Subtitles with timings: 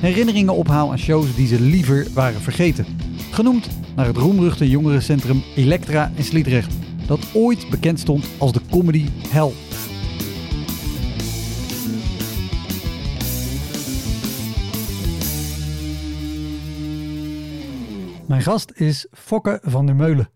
[0.00, 2.86] herinneringen ophaal aan shows die ze liever waren vergeten.
[3.30, 6.74] Genoemd naar het roemruchte jongerencentrum Elektra in Sliedrecht,
[7.06, 9.52] dat ooit bekend stond als de comedy hell.
[18.26, 20.30] Mijn gast is Fokke van der Meulen.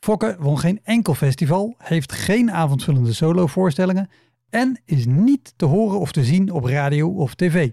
[0.00, 4.10] Fokke won geen enkel festival, heeft geen avondvullende solovoorstellingen
[4.56, 7.68] en is niet te horen of te zien op radio of tv.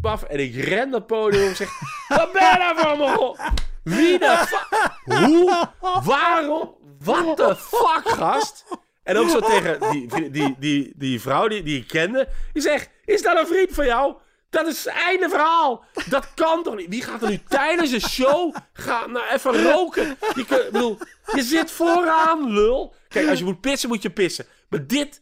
[0.00, 1.68] Baf en ik ren dat podium en zeg:
[2.08, 3.36] Wat ben je nou me?
[3.82, 4.98] Wie de fuck?
[5.18, 5.68] Hoe?
[6.04, 6.74] Waarom?
[6.98, 8.64] What the fuck, gast?
[9.02, 12.28] En ook zo tegen die, die, die, die vrouw die, die ik kende.
[12.52, 14.14] Die zegt: Is dat een vriend van jou?
[14.52, 15.84] Dat is het einde verhaal.
[16.08, 16.88] Dat kan toch niet?
[16.88, 20.16] Wie gaat er nu tijdens de show gaan, nou, even roken?
[20.34, 20.98] Je, bedoel,
[21.34, 22.94] je zit vooraan, lul.
[23.08, 24.46] Kijk, als je moet pissen, moet je pissen.
[24.68, 25.20] Maar dit,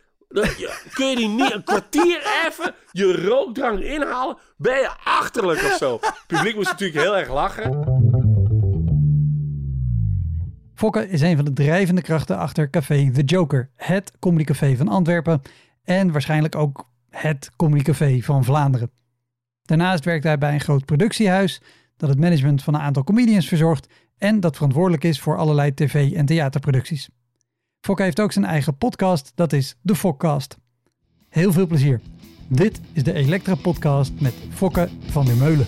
[0.92, 4.36] kun je die niet een kwartier even je rookdrang inhalen?
[4.56, 5.98] Ben je achterlijk of zo?
[6.00, 7.98] Het publiek moest natuurlijk heel erg lachen.
[10.74, 15.42] Fokke is een van de drijvende krachten achter Café The Joker, het comedycafé van Antwerpen
[15.84, 18.90] en waarschijnlijk ook het comedycafé van Vlaanderen.
[19.70, 21.60] Daarnaast werkt hij bij een groot productiehuis
[21.96, 23.88] dat het management van een aantal comedians verzorgt
[24.18, 27.08] en dat verantwoordelijk is voor allerlei tv- en theaterproducties.
[27.80, 30.58] Fokke heeft ook zijn eigen podcast, dat is de Fokcast.
[31.28, 32.00] Heel veel plezier.
[32.48, 35.66] Dit is de Elektra Podcast met Fokke van der Meulen.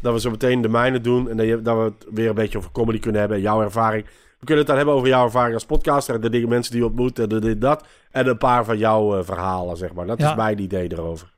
[0.00, 1.30] Dat we zo meteen de mijne doen.
[1.30, 3.40] En dat we het weer een beetje over comedy kunnen hebben.
[3.40, 4.06] Jouw ervaring.
[4.40, 6.14] We kunnen het dan hebben over jouw ervaring als podcaster.
[6.14, 7.18] En de dingen, mensen die je ontmoet.
[7.18, 7.86] En dit, dat.
[8.10, 10.06] En een paar van jouw eh, verhalen, zeg maar.
[10.06, 10.30] Dat Ja.
[10.30, 11.32] is mijn idee erover.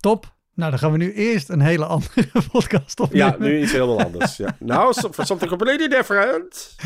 [0.00, 0.32] Top.
[0.54, 3.26] Nou, dan gaan we nu eerst een hele andere podcast opnemen.
[3.26, 4.36] Ja, nu iets helemaal anders.
[4.36, 4.56] Ja.
[4.60, 6.76] Nou, something completely different.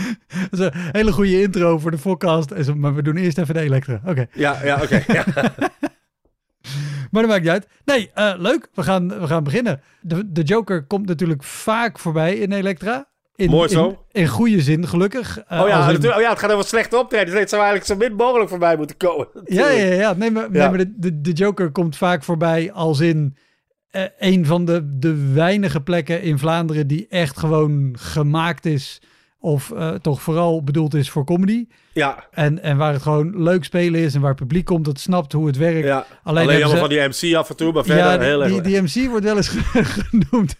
[0.50, 2.74] Dat is een hele goede intro voor de podcast.
[2.74, 4.00] Maar we doen eerst even de Elektra.
[4.06, 5.02] Oké, Ja, ja oké.
[5.12, 5.24] Ja.
[7.10, 7.66] maar dat maakt niet uit.
[7.84, 8.68] Nee, eh, leuk.
[8.74, 9.80] We gaan, we gaan beginnen.
[10.00, 13.07] De, de Joker komt natuurlijk vaak voorbij in Elektra.
[13.38, 13.88] In, Mooi zo.
[13.88, 15.38] In, in goede zin, gelukkig.
[15.38, 17.26] Eh, Oh, ja, oh ja, het gaat over slechte optreden.
[17.26, 19.28] Dus het zou eigenlijk zo min mogelijk voorbij moeten komen.
[19.44, 20.14] ja, ja, ja.
[20.14, 23.36] Nee, maar, nee, maar de, de, de Joker komt vaak voorbij als in
[23.90, 29.00] eh, een van de, de weinige plekken in Vlaanderen die echt gewoon gemaakt is.
[29.40, 31.66] Of eh, toch vooral bedoeld is voor comedy.
[31.92, 35.00] Ja, En, en waar het gewoon leuk spelen is en waar het publiek komt dat
[35.00, 35.86] snapt hoe het werkt.
[35.86, 36.06] ja.
[36.22, 38.52] Alleen Alleen, ze- van die MC af en toe, maar verder ja, die, heel erg
[38.52, 39.48] die, die MC wordt wel eens
[39.98, 40.54] genoemd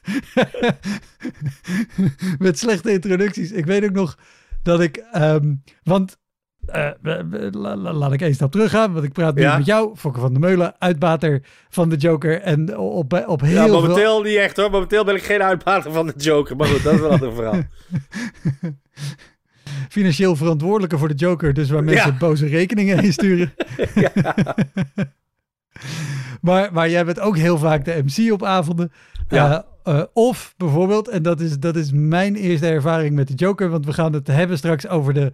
[2.39, 3.53] met slechte introducties.
[3.53, 4.19] Ik weet ook nog
[4.63, 6.19] dat ik, ehm, want
[6.73, 6.91] eh,
[7.51, 9.57] la- la- laat ik één stap teruggaan, want ik praat nu Ja.
[9.57, 13.65] met jou, Fokke van der Meulen, uitbater van de Joker en op, op heel Ja,
[13.65, 13.81] veel...
[13.81, 14.71] momenteel niet echt hoor.
[14.71, 16.57] Momenteel ben ik geen uitbater van de Joker.
[16.57, 17.61] Maar goed, dat is wel een ander verhaal.
[19.89, 22.17] financieel verantwoordelijke voor de Joker, dus waar mensen Ja.
[22.19, 23.53] boze rekeningen heen sturen.
[26.41, 28.93] maar, maar jij bent ook heel vaak de MC op avonden.
[29.29, 29.65] Ja.
[29.83, 33.69] Eh, eh, of bijvoorbeeld, en dat is, dat is mijn eerste ervaring met de Joker,
[33.69, 35.33] want we gaan het hebben straks over de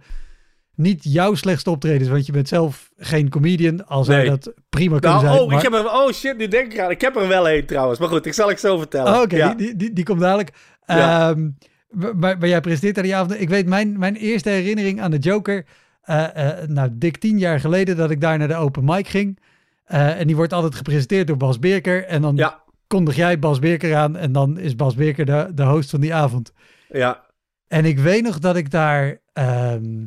[0.75, 4.29] niet jouw slechtste optredens, want je bent zelf geen comedian, al zou Nee.
[4.29, 5.39] dat prima kunnen Nou, zijn.
[5.41, 6.91] oh, maar- ik heb er, oh shit, nu denk ik aan.
[6.91, 7.99] Ik heb er wel een trouwens.
[7.99, 9.13] Maar goed, ik zal ik zo vertellen.
[9.13, 9.47] Oh, Oké, Ja.
[9.53, 10.49] die, die, die, die komt dadelijk.
[10.85, 11.29] Ja.
[11.29, 11.49] Ehm,
[11.89, 13.41] maar, maar jij presenteert aan die avond.
[13.41, 15.65] Ik weet mijn, mijn eerste herinnering aan de Joker.
[16.01, 19.39] eh, eh, nou, dik tien jaar geleden dat ik daar naar de open mic ging.
[19.85, 22.05] Eh, en die wordt altijd gepresenteerd door Bas Beerker.
[22.05, 24.15] En dan Ja, kondig jij Bas Beerker aan.
[24.17, 26.51] En dan is Bas Beerker de, de host van die avond.
[26.89, 27.23] ja.
[27.67, 30.03] En ik weet nog dat ik daar ehm,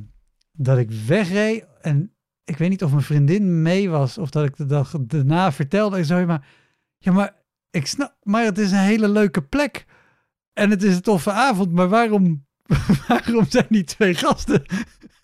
[0.58, 1.66] dat ik wegreed.
[1.80, 2.12] En
[2.44, 4.18] ik weet niet of mijn vriendin mee was.
[4.18, 5.98] Of dat ik de dag daarna vertelde.
[5.98, 6.46] Ik zei maar,
[6.98, 7.36] ja, maar
[7.70, 9.86] ik snap, maar het is een hele leuke plek.
[10.52, 11.72] En het is een toffe avond.
[11.72, 12.46] Maar waarom,
[13.08, 14.62] waarom zijn die twee gasten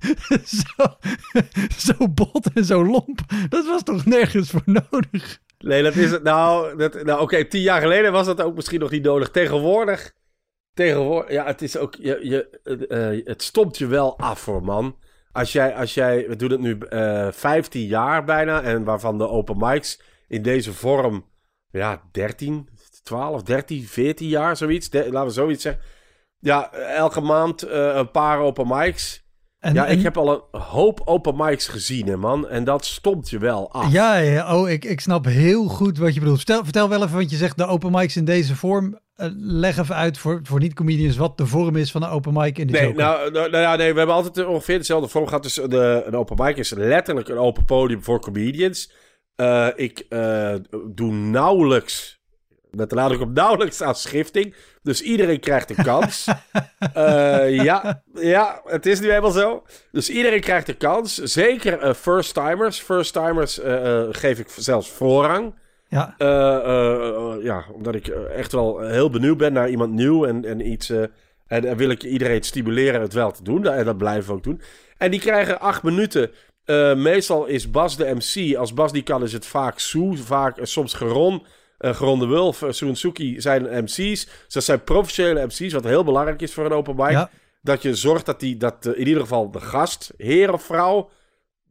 [0.63, 0.97] zo,
[1.87, 3.21] zo bot en zo lomp?
[3.49, 5.41] Dat was toch nergens voor nodig?
[5.59, 6.23] Nee, dat is het.
[6.23, 9.31] Nou, dat, nou oké, tien jaar geleden was dat ook misschien nog niet nodig.
[9.31, 10.13] Tegenwoordig,
[10.75, 12.61] tegenwoordig, ja, het is ook, je, je,
[13.15, 14.97] uh, het stomt je wel af voor man.
[15.35, 19.29] Als jij, als jij, we doen het nu uh, 15 jaar bijna, en waarvan de
[19.29, 21.25] open mics in deze vorm,
[21.71, 22.69] ja, 13,
[23.03, 24.89] 12, 13, 14 jaar, zoiets.
[24.93, 25.83] laten we zoiets zeggen.
[26.39, 29.23] Ja, elke maand uh, een paar open mics.
[29.59, 32.49] En, ja, ik heb al een hoop open mics gezien, hè, man.
[32.49, 33.93] En dat stomt je wel af.
[33.93, 34.57] Ja, ja.
[34.57, 36.39] oh, ik, ik snap heel goed wat je bedoelt.
[36.39, 38.99] Vertel, vertel wel even, want je zegt de open mics in deze vorm.
[39.17, 42.59] Uh, leg even uit voor, voor niet-comedians wat de vorm is van een open mic
[42.59, 45.43] in de nee, nou, nou, nou, ja, nee, we hebben altijd ongeveer dezelfde vorm gehad.
[45.43, 48.93] Dus de, een open mic is letterlijk een open podium voor comedians.
[49.37, 50.55] Uh, ik uh,
[50.87, 52.23] doe nauwelijks
[52.71, 54.55] met de nadruk op nauwelijks aan schifting.
[54.83, 56.25] Dus iedereen krijgt een kans.
[57.65, 59.63] ja, ja, het is nu eenmaal zo.
[59.93, 61.15] Dus iedereen krijgt een kans.
[61.15, 62.81] Zeker first-timers.
[62.81, 63.61] First-timers
[64.11, 65.55] geef ik zelfs voorrang.
[65.95, 66.15] Ja.
[67.43, 70.91] ja, omdat ik echt wel heel benieuwd ben naar iemand nieuw en, en iets...
[70.91, 73.67] En, en, wil ik iedereen stimuleren het wel te doen.
[73.67, 74.61] En dat blijven we ook doen.
[74.99, 76.31] En die krijgen acht minuten.
[76.97, 78.57] meestal is Bas de MC.
[78.57, 80.17] Als Bas die kan, is het vaak Sue.
[80.17, 81.43] Vaak soms Geron.
[81.85, 82.95] Uh, Geronde Wulf, uh,
[83.37, 83.97] zijn MC's.
[83.97, 87.27] Dus dat zijn professionele MC's, wat heel belangrijk is voor een open mic.
[87.63, 91.11] Dat je zorgt dat, die, dat in ieder geval de gast, heer of vrouw,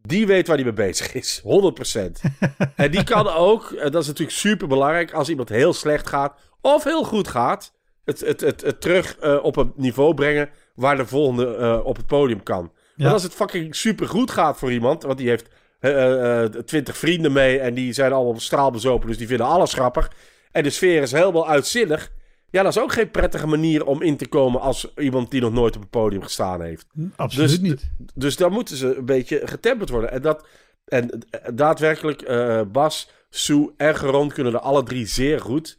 [0.07, 1.41] die weet waar hij mee bezig is.
[1.41, 1.45] 100%.
[2.75, 6.39] en die kan ook, en dat is natuurlijk super belangrijk, als iemand heel slecht gaat
[6.61, 7.73] of heel goed gaat,
[8.05, 12.43] het, het, het, het terug op een niveau brengen waar de volgende op het podium
[12.43, 12.71] kan.
[12.95, 13.03] Ja.
[13.03, 15.47] Want als het fucking super goed gaat voor iemand, want die heeft
[15.81, 20.11] uh, twintig vrienden mee en die zijn allemaal straalbezopen, dus die vinden alles grappig.
[20.51, 22.11] En de sfeer is helemaal uitzinnig.
[22.53, 25.53] Ja, dat is ook geen prettige manier om in te komen als iemand die nog
[25.53, 26.85] nooit op een podium gestaan heeft.
[26.93, 27.91] Hm, absoluut dus, niet.
[28.13, 30.11] Dus dan moeten ze een beetje getemperd worden.
[30.11, 30.47] En, dat,
[30.85, 31.23] en
[31.53, 35.77] daadwerkelijk, uh, Bas, Sue en Geron kunnen er alle drie zeer goed.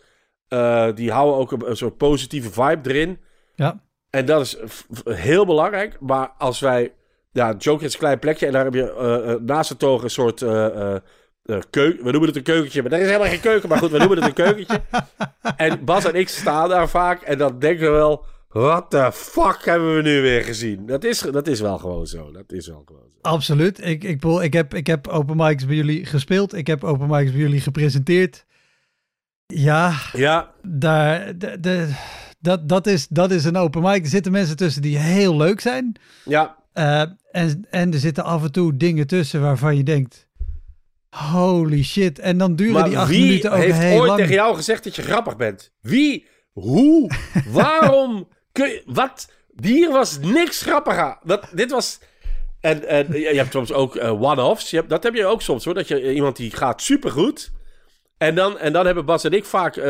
[0.48, 3.18] Uh, die houden ook een, een, soort positieve vibe erin.
[3.54, 3.82] Ja.
[4.10, 4.56] En dat is
[5.04, 6.00] heel belangrijk.
[6.00, 6.92] Maar als wij
[7.32, 8.94] ja, Joker is een klein plekje en daar heb je
[9.38, 10.40] uh, naast het togen een soort
[11.44, 12.04] uh, keuken.
[12.04, 13.68] We noemen het een keukentje, maar er is helemaal geen keuken.
[13.68, 14.82] Maar goed, we noemen het een keukentje.
[15.56, 18.24] en Bas en ik staan daar vaak en dan denken we wel...
[18.48, 20.86] What the fuck hebben we nu weer gezien?
[20.86, 22.30] Dat is, dat is wel gewoon zo.
[22.30, 23.18] Dat is wel gewoon zo.
[23.20, 23.86] Absoluut.
[23.86, 26.54] Ik, ik, ik, heb, ik heb open mics bij jullie gespeeld.
[26.54, 28.44] Ik heb open mics bij jullie gepresenteerd.
[29.46, 30.52] Ja, ja.
[30.62, 31.94] Daar, de, de,
[32.40, 34.02] dat, dat, is, dat is een open mic.
[34.02, 35.96] Er zitten mensen tussen die heel leuk zijn.
[36.24, 36.56] Ja.
[36.74, 37.00] Uh,
[37.30, 40.23] en, en er zitten af en toe dingen tussen waarvan je denkt...
[41.14, 42.18] Holy shit.
[42.18, 43.78] En dan duren die acht minuten ook heel lang.
[43.78, 45.72] wie heeft ooit tegen jou gezegd dat je grappig bent?
[45.80, 46.26] Wie?
[46.52, 47.10] Hoe?
[47.48, 48.28] Waarom?
[48.52, 49.32] Kun je, wat?
[49.60, 51.18] Hier was niks grappiger.
[51.22, 51.98] Dat, dit was...
[52.60, 54.74] En, en je hebt soms ook uh, one-offs.
[54.88, 55.74] Dat heb je ook soms hoor.
[55.74, 57.52] Dat je iemand die gaat supergoed.
[58.18, 59.84] En dan, en dan hebben Bas en ik vaak uh,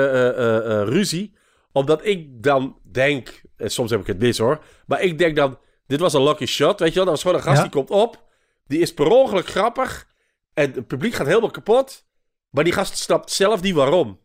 [0.85, 1.35] ruzie.
[1.73, 3.43] Omdat ik dan denk...
[3.59, 4.65] soms heb ik het mis hoor.
[4.87, 5.59] Maar ik denk dan...
[5.87, 7.05] Dit was een lucky shot, weet je wel.
[7.05, 8.23] Dat was gewoon een gast die komt op.
[8.67, 10.07] Die is per ongeluk grappig.
[10.55, 12.05] En het publiek gaat helemaal kapot.
[12.51, 14.19] Maar die gast snapt zelf niet waarom.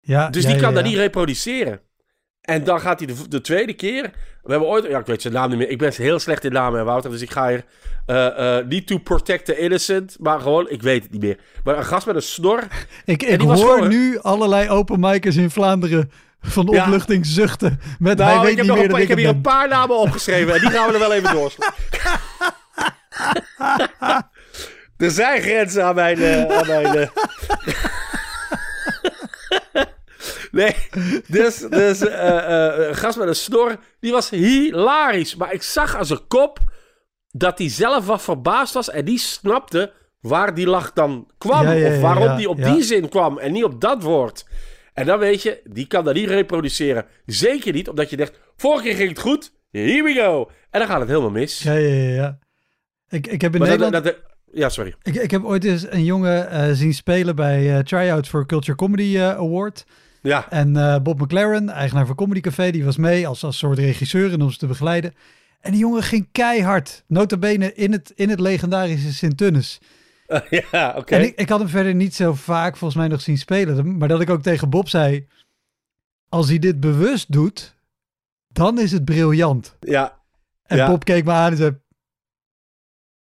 [0.00, 1.80] Ja, dus die kan dat niet reproduceren.
[2.40, 4.02] En dan gaat hij de, de, tweede keer.
[4.42, 4.84] We hebben ooit.
[4.84, 5.68] Ja, ik weet zijn naam niet meer.
[5.68, 7.10] Ik ben heel slecht in namen, Wouter.
[7.10, 7.64] Dus ik ga hier.
[8.06, 10.16] Uh, uh, niet to protect the innocent.
[10.20, 10.70] Maar gewoon.
[10.70, 11.38] Ik weet het niet meer.
[11.64, 12.62] Maar een gast met een snor.
[13.04, 17.80] Ik, ik hoor nu allerlei open micers in Vlaanderen van opluchting zuchten.
[17.98, 19.98] Met nou, hij weet ik heb, niet meer een, ik heb hier een paar namen
[19.98, 21.74] opgeschreven en die gaan we er wel even doorslaan.
[24.96, 26.18] er zijn grenzen aan mijn...
[26.18, 27.08] Uh, aan mijn uh...
[30.50, 30.76] nee,
[31.26, 35.36] dus, dus uh, gast met een snor, die was hilarisch.
[35.36, 36.58] Maar ik zag aan zijn kop
[37.30, 41.84] dat hij zelf wat verbaasd was en die snapte waar die lach dan kwam.
[41.84, 44.46] of waarom die op die zin kwam en niet op dat woord.
[44.92, 47.06] En dan weet je, die kan dat niet reproduceren.
[47.26, 50.50] Zeker niet omdat je denkt, vorige keer ging het goed, here we go.
[50.70, 51.62] En dan gaat het helemaal mis.
[51.62, 52.14] Ja, ja, ja.
[52.14, 52.38] ja.
[53.08, 54.04] Ik, ik heb in Nederland...
[54.04, 54.16] Dat,
[54.56, 54.94] ja, sorry.
[55.02, 58.76] Ik, ik heb ooit eens een jongen uh, zien spelen bij uh, Tryout for Culture
[58.76, 59.86] Comedy uh, Award.
[60.22, 60.50] Ja.
[60.50, 64.42] En Bob McLaren, eigenaar van Comedy Café, die was mee als, als soort regisseur en
[64.42, 65.14] om ze te begeleiden.
[65.60, 69.80] En die jongen ging keihard, notabene in het, in het legendarische Sint-Tunnes.
[70.70, 71.14] ja, oké.
[71.14, 73.96] En ik, ik had hem verder niet zo vaak volgens mij nog zien spelen.
[73.98, 75.26] Maar dat ik ook tegen Bob zei,
[76.28, 77.74] als hij dit bewust doet,
[78.48, 79.76] dan is het briljant.
[79.80, 80.20] Ja.
[80.62, 81.78] En Bob keek me aan en zei,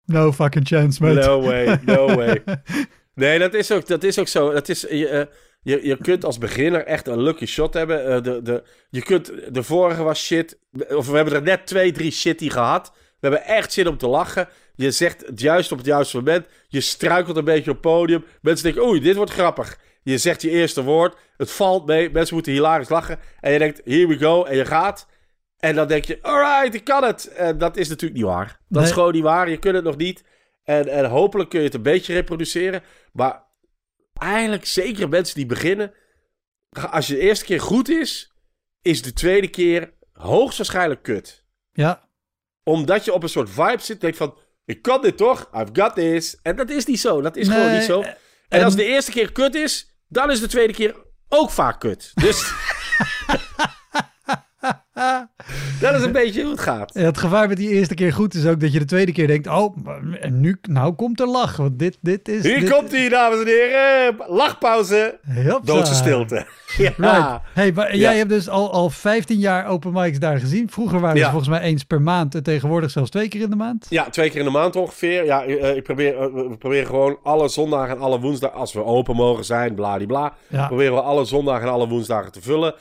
[0.08, 1.26] no fucking chance, mate.
[1.26, 2.42] No way, no way.
[3.14, 4.52] nee, dat is ook, dat is ook zo.
[4.52, 5.22] Dat is, je, uh,
[5.62, 8.06] Je, je kunt als beginner echt een lucky shot hebben.
[8.06, 10.58] Eh, de, de, je kunt, de vorige was shit.
[10.88, 12.92] Of we hebben er net twee, drie shitty gehad.
[12.94, 14.48] We hebben echt zin om te lachen.
[14.74, 16.46] Je zegt het juist op het juiste moment.
[16.68, 18.24] Je struikelt een beetje op het podium.
[18.40, 19.78] Mensen denken, oei, dit wordt grappig.
[20.02, 21.16] Je zegt je eerste woord.
[21.36, 22.10] Het valt mee.
[22.10, 23.18] Mensen moeten hilarisch lachen.
[23.40, 24.44] En je denkt, here we go.
[24.44, 25.06] En je gaat.
[25.58, 27.26] En dan denk je, alright, ik kan het.
[27.26, 28.60] En dat is natuurlijk niet waar.
[28.68, 29.50] Dat is gewoon niet waar.
[29.50, 30.24] Je kunt het nog niet.
[30.64, 32.82] En, en hopelijk kun je het een beetje reproduceren.
[33.12, 33.42] Maar
[34.12, 35.92] eigenlijk zeker mensen die beginnen.
[36.90, 38.32] Als je de eerste keer goed is,
[38.82, 41.44] is de tweede keer hoogstwaarschijnlijk kut.
[41.72, 42.08] Ja,
[42.62, 44.00] Omdat je op een soort vibe zit.
[44.00, 45.50] Denk van, ik kan dit toch?
[45.54, 46.38] I've got this.
[46.42, 47.20] En dat is niet zo.
[47.20, 48.00] Dat is gewoon niet zo.
[48.00, 48.16] eh, En
[48.48, 50.96] en- als de eerste keer kut is, dan is de tweede keer
[51.28, 52.10] ook vaak kut.
[52.14, 52.52] Dus
[55.80, 56.90] dat is een beetje hoe het gaat.
[56.94, 59.26] Ja, het gevaar met die eerste keer goed is ook dat je de tweede keer
[59.26, 59.76] denkt: oh,
[60.30, 61.56] nu, nou komt er lach.
[61.56, 62.42] Want dit, dit is.
[62.42, 64.16] Hier dit, komt hij, dames en heren.
[64.26, 65.18] Lachpauze.
[65.34, 65.60] Hopsa.
[65.64, 66.46] Doodse stilte.
[66.76, 66.92] Ja.
[66.96, 67.40] Right.
[67.54, 68.00] Hey, maar Ja.
[68.00, 70.70] jij hebt dus al, al 15 jaar open mics daar gezien.
[70.70, 71.28] Vroeger waren ze Ja.
[71.30, 73.86] volgens mij eens per maand en tegenwoordig zelfs twee keer in de maand.
[73.88, 75.24] Ja, twee keer in de maand ongeveer.
[75.24, 78.84] Ja, eh, ik probeer, eh, we proberen gewoon alle zondagen en alle woensdagen, als we
[78.84, 80.66] open mogen zijn, bladibla, Ja.
[80.66, 82.74] proberen we alle zondagen en alle woensdagen te vullen.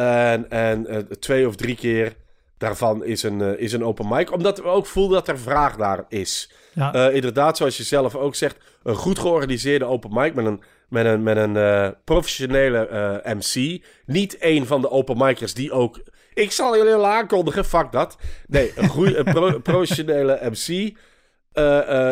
[0.00, 2.14] En, en eh, twee of drie keer
[2.58, 4.32] daarvan is een, eh, is een open mic.
[4.32, 6.52] Omdat we ook voelen dat er vraag daar is.
[6.74, 6.92] Ja.
[6.92, 11.06] Eh, inderdaad, zoals je zelf ook zegt, een goed georganiseerde open mic met een, met
[11.06, 13.84] een, met een professionele MC.
[14.06, 16.00] Niet een van de open micers die ook...
[16.34, 18.16] Ik zal jullie al aankondigen, fuck dat.
[18.46, 20.96] Nee, een goede een pro- professionele MC.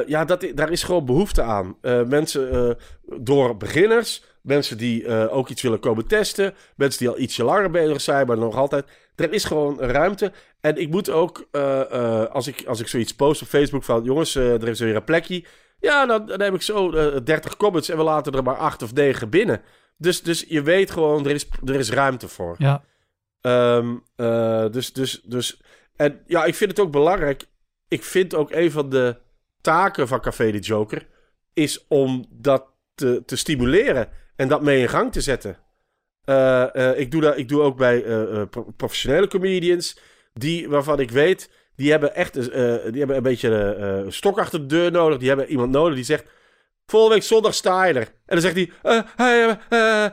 [0.09, 1.77] Ja, dat, daar is gewoon behoefte aan.
[2.09, 2.77] Mensen
[3.21, 7.71] door beginners, mensen die eh, ook iets willen komen testen, mensen die al ietsje langer
[7.71, 8.87] bezig zijn, maar nog altijd.
[9.15, 10.33] Er is gewoon ruimte.
[10.61, 14.05] En ik moet ook, eh, eh, als, ik, als ik zoiets post op Facebook van,
[14.05, 15.45] jongens, er is weer een plekje.
[15.81, 18.83] Ja, dan, dan heb ik zo eh 30 comments en we laten er maar 8
[18.83, 19.61] of 9 binnen.
[19.97, 22.55] Dus, dus je weet gewoon, er is, er is ruimte voor.
[22.59, 22.85] ja.
[23.41, 25.61] Ehm, eh, dus, dus, dus,
[25.97, 27.49] en ja, ik vind het ook belangrijk.
[27.89, 29.17] Ik vind ook een van de
[29.61, 31.07] taken van Café de Joker
[31.53, 35.57] is om dat te, te stimuleren en dat mee in gang te zetten.
[36.25, 39.99] Eh, eh, ik, doe dat, ik doe ook bij eh, pro- professionele comedians,
[40.35, 44.67] die, waarvan ik weet, die hebben echt die hebben een beetje eh, stok achter de
[44.67, 45.19] deur nodig.
[45.19, 46.31] Die hebben iemand nodig die zegt,
[46.87, 48.09] volgende week zondag sta je er.
[48.27, 48.71] En dan zegt hij,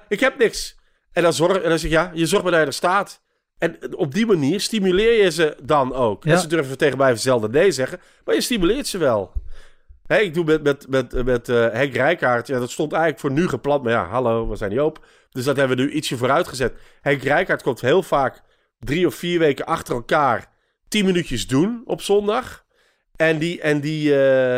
[0.08, 0.76] ik heb niks.
[1.12, 3.24] En dan, zorg, en dan zeg ik, ja, je zorgt maar dat je er staat.
[3.58, 6.24] En op die manier stimuleer je ze dan ook.
[6.24, 6.32] Ja.
[6.32, 9.32] En ze durven tegen mij zelden nee zeggen, maar je stimuleert ze wel.
[10.08, 13.32] Hé, ik doe met, met, met, met eh, Henk Rijkaard, ja, dat stond eigenlijk voor
[13.32, 15.04] nu gepland, maar ja, hallo, we zijn niet open.
[15.30, 16.74] Dus dat hebben we nu ietsje vooruit gezet.
[17.02, 18.42] Henk Rijkaard komt heel vaak
[18.80, 20.52] drie of vier weken achter elkaar
[20.88, 22.66] tien minuutjes doen op zondag.
[23.16, 24.58] En die, en die, eh,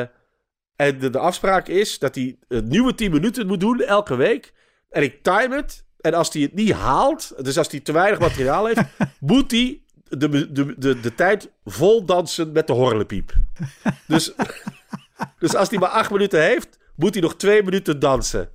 [0.76, 4.54] en de, de afspraak is dat hij een nieuwe 10 minuten moet doen elke week.
[4.90, 5.86] En ik time het.
[5.98, 8.82] En als hij het niet haalt, dus als hij te weinig materiaal heeft,
[9.20, 13.34] moet hij de, de, de, de tijd vol dansen met de horlepiep.
[14.08, 14.34] Dus,
[15.40, 18.50] dus als hij maar acht minuten heeft, moet hij nog twee minuten dansen.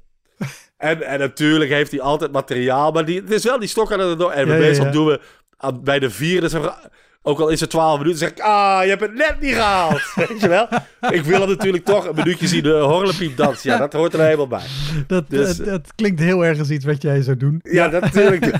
[0.76, 4.00] En, en natuurlijk heeft hij altijd materiaal, maar die, het is wel die stok aan
[4.00, 4.30] het door.
[4.30, 4.92] En Ja, meestal ja.
[4.92, 5.20] doen we
[5.56, 6.90] aan, bij de vierde, zeg
[7.22, 10.12] ook al is het 12 minuten, zeg ik, ah, je hebt het net niet gehaald.
[10.28, 10.68] Weet je wel?
[11.10, 13.70] Ik wil hem natuurlijk toch een minuutje zien, de horlepiep dansen.
[13.70, 14.66] Ja, dat hoort er helemaal bij.
[15.06, 17.60] Dat, Dus, dat, dat klinkt heel erg als iets wat jij zou doen.
[17.62, 18.50] Ja, natuurlijk.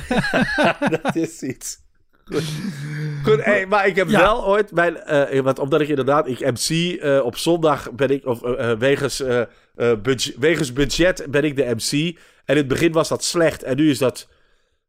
[1.03, 1.79] dat is iets.
[2.25, 2.43] Goed,
[3.25, 4.21] Goed hey, maar ik heb Ja.
[4.21, 8.27] wel ooit, mijn, eh, want omdat ik inderdaad, ik MC eh, op zondag ben ik,
[8.27, 9.23] of eh, wegens,
[10.03, 11.93] budget, wegens budget ben ik de MC.
[12.45, 14.29] En in het begin was dat slecht en nu is dat,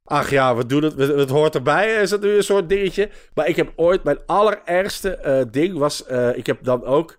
[0.04, 3.10] ach ja, we doen het, het, hoort erbij, is dat nu een soort dingetje.
[3.34, 6.04] Maar ik heb ooit, mijn allerergste ding was,
[6.36, 7.18] ik heb dan ook,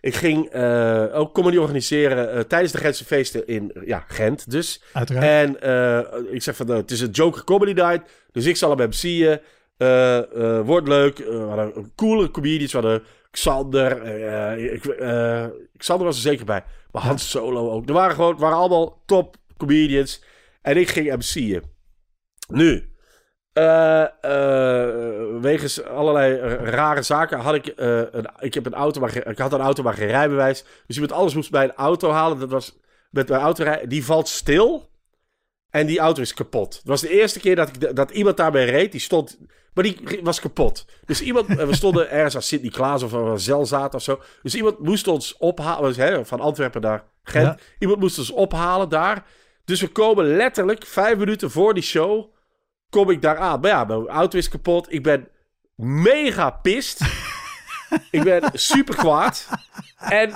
[0.00, 4.82] ik ging eh, ook comedy organiseren eh, tijdens de Gentse feesten in ja, Gent dus.
[4.92, 5.26] Uiteraard.
[5.26, 8.88] En eh, ik zeg van, het is een Joker Comedy Night, dus ik zal hem
[8.88, 9.40] MC'en.
[9.76, 11.18] Eh wordt leuk.
[11.18, 12.72] We hadden een coole comedians.
[12.72, 14.06] We hadden Xander.
[14.58, 14.82] ik,
[15.76, 16.64] Xander was er zeker bij.
[16.92, 17.88] Maar Hans Solo ook.
[17.88, 20.22] Er waren gewoon, waren allemaal top comedians.
[20.62, 21.62] En ik ging MC'en.
[22.48, 22.89] Nu,
[23.52, 24.04] eh,
[25.40, 29.52] wegens allerlei rare zaken had ik, eh, een, ik heb een auto, maar ik had
[29.52, 30.64] een auto, maar geen rijbewijs.
[30.86, 32.38] Dus iemand alles moest bij een auto halen.
[32.38, 32.78] Dat was
[33.10, 33.88] met mijn auto rijden.
[33.88, 34.88] Die valt stil.
[35.70, 36.74] En die auto is kapot.
[36.74, 38.92] Het was de eerste keer dat, ik, dat iemand daarbij reed.
[38.92, 39.38] Die stond.
[39.74, 40.86] Maar die was kapot.
[41.04, 41.46] Dus iemand.
[41.46, 44.20] We stonden ergens aan Sint-Niklaas of aan Zelzaat of zo.
[44.42, 45.94] Dus iemand moest ons ophalen.
[45.94, 47.46] Hè, van Antwerpen naar Gent.
[47.46, 47.56] Ja.
[47.78, 49.26] Iemand moest ons ophalen daar.
[49.64, 52.32] Dus we komen letterlijk vijf minuten voor die show.
[52.90, 53.60] Kom ik daar aan.
[53.60, 54.92] Maar ja, mijn auto is kapot.
[54.92, 55.28] Ik ben
[55.76, 57.00] mega pist.
[58.10, 59.48] ik ben super kwaad.
[59.98, 60.32] En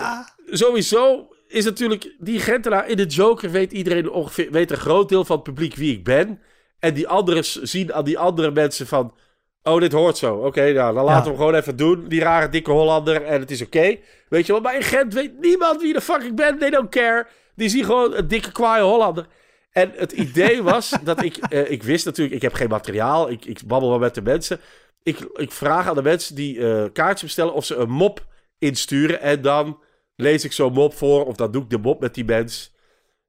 [0.46, 5.25] sowieso is natuurlijk, die Gentenaar in de Joker weet iedereen ongeveer, weet een groot deel
[5.25, 6.40] van het publiek wie ik ben.
[6.78, 9.14] En die anderen zien aan die andere mensen van,
[9.62, 10.37] oh, dit hoort zo.
[10.37, 12.08] Oké, nou, dan laten we hem gewoon even doen.
[12.08, 13.96] Die rare dikke Hollander en het is oké.
[14.28, 16.58] Weet je wel, maar in Gent weet niemand wie de fuck ik ben.
[16.58, 17.26] They don't care.
[17.54, 19.26] Die zien gewoon een dikke kwaaie Hollander.
[19.75, 23.31] En het idee was dat ik, eh, ik wist natuurlijk, ik heb geen materiaal.
[23.31, 24.61] Ik, ik babbel wel met de mensen.
[25.02, 28.26] Ik, ik vraag aan de mensen die uh, kaartjes bestellen of ze een mop
[28.59, 29.21] insturen.
[29.21, 29.78] En dan
[30.16, 31.25] lees ik zo'n mop voor.
[31.25, 32.75] Of dan doe ik de mop met die mens.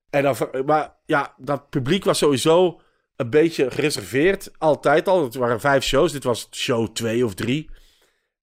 [0.10, 0.36] En dan,
[0.66, 2.82] maar ja, dat publiek was sowieso
[3.16, 4.52] een beetje gereserveerd.
[4.58, 5.24] Altijd al.
[5.24, 6.12] Het waren vijf shows.
[6.12, 7.70] Dit was show twee of drie.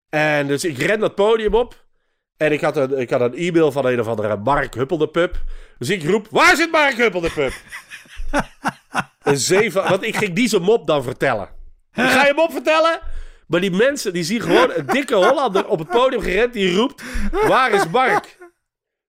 [0.09, 1.85] En dus ik ren dat podium op.
[2.37, 5.43] En ik had een, ik had een e-mail van een of andere Mark Huppeldepup.
[5.79, 7.53] Dus ik roep, waar zit Mark Huppeldepup?
[9.23, 11.49] Een zeven, want ik ging die zijn mop dan vertellen.
[11.95, 13.01] Ik ga je mop vertellen?
[13.47, 16.53] Maar die mensen, die zien gewoon een dikke Hollander op het podium gerend.
[16.53, 17.03] Die roept,
[17.47, 18.39] waar is Mark?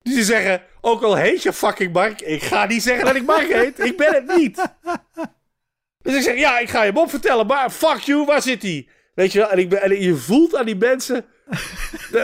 [0.01, 2.22] Dus die zeggen, ook al heet je fucking Mark.
[2.22, 3.80] Ik ga niet zeggen dat ik Mark heet.
[3.80, 4.68] Ik ben het niet.
[6.01, 7.48] Dus ik zeg, ja, ik ga je mop vertellen.
[7.48, 8.88] Maar fuck you, waar zit hij?
[9.15, 9.50] Weet je wel?
[9.50, 11.25] En, ik ben, en je voelt aan die mensen...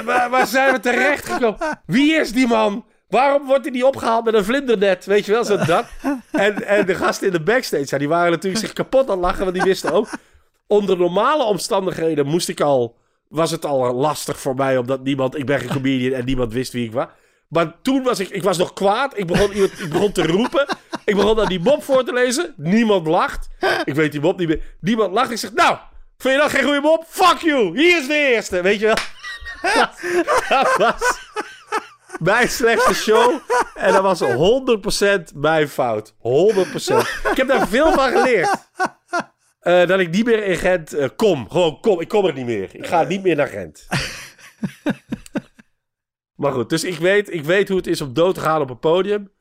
[0.05, 1.81] waar, waar zijn we terecht gekomen?
[1.85, 2.85] Wie is die man?
[3.09, 5.05] Waarom wordt hij niet opgehaald met een vlindernet?
[5.05, 5.85] Weet je wel, zo dat.
[6.31, 9.43] En, en de gasten in de backstage, ja, die waren natuurlijk zich kapot aan lachen,
[9.43, 10.09] want die wisten ook
[10.67, 12.95] onder normale omstandigheden moest ik al,
[13.27, 16.73] was het al lastig voor mij, omdat niemand, ik ben geen comedian en niemand wist
[16.73, 17.07] wie ik was.
[17.47, 19.17] Maar toen was ik, ik was nog kwaad.
[19.17, 20.67] Ik begon, ik begon te roepen.
[21.05, 22.53] Ik begon dan die mop voor te lezen.
[22.57, 23.49] Niemand lacht.
[23.83, 24.61] Ik weet die mop niet meer.
[24.81, 25.31] Niemand lacht.
[25.31, 25.77] Ik zeg, nou,
[26.17, 27.05] vind je dat geen goede mop?
[27.07, 27.77] Fuck you.
[27.79, 28.61] Hier is de eerste.
[28.61, 28.95] Weet je wel?
[30.49, 31.19] dat was
[32.19, 33.39] mijn slechtste show.
[33.75, 34.21] En dat was
[35.31, 36.13] 100% mijn fout.
[36.13, 36.17] 100%.
[37.31, 38.69] Ik heb daar veel van geleerd.
[39.61, 41.49] Uh, dat ik niet meer in Gent uh, kom.
[41.49, 42.01] Gewoon kom.
[42.01, 42.75] Ik kom er niet meer.
[42.75, 43.87] Ik ga niet meer naar Gent.
[46.41, 48.69] maar goed, dus ik weet, ik weet hoe het is om dood te gaan op
[48.69, 49.31] een podium.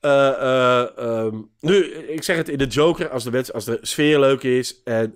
[0.00, 4.20] Uh, um, nu, ik zeg het in de Joker, als de, mensen, als de sfeer
[4.20, 4.82] leuk is.
[4.82, 5.14] En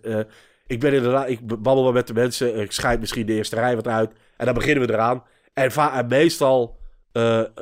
[0.66, 2.60] ik ben inderdaad, ik babbel wel met de mensen.
[2.60, 4.12] Ik schijt misschien de eerste rij wat uit.
[4.36, 5.24] En dan beginnen we eraan.
[5.52, 6.78] En, en meestal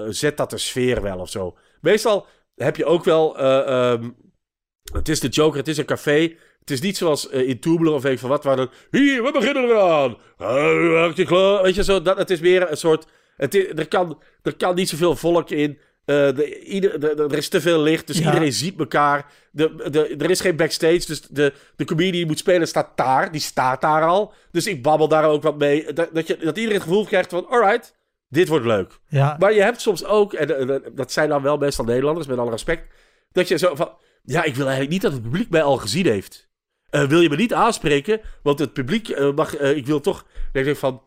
[0.08, 1.56] zet dat de sfeer wel of zo.
[1.80, 3.40] Meestal heb je ook wel.
[3.44, 4.16] Um,
[4.92, 6.36] het is de Joker, het is een café.
[6.60, 8.70] Het is niet zoals uh, in Toebelen of van wat, waar dan...
[8.90, 10.16] Hier, we beginnen eraan.
[11.62, 13.06] Weet je, zo, dat, het is meer een soort...
[13.36, 15.70] Het is, er, kan, er kan niet zoveel volk in.
[15.70, 18.24] Uh, de, ieder, de, de, er is te veel licht, dus ja.
[18.24, 19.32] iedereen ziet elkaar.
[19.52, 23.32] De, de, er is geen backstage, dus de, de comedian die moet spelen staat daar.
[23.32, 24.32] Die staat daar al.
[24.50, 25.92] Dus ik babbel daar ook wat mee.
[25.92, 27.94] Dat, dat, je, dat iedereen het gevoel krijgt van, alright,
[28.30, 28.98] dit wordt leuk.
[29.08, 29.36] Ja.
[29.38, 32.98] Maar je hebt soms ook, en dat zijn dan wel meestal Nederlanders, met alle respect...
[33.32, 36.06] Dat je zo van, ja, ik wil eigenlijk niet dat het publiek mij al gezien
[36.06, 36.48] heeft.
[36.90, 38.20] Uh, wil je me niet aanspreken?
[38.42, 39.60] Want het publiek uh, mag.
[39.60, 40.26] Uh, ik wil toch.
[40.52, 41.02] Ik denk van.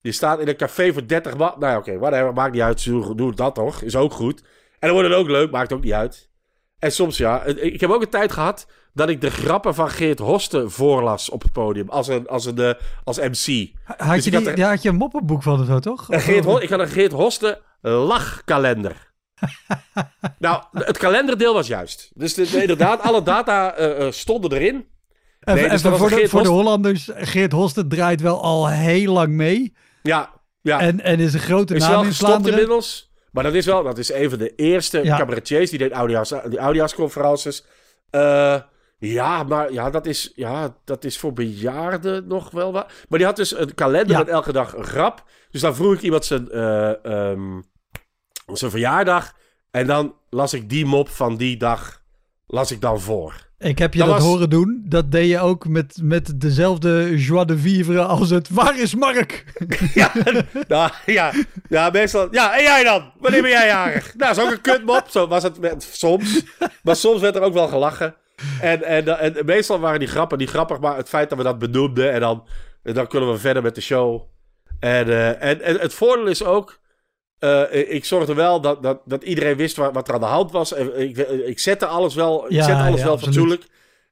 [0.00, 1.54] Je staat in een café voor 30 man.
[1.58, 2.32] Nou, oké, okay, whatever.
[2.32, 2.84] Maakt niet uit.
[2.84, 3.82] Doe dat toch.
[3.82, 4.40] Is ook goed.
[4.40, 5.50] En dan wordt het ook leuk.
[5.50, 6.30] Maakt ook niet uit.
[6.78, 7.44] En soms ja.
[7.44, 8.66] Ik heb ook een tijd gehad.
[8.94, 11.88] Dat ik de grappen van Geert Hosten voorlas op het podium.
[11.88, 13.70] Als, een, als, een, als MC.
[13.84, 16.06] Had, dus je, die, had, er, had je een moppenboek van of zo, toch?
[16.08, 19.12] Een Geert, ik had een Geert Hosten lachkalender.
[20.38, 22.10] nou, het kalenderdeel was juist.
[22.14, 24.86] Dus de, inderdaad, alle data uh, stonden erin.
[25.40, 29.74] Nee, dus voor, de, voor de Hollanders, Geert Hosten draait wel al heel lang mee.
[30.02, 30.30] Ja,
[30.60, 30.80] ja.
[30.80, 32.58] En, en is een grote is naam in Vlaanderen.
[32.58, 33.12] inmiddels.
[33.30, 35.16] Maar dat is wel, dat is een van de eerste ja.
[35.16, 37.64] cabaretiers die deed Audias, die Audias-conferences.
[38.10, 38.56] Uh,
[39.04, 42.92] ja, maar ja dat, is, ja, dat is voor bejaarden nog wel wat.
[43.08, 45.24] Maar die had dus een kalender met elke dag een grap.
[45.50, 47.64] Dus dan vroeg ik iemand zijn, uh, um,
[48.52, 49.34] zijn verjaardag.
[49.70, 52.02] En dan las ik die mop van die dag,
[52.46, 53.44] las ik dan voor.
[53.58, 54.82] Ik heb je dat, dat horen doen.
[54.86, 59.44] Dat deed je ook met, met dezelfde joie de vivre als het Waar is Mark?
[59.94, 60.12] ja,
[60.68, 61.32] nou, ja,
[61.68, 62.28] ja, meestal.
[62.30, 63.12] Ja, en jij dan?
[63.18, 64.14] Wanneer ben jij jarig?
[64.16, 65.04] Nou, is ook een kutmop.
[65.08, 66.42] Zo was het met, soms.
[66.82, 68.14] Maar soms werd er ook wel gelachen.
[68.60, 71.58] En, en, en, meestal waren die grappen niet grappig, maar het feit dat we dat
[71.58, 72.44] benoemden en dan,
[72.82, 74.22] dan kunnen we verder met de show.
[74.80, 76.82] En, uh, en, en het voordeel is ook
[77.40, 80.52] uh, ik zorgde wel dat, dat, dat iedereen wist wat, wat er aan de hand
[80.52, 80.72] was.
[80.72, 81.16] Ik,
[81.46, 83.66] ik zette alles wel, ik zette alles wel fatsoenlijk.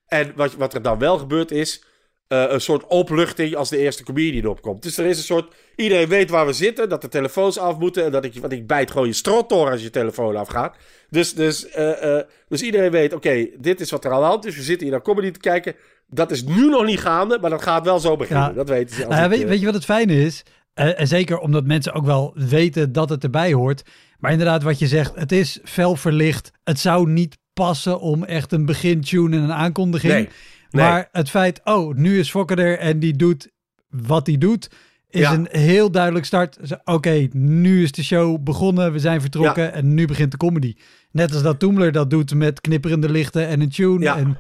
[0.07, 1.85] En wat, wat er dan wel gebeurd is,
[2.33, 4.83] uh, een soort opluchting als de eerste comedian opkomt.
[4.83, 8.05] Dus er is een soort, iedereen weet waar we zitten, dat de telefoons af moeten.
[8.05, 10.77] En dat ik, want ik bijt gewoon je strottor als je telefoon afgaat.
[11.11, 12.19] Dus, dus, uh,
[12.49, 14.57] dus iedereen weet, oké, dit is wat er aan de hand is.
[14.57, 15.75] We zitten hier naar comedy te kijken.
[16.07, 18.49] Dat is nu nog niet gaande, maar dat gaat wel zo beginnen.
[18.49, 18.53] Ja.
[18.53, 19.07] Dat weten ze.
[19.07, 20.43] Nou, weet, weet je wat het fijne is?
[20.75, 23.83] En zeker omdat mensen ook wel weten dat het erbij hoort.
[24.19, 26.51] Maar inderdaad, wat je zegt, het is fel verlicht.
[26.65, 30.13] Het zou niet passen om echt een begintune en een aankondiging.
[30.13, 30.29] Nee,
[30.73, 33.51] Maar het feit, oh, nu is Fokker er en die doet
[33.89, 34.71] wat hij doet.
[35.11, 35.33] is Ja.
[35.33, 36.59] een heel duidelijk start.
[36.85, 40.75] Oké, nu is de show begonnen, we zijn vertrokken en nu begint de comedy.
[41.11, 44.05] Net als dat Toemler dat doet met knipperende lichten en een tune.
[44.05, 44.17] Ja.
[44.17, 44.37] En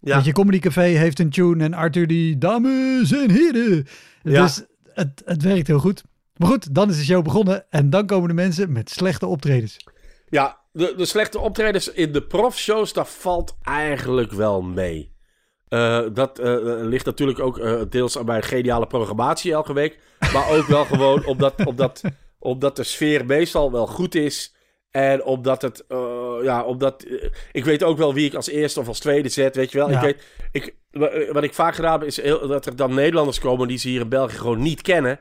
[0.00, 0.20] Ja.
[0.24, 3.86] je, Comedy Café heeft een tune en Arthur die dames en heren.
[4.22, 4.62] Dus
[4.94, 6.02] het, het werkt heel goed.
[6.36, 9.76] Maar goed, dan is de show begonnen en dan komen de mensen met slechte optredens.
[10.28, 15.09] Ja, de, de slechte optredens in de profshows, dat valt eigenlijk wel mee.
[15.70, 19.98] Eh, dat eh, ligt natuurlijk ook eh, deels aan mijn geniale programmatie elke week.
[20.32, 22.00] Maar ook wel gewoon omdat, omdat,
[22.38, 24.54] omdat de sfeer meestal wel goed is.
[24.90, 28.80] En omdat het, eh, ja, omdat, eh, ik weet ook wel wie ik als eerste
[28.80, 29.90] of als tweede zet, weet je wel.
[29.90, 29.96] Ja.
[29.96, 33.38] Ik weet, ik, wa- wat ik vaak gedaan heb, is heel, dat er dan Nederlanders
[33.40, 35.20] komen die ze hier in België gewoon niet kennen.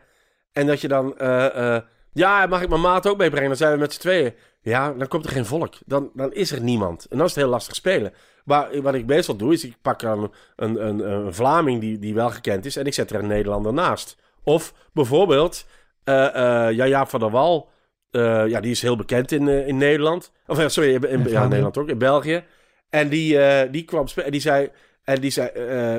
[0.51, 1.81] En dat je dan, eh, eh,
[2.13, 3.47] ja, mag ik mijn maat ook meebrengen?
[3.47, 4.33] Dan zijn we met z'n tweeën.
[4.61, 5.73] Ja, dan komt er geen volk.
[5.85, 7.05] Dan, dan is er niemand.
[7.09, 8.13] En dan is het heel lastig spelen.
[8.49, 12.13] Maar wat ik meestal doe, is ik pak dan een, een, een Vlaming die, die
[12.13, 12.75] wel gekend is.
[12.75, 14.17] En ik zet er een Nederlander naast.
[14.43, 15.65] Of bijvoorbeeld,
[16.03, 17.69] ja, Jaap van der Wal.
[18.11, 20.31] eh, ja, die is heel bekend in, in Nederland.
[20.47, 21.47] Of sorry, in, in- ja.
[21.47, 22.43] Nederland ook, in België.
[22.89, 23.37] En die,
[23.69, 24.05] die kwam.
[24.15, 24.69] En die zei,
[25.03, 25.47] en die zei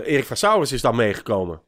[0.04, 1.62] Erik van Sauers is dan meegekomen.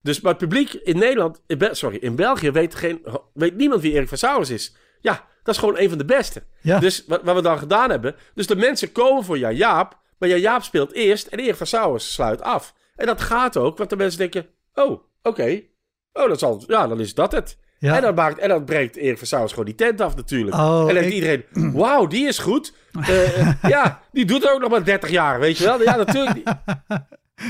[0.00, 3.02] Dus maar het publiek in Nederland, in sorry, in België weet, geen,
[3.34, 4.74] weet niemand wie Erik van Sauers is.
[5.00, 6.42] Ja, dat is gewoon een van de beste.
[6.60, 6.78] Ja.
[6.78, 10.40] Dus wat, wat we dan gedaan hebben, dus de mensen komen voor Jaap, maar Jan
[10.40, 12.74] Jaap speelt eerst en Erik van Sauers sluit af.
[12.96, 15.62] En dat gaat ook, want de mensen denken, oh, oké,
[16.12, 17.58] oh, dat zal, ja, dan is dat het.
[17.78, 17.96] Ja.
[17.96, 20.56] En, dan maakt, en dan breekt Erik van Sauers gewoon die tent af natuurlijk.
[20.56, 22.72] Oh, en dan denkt ik- iedereen, wauw, die is goed.
[23.08, 25.82] Eh, eh, ja, die doet ook nog maar 30 jaar, weet je wel.
[25.82, 26.34] Ja, natuurlijk.
[26.34, 26.54] niet.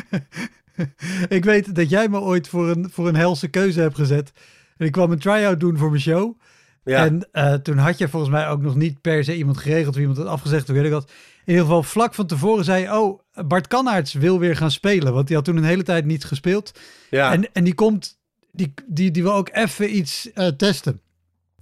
[1.38, 4.32] ik weet dat jij me ooit voor een, voor een helse keuze hebt gezet.
[4.76, 6.38] En ik kwam een try-out doen voor mijn show.
[6.84, 9.94] Ja, En eh, toen had je volgens mij ook nog niet per se iemand geregeld
[9.94, 10.66] of iemand had afgezegd.
[10.66, 11.10] Toen weet ik dat.
[11.44, 15.12] In ieder geval vlak van tevoren zei, oh, Bart Kannaerts wil weer gaan spelen.
[15.12, 16.78] Want die had toen een hele tijd niet gespeeld.
[17.10, 17.32] ja.
[17.32, 18.18] En, en die komt,
[18.50, 21.00] die, die, die wil ook even iets eh, testen.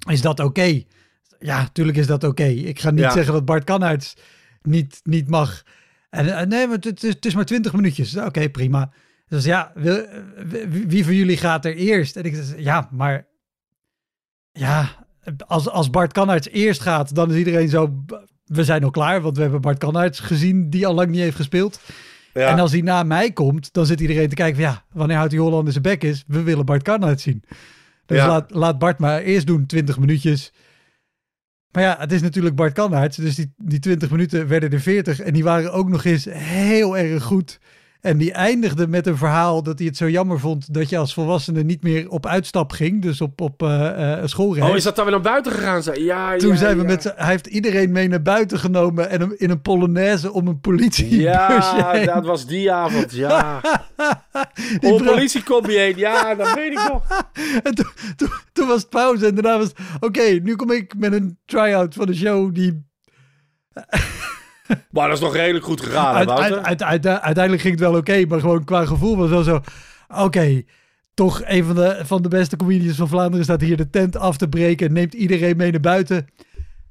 [0.08, 0.82] Is dat oké?
[1.38, 2.44] Ja, tuurlijk is dat oké.
[2.44, 3.10] Ik ga niet Ja.
[3.12, 4.16] zeggen dat Bart Kannaerts
[4.62, 5.62] niet, niet mag.
[6.10, 8.16] En eh, nee, maar het, is, het is maar twintig minuutjes.
[8.16, 8.92] Oké, prima.
[9.28, 10.06] Dus ja, wil,
[10.68, 12.16] wie van jullie gaat er eerst?
[12.16, 13.26] En ik zei, ja, maar
[14.52, 15.06] ja,
[15.46, 18.04] als, als Bart Kannaerts eerst gaat, dan is iedereen zo...
[18.44, 21.36] We zijn al klaar, want we hebben Bart Kannaerts gezien die al lang niet heeft
[21.36, 21.80] gespeeld.
[22.34, 22.48] ja.
[22.48, 25.30] En als hij na mij komt, dan zit iedereen te kijken van ja, wanneer houdt
[25.30, 26.24] die Hollander zijn bek is?
[26.26, 27.42] We willen Bart Karnaert zien.
[28.06, 28.26] Dus Ja.
[28.26, 30.52] laat, laat Bart maar eerst doen 20 minuutjes.
[31.72, 33.16] Maar ja, het is natuurlijk Bart Karnaert.
[33.16, 35.20] Dus die, die 20 minuten werden er 40.
[35.20, 37.58] En die waren ook nog eens heel erg goed.
[38.00, 41.14] En die eindigde met een verhaal dat hij het zo jammer vond dat je als
[41.14, 43.02] volwassene niet meer op uitstap ging.
[43.02, 44.70] Dus op, op eh schoolreis.
[44.70, 45.82] Oh, is dat dan weer naar buiten gegaan?
[45.82, 49.20] Zei- Ja, Toen ja, zijn we met hij heeft iedereen mee naar buiten genomen en
[49.20, 52.06] hem in een polonaise om een politiebusje Ja, heen.
[52.06, 53.60] dat was die avond, ja.
[54.80, 55.96] Die politie komt je heen.
[55.96, 57.02] Ja, dat weet ik nog.
[57.62, 57.86] En toen,
[58.16, 59.72] toen, toen was het pauze en daarna was.
[60.00, 62.84] Oké, nu kom ik met een try-out van de show die...
[64.90, 67.96] Maar dat is nog redelijk goed gegaan, Uit, uit, uit, uit- uiteindelijk ging het wel
[67.96, 69.60] oké, maar gewoon qua gevoel was wel zo...
[70.16, 70.62] Oké,
[71.14, 74.36] toch een van de, van de beste comedians van Vlaanderen staat hier de tent af
[74.36, 74.86] te breken...
[74.86, 76.28] en neemt iedereen mee naar buiten.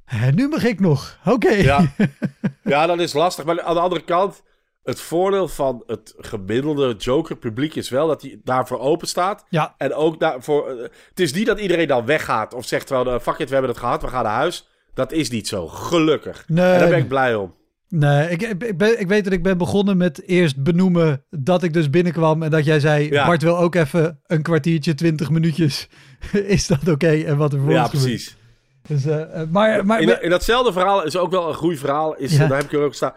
[0.06, 1.18] En nu mag ik nog.
[1.26, 1.52] Oké.
[1.52, 1.94] Ja.
[2.64, 3.46] ja, dat is lastig.
[3.46, 4.44] Maar aan de andere kant,
[4.84, 9.46] het voordeel van het gemiddelde Joker-publiek is wel dat hij daarvoor open staat.
[9.50, 10.70] Ja, En ook daarvoor.
[10.70, 13.54] eh, het is niet dat iedereen dan weggaat of zegt wel, eh, fuck it, we
[13.54, 14.68] hebben het gehad, we gaan naar huis.
[14.94, 16.44] Dat is niet zo, gelukkig.
[16.48, 17.56] Nee, en daar ben ik blij om.
[17.90, 21.74] Nee, ik, ik, ben, ik weet dat ik ben begonnen met eerst benoemen dat ik
[21.74, 23.26] dus binnenkwam en dat jij zei, Ja.
[23.26, 25.88] Bart wil ook even een kwartiertje, twintig minuutjes.
[26.32, 27.10] Is dat oké?
[27.12, 28.38] En wat er voor Ja, precies.
[28.88, 31.80] Dus, eh, eh, maar, maar In, dat- in datzelfde verhaal is ook wel een goed
[31.80, 32.16] verhaal.
[32.16, 32.48] Is, Ja.
[32.48, 33.14] Daar heb ik er ook staan.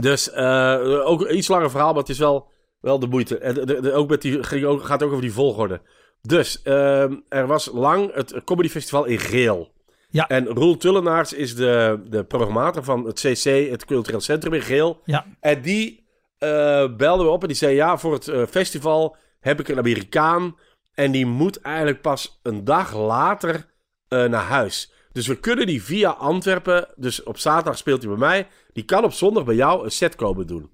[0.00, 2.48] Dus eh, ook een iets langer verhaal, maar het is wel,
[2.80, 3.38] wel de moeite.
[3.38, 5.80] En de, de- ook met die, ging ook, gaat ook over die volgorde.
[6.20, 9.72] Dus ehm, er was lang het Comedy Festival in Geel.
[10.12, 10.28] Ja.
[10.28, 15.00] En Roel Tullenaars is de, de programmator van het CC, het Cultureel Centrum in Geel.
[15.04, 16.00] ja, En die
[16.38, 19.78] eh belde me op en die zei: Ja, voor het eh, festival heb ik een
[19.78, 20.56] Amerikaan.
[20.94, 23.66] En die moet eigenlijk pas een dag later
[24.08, 24.92] eh, naar huis.
[25.12, 26.88] Dus we kunnen die via Antwerpen.
[26.96, 28.46] Dus op zaterdag speelt hij bij mij.
[28.72, 30.70] Die kan op zondag bij jou een set komen doen.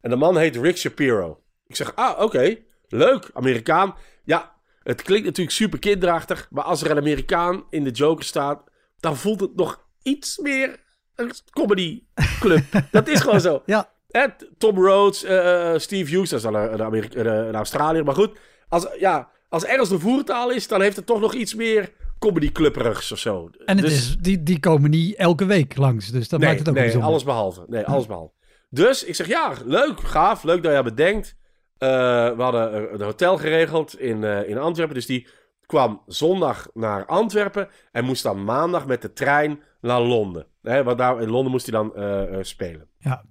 [0.00, 1.40] En de man heet Rick Shapiro.
[1.66, 2.56] Ik zeg: Ah, oké.
[2.88, 3.94] Leuk, Amerikaan.
[4.24, 6.48] Ja, het klinkt natuurlijk super kinderachtig.
[6.50, 8.74] Maar als er een Amerikaan in de Joker staat.
[9.00, 10.76] Dan voelt het nog iets meer
[11.14, 12.02] een comedy
[12.40, 12.64] club.
[12.90, 13.62] dat is gewoon zo.
[13.66, 14.26] ja, Hè,
[14.58, 18.04] Tom Rhodes, eh, eh, Steve Hughes, dat is dan een, een, Amerika- een, een Australiër.
[18.04, 21.54] Maar goed, als, ja, als Engels de voertaal is, dan heeft het toch nog iets
[21.54, 23.50] meer comedy clubberigs of zo.
[23.64, 26.60] en het Dus- is, die, die komen niet elke week langs, dus dat nee, maakt
[26.60, 27.10] het ook nee, bijzonder.
[27.10, 27.64] alles behalve.
[27.66, 28.32] Nee, alles behalve.
[28.70, 31.36] Dus ik zeg, ja, leuk, gaaf, leuk dat je aan bedenkt.
[31.78, 31.88] Eh,
[32.36, 34.94] we hadden een hotel geregeld in, in Antwerpen.
[34.94, 35.28] Dus die
[35.66, 37.68] kwam zondag naar Antwerpen.
[37.92, 40.46] En moest dan maandag met de trein naar Londen.
[40.62, 42.88] Hè, want daar, in Londen moest hij dan eh, eh, spelen.
[42.98, 43.24] Ja.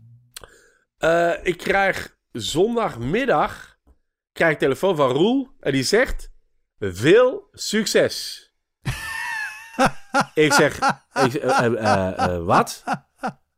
[0.98, 3.78] Eh, ik krijg zondagmiddag
[4.32, 5.50] krijg ik telefoon van Roel.
[5.60, 6.32] En die zegt:
[6.80, 8.44] Veel succes.
[10.34, 10.80] ik zeg:
[11.14, 11.42] ik,
[12.42, 12.84] Wat?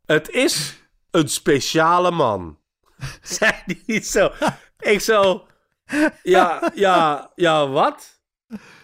[0.06, 2.60] Het is een speciale man.
[3.22, 4.32] Zei die niet zo.
[4.80, 5.48] Ik zo.
[6.24, 8.17] Ja, ja, ja, wat?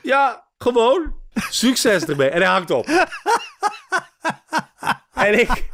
[0.01, 1.21] Ja, gewoon.
[1.33, 2.29] Succes ermee.
[2.29, 2.87] En hij hangt op.
[5.13, 5.69] En ik,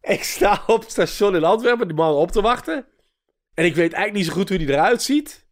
[0.00, 2.86] ik sta op het station in Antwerpen die man op te wachten.
[3.54, 5.46] En ik weet eigenlijk niet zo goed hoe die eruit ziet.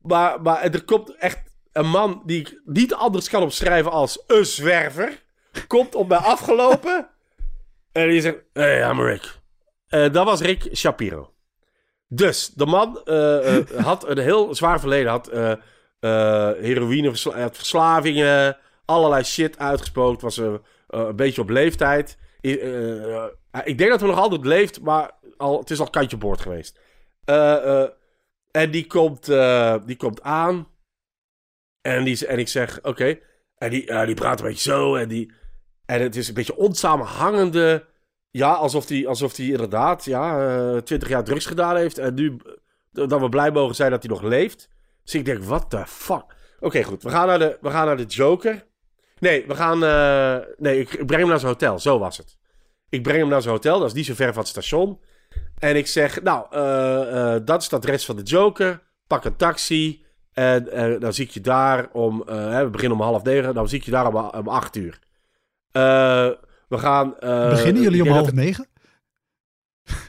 [0.00, 1.38] Maar, maar er komt echt
[1.72, 5.22] een man die ik niet anders kan omschrijven als een zwerver.
[5.66, 7.08] Komt op mij afgelopen.
[7.92, 9.38] En die zegt: Hey, I'm Rick.
[9.86, 11.34] Eh, dat was Rick Shapiro.
[12.08, 15.10] Dus de man eh, eh, had een heel zwaar verleden.
[15.10, 15.30] Had
[16.60, 20.22] heroïne, versla- had verslavingen, allerlei shit uitgespookt.
[20.22, 22.18] Was eh, eh, een beetje op leeftijd.
[22.40, 23.24] Eh, eh,
[23.64, 26.80] ik denk dat hij nog altijd leeft, maar al, het is al kantje boord geweest.
[27.24, 27.88] Eh, eh,
[28.50, 30.68] en die komt, eh, die komt aan.
[31.80, 33.18] En, die, en ik zeg, oké.
[33.58, 34.94] En die, eh, die praat een beetje zo.
[34.94, 35.32] En, die,
[35.86, 37.84] en het is een beetje onsamenhangende...
[38.30, 41.98] Ja, alsof hij alsof die inderdaad ja, eh, 20 jaar drugs gedaan heeft.
[41.98, 42.36] En nu
[42.92, 44.68] eh, dat we blij mogen zijn dat hij nog leeft.
[45.06, 46.24] Dus ik denk, what the fuck?
[46.60, 47.02] Oké, goed.
[47.02, 48.66] We gaan, naar de, we gaan naar de Joker.
[49.18, 49.84] Nee, we gaan...
[49.84, 51.78] eh, nee, ik, ik breng hem naar zijn hotel.
[51.78, 52.36] Zo was het.
[52.88, 53.78] Ik breng hem naar zijn hotel.
[53.78, 55.00] Dat is niet zo ver van het station.
[55.58, 58.82] En ik zeg, nou, eh, eh, dat is het adres van de Joker.
[59.06, 60.04] Pak een taxi.
[60.32, 62.22] En dan zie ik je daar om...
[62.26, 63.54] hè, we beginnen om half negen.
[63.54, 64.98] Dan zie ik je daar om, om acht uur.
[65.72, 66.38] We
[66.78, 67.14] gaan...
[67.20, 68.66] Beginnen jullie om half negen?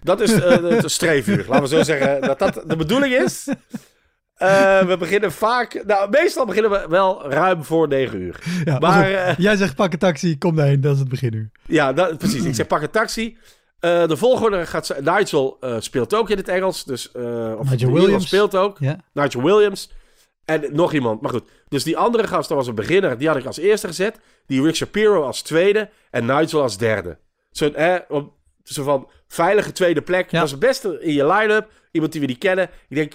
[0.04, 1.46] dat is het streefuur.
[1.48, 3.48] Laten we zo zeggen dat dat de bedoeling is.
[4.38, 5.84] Eh, we beginnen vaak...
[5.86, 8.40] Nou, meestal beginnen we wel ruim voor 9 uur.
[8.66, 11.50] Ja, Maar, eh, Jij zegt pak een taxi, kom daarheen, dat is het begin nu.
[11.66, 12.44] Ja, dat, precies.
[12.44, 13.38] Ik zeg pak een taxi.
[13.80, 14.96] Eh, de volgorde gaat...
[15.04, 16.84] Nigel speelt ook in het Engels.
[16.84, 17.12] Dus,
[17.58, 18.26] of Nigel Williams.
[18.28, 18.80] speelt ook.
[19.14, 19.90] Nigel Williams.
[20.46, 21.22] En nog iemand.
[21.22, 21.50] Maar goed.
[21.68, 23.18] Dus die andere gast, dat was een beginner.
[23.18, 24.20] Die had ik als eerste gezet.
[24.46, 25.90] Die Rick Shapiro als tweede.
[26.12, 27.18] En Nigel als derde.
[27.52, 27.96] Zo, eh,
[28.64, 30.32] zo van veilige tweede plek.
[30.32, 30.38] Ja.
[30.38, 31.70] Dat is het beste in je line-up.
[31.92, 32.70] Iemand die we niet kennen.
[32.90, 33.14] Ik denk,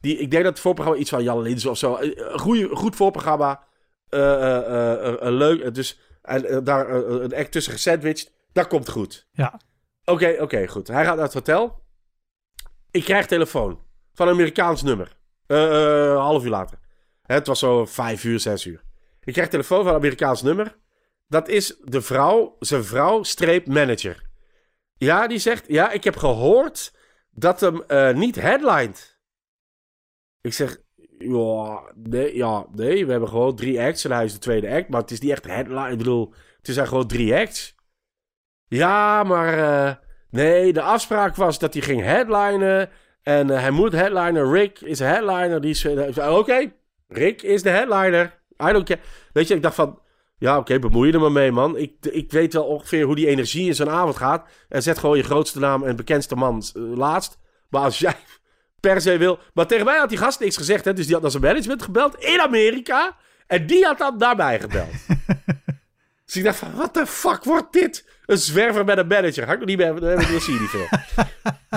[0.00, 1.94] die, ik denk dat het voorprogramma iets van Jan Lins of zo.
[1.96, 3.66] eh, Een goeie, goed voorprogramma.
[4.08, 5.74] Eh, eh, eh, eh, eh, leuk.
[5.74, 8.32] Dus, en eh, daar eh, een act tussen gesandwiched.
[8.52, 9.26] Dat komt goed.
[9.32, 9.60] Ja.
[10.04, 10.88] Oké, oké, goed.
[10.88, 11.82] Hij gaat naar het hotel.
[12.90, 13.80] Ik krijg telefoon
[14.14, 15.16] van een Amerikaans nummer.
[15.46, 16.78] Eh, eh, een half uur later.
[17.22, 18.82] Het was zo vijf uur, zes uur.
[19.20, 20.76] Ik krijg telefoon van een Amerikaans nummer.
[21.26, 24.26] Dat is de vrouw, zijn vrouw, streep manager.
[24.96, 26.94] Ja, die zegt, ja, ik heb gehoord
[27.30, 29.17] dat hem eh, niet headlined.
[30.48, 30.80] Ik zeg,
[31.18, 34.88] ja nee, ja, nee, we hebben gewoon drie acts en hij is de tweede act.
[34.88, 36.32] Maar het is niet echt headline, ik bedoel,
[36.62, 37.76] het zijn gewoon drie acts.
[38.68, 39.94] Ja, maar eh,
[40.30, 42.90] nee, de afspraak was dat hij ging headlinen.
[43.22, 44.50] En eh, hij moet headliner.
[44.50, 45.60] Rick is een headliner.
[45.60, 46.72] Die is, eh, Oké,
[47.08, 48.40] Rick is de headliner.
[48.68, 49.00] I don't care.
[49.32, 50.00] Weet je, ik dacht van...
[50.38, 51.76] Ja, oké, bemoei je er maar mee, man.
[51.76, 54.48] Ik, ik weet wel ongeveer hoe die energie in zo'n avond gaat.
[54.68, 57.38] En zet gewoon je grootste naam en bekendste man laatst.
[57.68, 58.16] Maar als jij
[58.80, 59.38] per se wil...
[59.54, 60.92] Maar tegen mij had die gast niks gezegd, hè.
[60.92, 63.16] Dus die had naar zijn management gebeld in Amerika.
[63.46, 64.92] En die had dan naar mij gebeld.
[66.26, 68.06] dus ik dacht van, wat de fuck wordt dit?
[68.26, 69.48] Een zwerver met een manager.
[69.48, 70.00] Ik nog niet meer...
[70.00, 70.88] Dat zie je niet veel.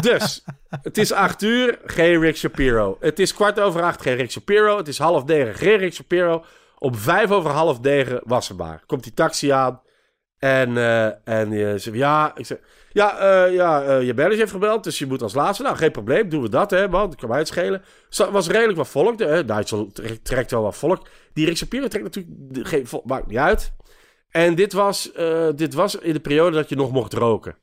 [0.02, 0.44] Dus,
[0.82, 2.98] het is acht uur, geen Rick Shapiro.
[3.00, 4.78] Het is kwart over acht, geen Rick Shapiro.
[4.78, 6.46] Het is half negen, geen Rick Shapiro.
[6.78, 8.84] Om vijf over half negen was er maar.
[8.86, 9.82] Komt die taxi aan.
[10.38, 12.58] En, eh en je zegt, ja, ik zeg,
[12.94, 15.64] ja, eh, ja eh, je manager heeft gebeld, dus je moet als laatste.
[15.64, 17.10] Nou, geen probleem, doen we dat, hè, man.
[17.10, 17.84] Dat kan mij het schelen.
[18.32, 19.20] Was redelijk wat volk.
[19.20, 19.44] Hè.
[19.44, 19.92] Nigel
[20.24, 21.08] trekt, wel wat volk.
[21.34, 23.74] Die Rick Shapiro trekt natuurlijk de- geen volk, maakt niet uit.
[24.30, 27.56] En dit was, eh, dit was in de periode dat je nog mocht roken.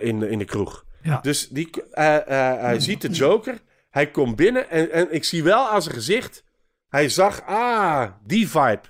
[0.00, 0.84] in, in de kroeg.
[1.02, 1.18] Ja.
[1.22, 3.58] Dus die, hij ziet de Joker.
[3.90, 6.44] Hij komt binnen en, en ik zie wel aan zijn gezicht.
[6.88, 8.80] Hij zag, ah, die vibe.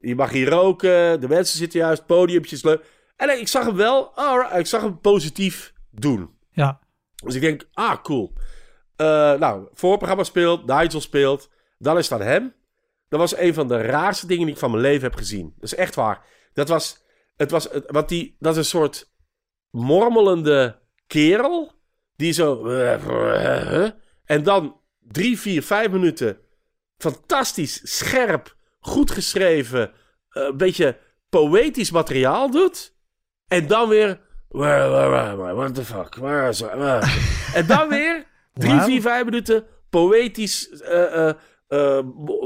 [0.00, 2.84] Je mag hier roken, de mensen zitten juist, podiumpjes leuk.
[3.20, 6.30] En ik zag hem wel, alright, ik zag hem positief doen.
[6.50, 6.80] Ja.
[7.24, 8.32] Dus ik denk, ah, cool.
[8.96, 11.50] Eh, nou, voorprogramma speelt, Nigel speelt.
[11.78, 12.54] Dan is aan hem.
[13.08, 15.52] Dat was een van de raarste dingen die ik van mijn leven heb gezien.
[15.54, 16.24] Dat is echt waar.
[16.52, 17.02] Dat was,
[17.36, 19.12] het was, want die, dat is een soort
[19.70, 21.72] mormelende kerel.
[22.16, 22.66] Die zo,
[24.24, 26.38] en dan drie, vier, vijf minuten
[26.96, 29.92] fantastisch, scherp, goed geschreven,
[30.28, 32.98] eh, een beetje poëtisch materiaal doet.
[33.50, 36.60] En dan weer, where, what the fuck, where is,
[37.54, 41.28] En dan weer Drie, vier, vijf minuten poëtisch, eh,
[41.68, 41.98] eh,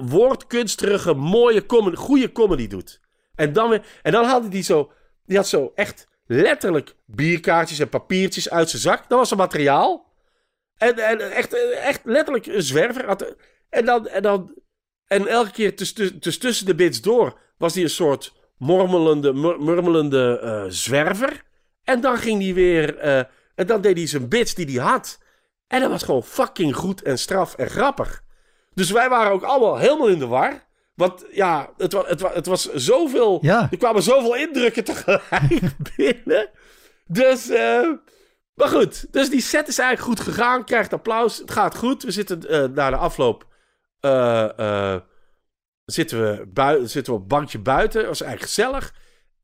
[0.04, 3.00] woordkunstige, mooie, comedy, goede comedy doet.
[3.34, 4.92] En dan, weer, en dan had hij zo,
[5.26, 9.08] die had zo echt letterlijk bierkaartjes en papiertjes uit zijn zak.
[9.08, 10.12] Dat was zijn materiaal.
[10.76, 13.06] En, en echt, echt letterlijk een zwerver.
[13.06, 13.34] Had-
[13.70, 14.54] En dan, en dan,
[15.06, 19.32] en elke keer tuss- tuss- tuss- tussen de bits door was hij een soort mormelende,
[19.32, 21.42] mur- murmelende eh, zwerver.
[21.84, 23.18] En dan ging hij weer, eh,
[23.54, 25.18] en dan deed hij zijn bits die hij had.
[25.66, 28.22] En dat was gewoon fucking goed en straf en grappig.
[28.74, 30.64] Dus wij waren ook allemaal helemaal in de war.
[30.94, 33.38] Want ja, het, wa het, het was zoveel.
[33.42, 33.68] Ja.
[33.70, 35.60] Er kwamen zoveel indrukken tegelijk
[35.96, 36.48] binnen.
[37.06, 37.88] Dus, eh,
[38.54, 39.12] maar goed.
[39.12, 40.64] Dus die set is eigenlijk goed gegaan.
[40.64, 41.38] Krijgt applaus.
[41.38, 42.02] Het gaat goed.
[42.02, 43.46] We zitten eh na de afloop.
[44.00, 44.94] eh,
[45.84, 48.00] zitten, we zitten we op bankje buiten.
[48.00, 48.94] Dat was eigenlijk gezellig.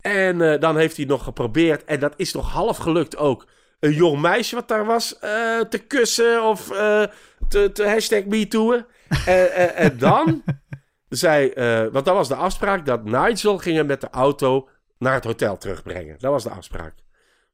[0.00, 1.85] En eh, dan heeft hij nog geprobeerd.
[1.85, 3.46] En dat is nog half gelukt ook.
[3.81, 7.05] Een jong meisje wat daar was eh, te kussen of eh,
[7.48, 8.87] te, te hashtag MeToo'en.
[9.26, 10.42] en, en, dan
[11.09, 11.53] zei,
[11.90, 15.59] want dat was de afspraak, dat Nigel ging hem met de auto naar het hotel
[15.59, 16.16] terugbrengen.
[16.18, 16.94] Dat was de afspraak.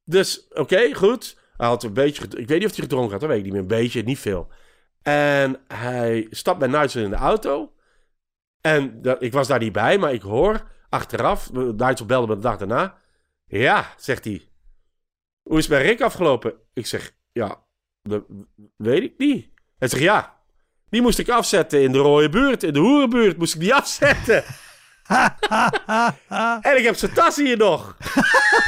[0.04, 1.38] Dus, oké, goed.
[1.56, 3.52] Hij had een beetje, ik weet niet of hij gedronken had, dat weet ik niet
[3.52, 3.62] meer.
[3.62, 4.48] Een beetje, niet veel.
[5.02, 7.72] En hij stapt bij Nigel in de auto.
[8.66, 12.40] En dat, ik was daar niet bij, maar ik hoor achteraf, Nigel belde me de
[12.40, 12.98] dag daarna.
[13.44, 14.48] Ja, zegt hij.
[15.42, 16.54] Hoe is het bij Rick afgelopen?
[16.72, 17.64] Ik zeg, ja,
[18.02, 18.24] dat
[18.76, 19.50] weet ik niet.
[19.78, 20.40] Hij zegt, ja,
[20.88, 22.62] die moest ik afzetten in de rode buurt.
[22.62, 24.44] In de hoerenbuurt moest ik die afzetten.
[26.68, 27.96] en ik heb zijn tas hier nog.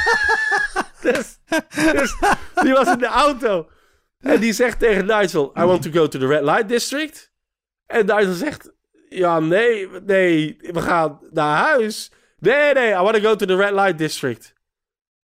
[1.01, 2.15] dus, dus
[2.61, 3.69] die was in de auto.
[4.19, 7.31] En die zegt tegen Nigel, I want to go to the red light district.
[7.85, 8.77] En Nigel zegt,
[9.09, 12.11] ja, nee, nee, we gaan naar huis.
[12.39, 14.53] Nee, nee, I want to go to the red light district.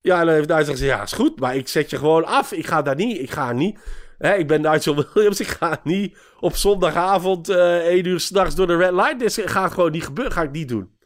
[0.02, 2.52] Ja, en dan heeft Nigel gezegd, ja, is goed, maar ik zet je gewoon af.
[2.52, 3.80] Ik ga daar niet, ik ga niet.
[4.18, 8.68] Hè, ik ben Nigel Williams, ik ga niet op zondagavond eh 1 uur s'nachts door
[8.68, 9.52] de red light district.
[9.52, 10.98] Gaat gewoon niet gebeuren, ga ik niet doen.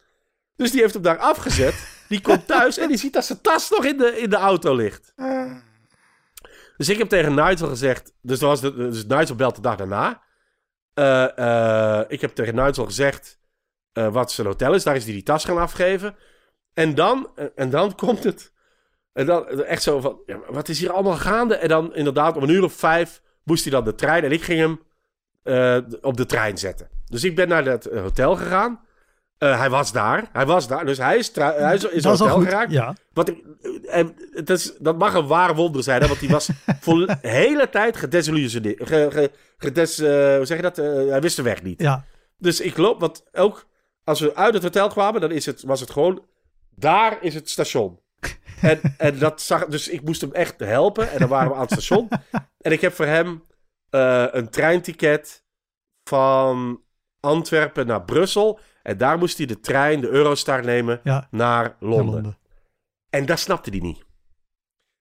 [0.56, 1.96] Dus die heeft hem daar afgezet.
[2.08, 4.74] Die komt thuis en die ziet dat zijn tas nog in de, in de auto
[4.74, 5.12] ligt.
[6.76, 8.12] Dus ik heb tegen Nigel gezegd.
[8.22, 10.22] Dus, was de, dus Nigel belt de dag daarna.
[10.98, 13.38] Eh, eh, ik heb tegen Nigel gezegd.
[13.92, 14.82] eh, wat zijn hotel is.
[14.84, 16.16] Daar is hij die tas gaan afgeven.
[16.74, 18.52] En dan, en dan komt het.
[19.12, 20.20] En dan echt zo van.
[20.26, 21.54] Ja, wat is hier allemaal gaande?
[21.56, 24.24] En dan inderdaad om een uur of vijf moest hij dan de trein.
[24.24, 24.80] En ik ging hem
[26.00, 26.88] op de trein zetten.
[27.04, 28.80] Dus ik ben naar eh, hotel gegaan.
[29.38, 30.28] Eh, hij was daar.
[30.32, 30.86] Hij was daar.
[30.86, 32.72] Dus hij is, hij is, is hotel geraakt.
[32.72, 32.94] Ja.
[33.12, 33.44] Wat ik,
[33.86, 36.48] en het is, dat mag een waar wonder zijn, hè, want die was
[36.80, 38.88] voor de hele tijd gedesillusioneerd.
[38.88, 40.78] Ge, ge, gedes, eh, hoe zeg je dat?
[40.78, 41.82] Eh, hij wist de weg niet.
[41.82, 42.04] ja.
[42.40, 43.66] Dus ik loop, want ook
[44.04, 46.22] als we uit het hotel kwamen, dan is het, was het gewoon,
[46.74, 48.00] daar is het station.
[48.60, 51.10] En, en dat zag, dus ik moest hem echt helpen.
[51.10, 52.08] En dan waren we aan het station.
[52.58, 53.44] En ik heb voor hem
[53.90, 55.44] eh, een treinticket
[56.04, 56.82] van
[57.20, 58.60] Antwerpen naar Brussel.
[58.88, 61.28] En daar moest hij de trein, de Eurostar nemen, Ja.
[61.30, 62.14] naar Londen.
[62.14, 62.38] Londen.
[63.10, 64.04] En dat snapte hij niet.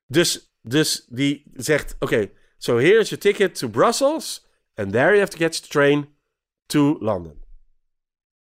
[0.06, 4.46] Dus, dus die zegt: Oké, so here's your ticket to Brussels.
[4.76, 6.16] And there you have to get the train
[6.66, 7.44] to London.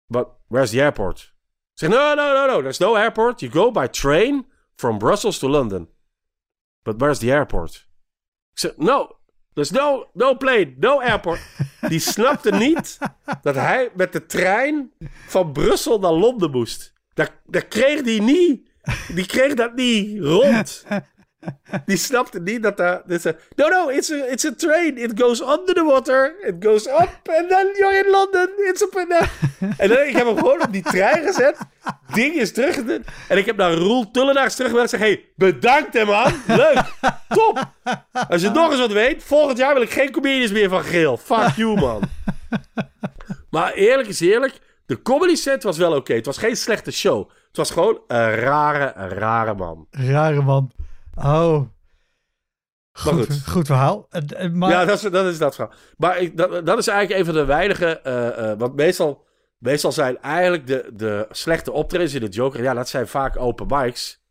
[0.07, 1.19] But where's the airport?
[1.73, 2.61] Ik zeg: No, no, no, no.
[2.61, 3.39] There's no airport.
[3.39, 5.89] You go by train from Brussels to London.
[6.83, 7.87] But where's the airport?
[8.51, 9.18] Ik zeg: No,
[9.53, 11.39] there's no, no plane, no airport.
[11.87, 12.97] Die snapte niet
[13.41, 14.91] dat hij met de trein
[15.27, 16.93] van Brussel naar Londen moest.
[17.13, 18.67] Dat, kreeg hij niet.
[19.13, 20.85] Die kreeg dat niet rond.
[21.85, 23.01] Die snapte niet dat daar...
[23.55, 24.97] No, no, it's a, it's a train.
[24.97, 26.35] It goes under the water.
[26.41, 27.09] It goes up.
[27.23, 28.49] And then you're in London.
[28.57, 29.29] It's up and.
[29.77, 31.57] En dan, ik heb hem gewoon op die trein gezet.
[32.13, 32.77] Ding is terug.
[33.27, 34.93] En ik heb naar Roel Tullenaars teruggebeld.
[34.93, 36.33] Ik zeg, hey, bedankt hè man.
[36.47, 36.83] Leuk.
[37.27, 37.65] Top.
[38.29, 39.23] Als je nog eens wat weet.
[39.23, 41.17] Volgend jaar wil ik geen comedians meer van Geel.
[41.17, 42.01] Fuck you man.
[43.49, 44.59] Maar eerlijk is eerlijk.
[44.85, 46.13] De comedy set was wel oké.
[46.13, 47.29] Het was geen slechte show.
[47.47, 49.87] Het was gewoon een rare, rare man.
[49.91, 50.71] Rare man.
[51.23, 51.59] Oh.
[53.03, 53.47] Maar Goed, goed.
[53.47, 54.07] goed verhaal.
[54.09, 55.73] Eh, eh, Maar, Ja, dat is dat, is dat verhaal.
[55.97, 57.99] Maar ik, dat, dat is eigenlijk een van de weinige...
[57.99, 59.25] eh, want meestal,
[59.57, 62.61] meestal zijn eigenlijk de, de slechte optredens in de Joker...
[62.63, 64.21] Ja, dat zijn vaak open mics.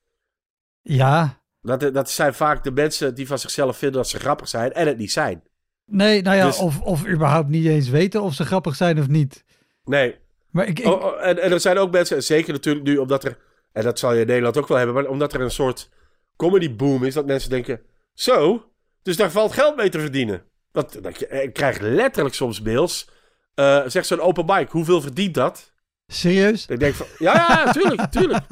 [0.83, 1.37] ja.
[1.61, 4.73] Dat, dat zijn vaak de mensen die van zichzelf vinden dat ze grappig zijn...
[4.73, 5.43] en het niet zijn.
[5.85, 9.09] Nee, nou ja, Dus- of, of überhaupt niet eens weten of ze grappig zijn of
[9.09, 9.45] niet.
[9.85, 10.17] Nee.
[10.51, 13.25] Maar ik, ik Oh, oh, en, en er zijn ook mensen, zeker natuurlijk nu, omdat
[13.25, 13.39] er...
[13.73, 14.95] En dat zal je in Nederland ook wel hebben...
[14.97, 15.91] maar omdat er een soort
[16.39, 17.15] comedy boom is...
[17.15, 17.81] dat mensen denken...
[18.15, 18.65] Zo,
[19.03, 20.43] dus daar valt geld mee te verdienen.
[20.73, 23.11] Dat, dat je, ik krijg letterlijk soms mails...
[23.55, 25.73] eh zegt zo'n open mic, hoeveel verdient dat?
[26.09, 26.67] serieus?
[26.67, 28.45] Ik denk van, ja, ja, tuurlijk, tuurlijk.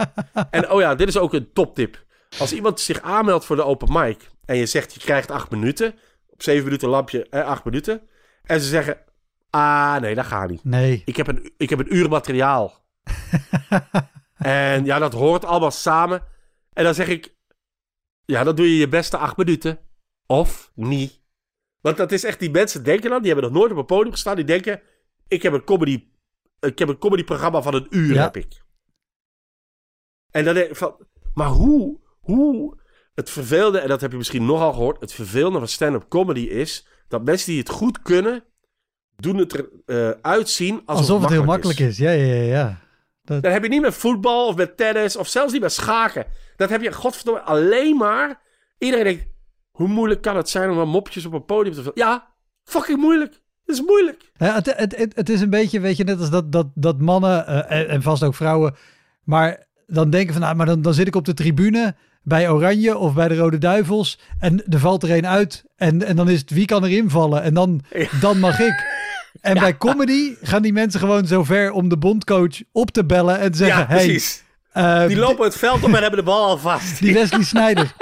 [0.51, 2.05] En oh ja, dit is ook een toptip.
[2.39, 5.95] Als iemand zich aanmeldt voor de open mic en je zegt je krijgt acht minuten,
[6.29, 8.03] op zeven minuten lampje, eh, acht minuten.
[8.43, 8.99] En ze zeggen,
[9.51, 10.65] ah nee, dat gaat niet.
[10.65, 11.03] Nee.
[11.05, 12.85] Ik heb een, ik heb een uur materiaal.
[14.37, 16.23] en ja, dat hoort allemaal samen.
[16.73, 17.35] En dan zeg ik,
[18.27, 19.79] ja, dan doe je je beste acht minuten.
[20.27, 21.21] Of niet.
[21.81, 24.13] Want dat is echt, die mensen denken dan, die hebben nog nooit op een podium
[24.13, 24.37] gestaan.
[24.37, 24.81] Die denken,
[25.29, 26.05] ik heb een comedy,
[26.61, 28.23] ik heb een comedyprogramma van een uur, Ja.
[28.23, 28.65] heb ik.
[30.31, 30.97] En dan denk ik van,
[31.35, 32.81] maar hoe, hoe,
[33.15, 36.87] het vervelende, en dat heb je misschien nogal gehoord, het vervelende van stand-up comedy is,
[37.09, 38.45] dat mensen die het goed kunnen,
[39.17, 39.53] doen het
[39.87, 41.99] eruit uitzien alsof, Alsof het heel makkelijk is.
[41.99, 42.43] Ja, ja, ja.
[42.43, 42.86] ja.
[43.27, 46.27] Dat, Dat heb je niet met voetbal of met tennis of zelfs niet met schaken.
[46.57, 48.41] Dat heb je, godverdomme, alleen maar.
[48.79, 49.27] Iedereen denkt,
[49.71, 51.99] hoe moeilijk kan het zijn om dan mopjes op een podium te vullen?
[51.99, 52.27] Ja,
[52.65, 53.33] fucking moeilijk.
[53.65, 54.31] Het is moeilijk.
[54.37, 57.01] Ja, het, het, het, het is een beetje, weet je, net als dat, dat, dat
[57.01, 58.75] mannen eh, en, en vast ook vrouwen,
[59.25, 62.97] maar dan denken van, nou, maar dan, dan zit ik op de tribune bij Oranje
[62.99, 66.41] of bij de Rode Duivels en er valt er een uit en, en dan is
[66.41, 68.07] het wie kan er invallen en dan, Ja.
[68.21, 68.96] dan mag ik.
[69.41, 73.39] En bij comedy gaan die mensen gewoon zo ver om de bondcoach op te bellen
[73.39, 74.43] en te zeggen, ja, hey, precies.
[74.73, 77.01] eh, Die lopen het veld op en hebben de bal al vast.
[77.01, 77.93] die Wesley Sneijder,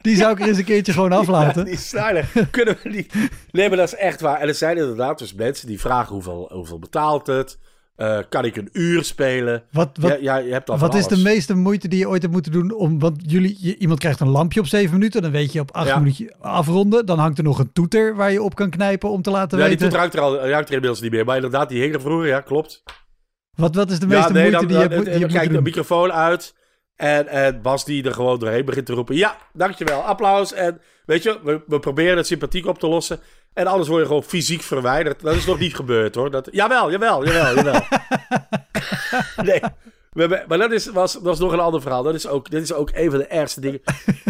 [0.00, 1.64] die zou ik er eens een keertje gewoon aflaten.
[1.64, 2.28] Ja, die Snyder.
[2.50, 3.14] Kunnen we niet.
[3.50, 4.40] Nee, maar dat is echt waar.
[4.40, 7.58] En er zijn inderdaad dus mensen die vragen hoeveel, hoeveel betaalt het?
[7.96, 9.62] Eh, kan ik een uur spelen?
[9.72, 12.34] Wat, wat, ja, ja, je hebt Wat is de meeste moeite die je ooit hebt
[12.34, 12.72] moeten doen?
[12.74, 15.22] Om, want jullie, je- iemand krijgt een lampje op zeven minuten.
[15.22, 15.98] Dan weet je op acht Ja.
[15.98, 17.06] minuten afronden.
[17.06, 19.64] Dan hangt er nog een toeter waar je op kan knijpen om te laten Ja,
[19.64, 19.88] die weten.
[19.88, 21.24] toet ruikt er al er inmiddels niet meer.
[21.24, 22.26] Maar inderdaad, die hing er vroeger.
[22.26, 22.82] Ja, klopt.
[23.54, 25.20] Wat, wat is de meeste ja, nee, moeite dan, die je hebt, moet- die je
[25.20, 25.82] dan hebt kijkt de moeten doen?
[25.84, 26.54] microfoon uit.
[26.96, 29.16] En, en Bas die er gewoon doorheen begint te roepen.
[29.16, 30.52] Ja, dankjewel, applaus.
[30.52, 33.20] En weet je, we, we proberen het sympathiek op te lossen.
[33.56, 35.20] En anders word je gewoon fysiek verwijderd.
[35.20, 36.30] Dat is nog niet gebeurd hoor.
[36.30, 37.80] Dat, jawel, jawel, jawel, jawel.
[39.48, 39.60] nee.
[40.10, 42.02] Hebben, maar dat is, was, dat is nog een ander verhaal.
[42.02, 43.80] Dat is ook, dit is ook een van de ergste dingen.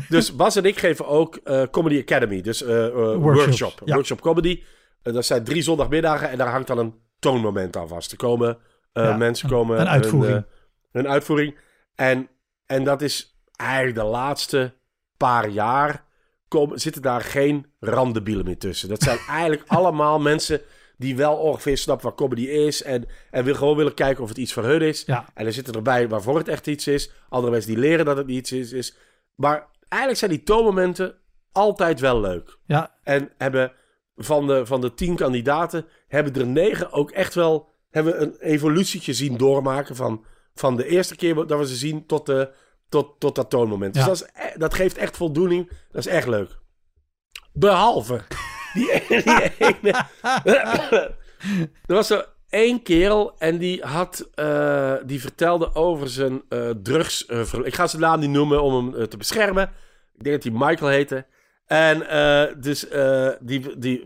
[0.08, 2.40] Dus Bas en ik geven ook eh, Comedy Academy.
[2.40, 3.82] Dus eh, eh, workshop.
[3.84, 3.94] ja.
[3.94, 4.62] Workshop comedy.
[5.02, 6.30] Dat zijn drie zondagmiddagen.
[6.30, 8.10] En daar hangt dan een toonmoment aan vast.
[8.10, 8.58] Er komen
[8.92, 9.80] Ja, mensen komen...
[9.80, 10.34] een uitvoering.
[10.34, 10.44] Hun,
[10.92, 11.58] hun uitvoering.
[11.94, 12.28] En,
[12.66, 14.74] en dat is eigenlijk de laatste
[15.16, 16.05] paar jaar...
[16.48, 18.88] Komen, zitten daar geen randebielen meer tussen.
[18.88, 20.60] Dat zijn eigenlijk allemaal mensen
[20.98, 22.82] die wel ongeveer snappen wat comedy is.
[22.82, 25.02] En, en wil gewoon willen kijken of het iets voor hun is.
[25.06, 25.24] Ja.
[25.34, 27.10] En er zitten erbij waarvoor het echt iets is.
[27.28, 28.72] Andere mensen die leren dat het niet iets is.
[28.72, 28.96] is.
[29.34, 31.14] Maar eigenlijk zijn die toonmomenten
[31.52, 32.58] altijd wel leuk.
[32.66, 33.72] Ja, En hebben
[34.16, 35.86] van de, van de tien kandidaten...
[36.08, 37.68] hebben er negen ook echt wel...
[37.90, 39.96] hebben een evolutietje zien doormaken...
[39.96, 40.24] van,
[40.54, 42.50] van de eerste keer dat we ze zien tot, de,
[42.88, 43.94] tot, tot dat toonmoment.
[43.94, 44.04] Ja.
[44.04, 45.68] Dus dat, is, e- dat geeft echt voldoening.
[45.92, 46.58] Dat is echt leuk.
[47.52, 48.20] Behalve
[48.74, 49.22] die, ene-
[49.58, 50.06] die ene...
[51.86, 54.28] er was zo één kerel en die had...
[54.34, 57.26] eh, die vertelde over zijn eh drugs...
[57.26, 59.72] eh, ik ga zijn naam niet noemen om hem te beschermen.
[60.16, 61.26] Ik denk dat hij Michael heette.
[61.66, 61.98] En
[62.60, 62.86] dus
[63.40, 64.04] die, die,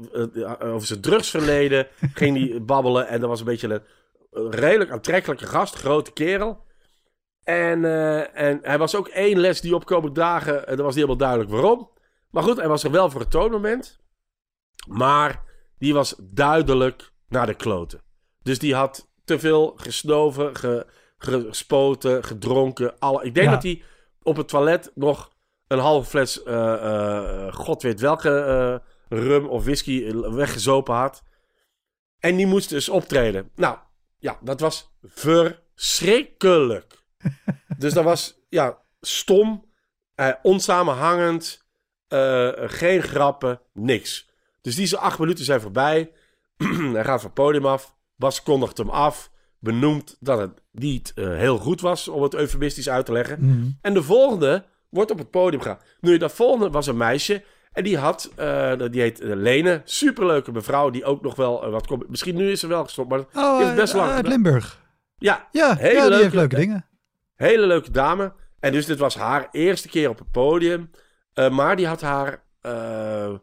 [0.62, 3.09] over zijn drugsverleden ging hij babbelen.
[3.09, 3.83] En dat was een beetje een,
[4.31, 6.64] een redelijk aantrekkelijke gast, grote kerel.
[7.45, 11.05] En, eh, en hij was ook één les die opkomende dagen, en dat was niet
[11.05, 11.91] helemaal duidelijk waarom.
[12.30, 13.99] Maar goed, hij was er wel voor het toonmoment.
[14.88, 15.43] Maar
[15.78, 18.01] die was duidelijk naar de kloten.
[18.43, 20.86] Dus die had te veel gesnoven, ge-
[21.18, 22.99] gespoten, gedronken.
[22.99, 23.53] Alle, ik denk Ja.
[23.53, 23.82] dat hij
[24.22, 25.30] op het toilet nog
[25.66, 31.22] een halve fles, eh, eh, god weet welke eh, rum of whisky weggezopen had.
[32.18, 33.51] En die moest dus optreden.
[33.55, 33.78] Nou,
[34.18, 36.99] ja, dat was verschrikkelijk.
[37.78, 39.64] dus dat was, ja, stom,
[40.14, 41.64] eh, onsamenhangend,
[42.08, 44.28] eh, geen grappen, niks.
[44.60, 46.12] Dus die acht minuten zijn voorbij.
[46.92, 47.94] Hij gaat van het podium af.
[48.16, 49.30] Bas kondigt hem af.
[49.58, 53.38] Benoemt dat het niet eh, heel goed was, om het eufemistisch uit te leggen.
[53.40, 53.68] Mhm.
[53.80, 55.78] En de volgende wordt op het podium gaan.
[56.00, 57.44] Nu, dat volgende was een meisje.
[57.72, 59.80] En die had, eh, die heet Lene.
[59.84, 62.08] Superleuke mevrouw, die ook nog wel wat komt.
[62.08, 64.26] Misschien nu is ze wel gestopt, maar Oh, die heeft best lang uit.
[64.26, 64.80] Limburg.
[65.18, 66.84] Ja, Ja, Hele ja die leuke- heeft leuke dingen.
[67.41, 68.32] Hele leuke dame.
[68.61, 70.91] En dus dit was haar eerste keer op het podium.
[71.32, 73.34] Eh, maar die had haar eh,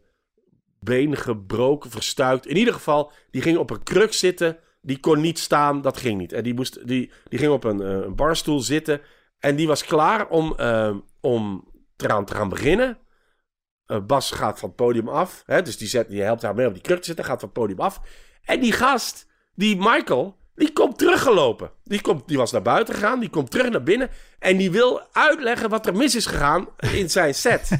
[0.80, 2.46] been gebroken, verstuikt.
[2.46, 4.58] In ieder geval, die ging op een kruk zitten.
[4.80, 6.32] Die kon niet staan, dat ging niet.
[6.32, 9.00] En die, moest, die, die ging op een, eh, barstoel zitten.
[9.38, 10.56] En die was klaar om,
[11.20, 12.98] om eraan te gaan beginnen.
[14.06, 15.42] Bas gaat van het podium af.
[15.46, 17.24] Hè, dus die, zet, die helpt haar mee om die kruk te zitten.
[17.24, 18.00] Gaat van het podium af.
[18.44, 21.70] En die gast, die Michael, die komt teruggelopen.
[21.84, 23.20] Die, komt, die was naar buiten gegaan.
[23.20, 24.10] Die komt terug naar binnen.
[24.38, 27.70] En die wil uitleggen wat er mis is gegaan in zijn set.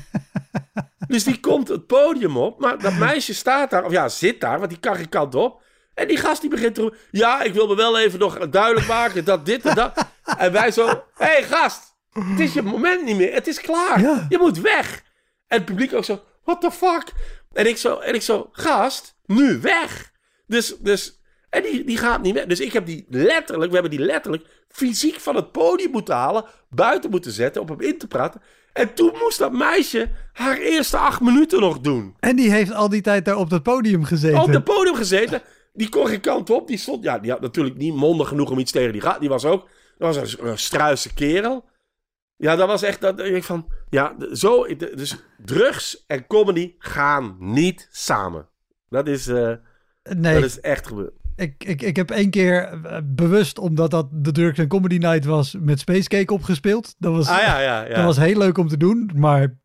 [1.08, 2.60] dus die komt het podium op.
[2.60, 3.84] Maar dat meisje staat daar.
[3.84, 4.58] Of ja, zit daar.
[4.58, 5.62] Want die kan geen kant op.
[5.94, 6.98] En die gast die begint te roepen.
[7.10, 9.24] Ja, ik wil me wel even nog duidelijk maken.
[9.24, 9.92] Dat dit en dat.
[10.38, 10.86] En wij zo.
[10.86, 11.96] Hé hey, gast.
[12.12, 13.34] Het is je moment niet meer.
[13.34, 14.00] Het is klaar.
[14.00, 14.26] Ja.
[14.28, 15.02] Je moet weg.
[15.46, 16.22] En het publiek ook zo.
[16.44, 17.12] What the fuck?
[17.52, 20.12] En ik zo, en ik zo gast, nu weg.
[20.46, 21.17] Dus, dus
[21.50, 22.46] en die, die gaat niet weg.
[22.46, 26.44] Dus ik heb die letterlijk, we hebben die letterlijk fysiek van het podium moeten halen,
[26.70, 28.40] buiten moeten zetten, op hem in te praten.
[28.72, 32.14] En toen moest dat meisje haar eerste acht minuten nog doen.
[32.20, 34.40] En die heeft al die tijd daar op dat podium gezeten.
[34.40, 35.42] Op het podium gezeten.
[35.72, 36.68] Die kon geen kant op.
[36.68, 39.20] Die stond, ja, die had natuurlijk niet mondig genoeg om iets tegen die gaat.
[39.20, 39.68] Die was ook,
[39.98, 41.64] dat was een, een struise kerel.
[42.36, 47.88] Ja, dat was echt, dat ik van, ja, zo, dus drugs en comedy gaan niet
[47.90, 48.48] samen.
[48.88, 49.52] Dat is, uh,
[50.02, 50.34] nee.
[50.34, 51.12] dat is echt gebeurd.
[51.38, 55.24] Ik, ik, ik heb één keer eh, bewust, omdat dat de Drugs en Comedy Night
[55.24, 56.94] was, met Space Cake opgespeeld.
[56.98, 57.94] Dat was, ah, ja, ja, ja.
[57.94, 59.58] dat was heel leuk om te doen, maar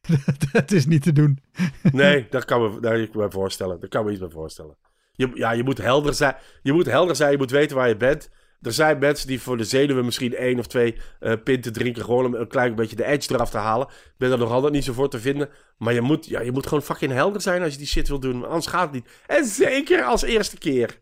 [0.52, 1.38] het is niet te doen.
[1.92, 3.80] nee, dat kan me, daar kan me voorstellen.
[3.80, 4.76] Dat kan me iets bij voorstellen.
[5.12, 6.36] Je, ja, je moet helder zijn.
[6.62, 8.30] Je moet helder zijn, je moet weten waar je bent.
[8.62, 12.04] Er zijn mensen die voor de zenuwen misschien één of twee uh, pinten drinken.
[12.04, 13.86] Gewoon om een klein beetje de edge eraf te halen.
[13.86, 15.48] Ik ben er nog altijd niet zo voor te vinden.
[15.78, 18.20] Maar je moet, ja, je moet gewoon fucking helder zijn als je die shit wil
[18.20, 18.44] doen.
[18.44, 19.08] Anders gaat het niet.
[19.26, 21.00] En zeker als eerste keer.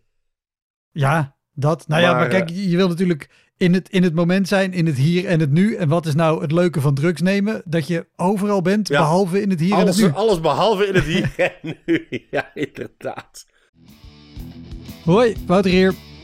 [0.91, 1.89] Ja, dat.
[1.89, 4.87] Nou ja, maar kijk, eh, je wil natuurlijk in het, in het moment zijn, in
[4.87, 5.75] het hier en het nu.
[5.75, 7.63] En wat is nou het leuke van drugs nemen?
[7.65, 10.19] Dat je overal bent, behalve in het hier alles, en het nu.
[10.19, 12.07] Alles behalve in het hier en nu.
[12.31, 13.47] Ja, inderdaad.
[15.05, 15.95] Hoi, Wouter hier.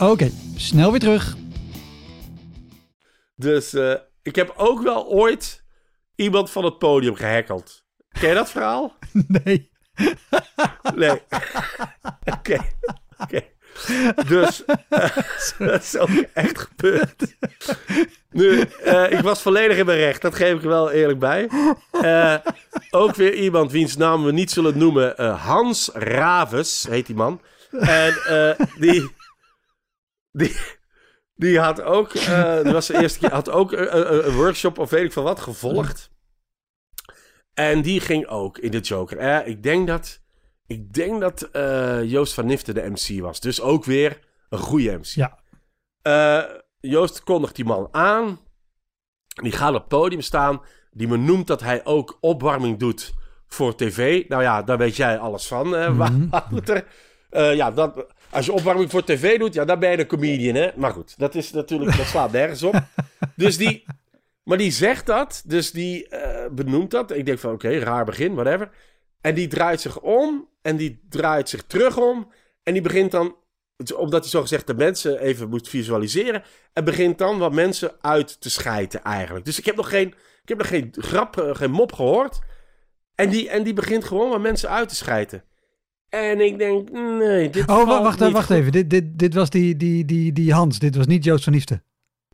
[0.00, 1.36] Oké, snel weer terug.
[3.36, 5.64] Dus uh, ik heb ook wel ooit
[6.14, 7.84] iemand van het podium gehackeld.
[8.08, 8.96] Ken je dat verhaal?
[9.44, 9.70] Nee.
[10.94, 11.10] nee.
[12.34, 12.58] Oké.
[13.18, 13.42] Oké.
[14.26, 15.16] Dus uh,
[15.70, 17.36] dat is ook echt gebeurd.
[18.30, 20.22] Nu, uh, ik was volledig in mijn recht.
[20.22, 21.48] Dat geef ik er wel eerlijk bij.
[21.92, 22.34] Uh,
[22.90, 25.32] ook weer iemand wiens naam we niet zullen noemen.
[25.32, 27.40] Hans Raves heet die man.
[27.70, 28.14] En
[28.78, 29.10] die,
[30.36, 30.56] die,
[31.34, 35.04] die had ook, uh, was de eerste keer, had ook een, een, workshop of weet
[35.04, 36.10] ik van wat gevolgd.
[37.54, 39.46] En die ging ook in de Joker.
[39.46, 40.22] Ik denk dat,
[40.66, 43.40] ik denk dat uh, Joost van Nifte de MC was.
[43.40, 45.04] Dus ook weer een goede MC.
[45.04, 45.38] Ja.
[46.80, 48.40] Joost kondigt die man aan.
[49.42, 50.60] Die gaat op het podium staan.
[50.90, 53.14] Die benoemt dat hij ook opwarming doet
[53.46, 54.28] voor tv.
[54.28, 56.30] Nou ja, daar weet jij alles van, mm -hmm.
[56.30, 56.86] Wouter.
[57.30, 60.70] ja, dat, als je opwarming voor tv doet, ja, dan ben je een comedian, hè.
[60.76, 62.82] Maar goed, dat is natuurlijk, dat slaat nergens op.
[63.36, 63.84] Dus die,
[64.42, 67.10] maar die zegt dat, dus die uh, benoemt dat.
[67.10, 68.70] Ik denk van, oké, raar begin, whatever.
[69.20, 72.30] En die draait zich om en die draait zich terug om.
[72.62, 73.36] En die begint dan,
[73.96, 76.42] omdat hij zogezegd de mensen even moet visualiseren.
[76.72, 79.44] En begint dan wat mensen uit te schijten eigenlijk.
[79.44, 80.08] Dus ik heb nog geen,
[80.42, 82.38] ik heb nog geen grap, uh, geen mop gehoord.
[83.14, 85.44] En die, en die begint gewoon wat mensen uit te schijten.
[86.16, 88.72] En ik denk, nee, dit Oh, wacht, wacht even.
[88.72, 90.78] Dit, dit, dit was die, die, die, die Hans.
[90.78, 91.80] Dit was niet Joost van Liefde.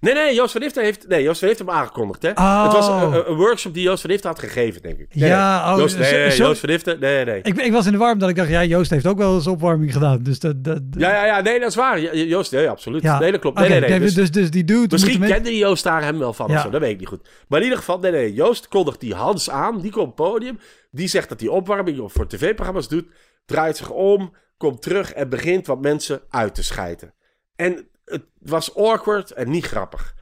[0.03, 2.23] Nee, nee, Joost van Liefde heeft, nee, Joost van Liefde hem aangekondigd.
[2.23, 2.31] Hè?
[2.31, 2.63] Oh.
[2.63, 5.15] Het was een, een, workshop die Joost van Liefde had gegeven, denk ik.
[5.15, 7.41] Nee, ja, oh, Joost, nee, nee, Joost van Liefde, nee, nee.
[7.43, 9.47] Ik, ik was in de warm dat ik dacht, ja, Joost heeft ook wel eens
[9.47, 10.23] opwarming gedaan.
[10.23, 12.17] Dus dat, dat, ja, ja, ja, nee, dat is waar.
[12.17, 13.03] Joost, nee, absoluut.
[13.03, 13.19] Ja.
[13.19, 13.59] Nee, dat klopt.
[13.59, 13.99] Okay, nee, nee.
[13.99, 14.87] Dus, dus, dus die dude...
[14.91, 16.55] Misschien kende Joost daar hem wel van ja.
[16.55, 17.29] of zo, dat weet ik niet goed.
[17.49, 20.29] Maar in ieder geval, nee, nee, Joost kondigt die Hans aan, die komt op het
[20.29, 20.59] podium.
[20.91, 23.05] Die zegt dat hij opwarming voor tv-programma's doet,
[23.45, 27.15] draait zich om komt terug en begint wat mensen uit te schijten.
[27.57, 30.15] En het was awkward en niet grappig.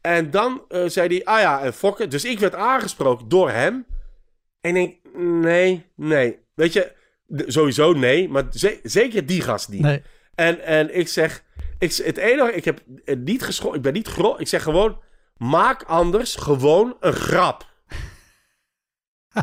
[0.00, 2.10] En dan uh, zei hij, ah ja, en fokken.
[2.10, 3.86] Dus ik werd aangesproken door hem.
[4.60, 6.38] En ik denk, nee, nee.
[6.54, 6.92] Weet je,
[7.46, 9.80] sowieso nee, maar ze zeker die gast niet.
[9.80, 10.02] Nee.
[10.34, 11.44] En, en ik zeg,
[11.78, 12.82] ik, het enige, ik heb
[13.18, 15.02] niet geschoten, ik ben niet gro Ik zeg gewoon,
[15.36, 17.74] maak anders gewoon een grap.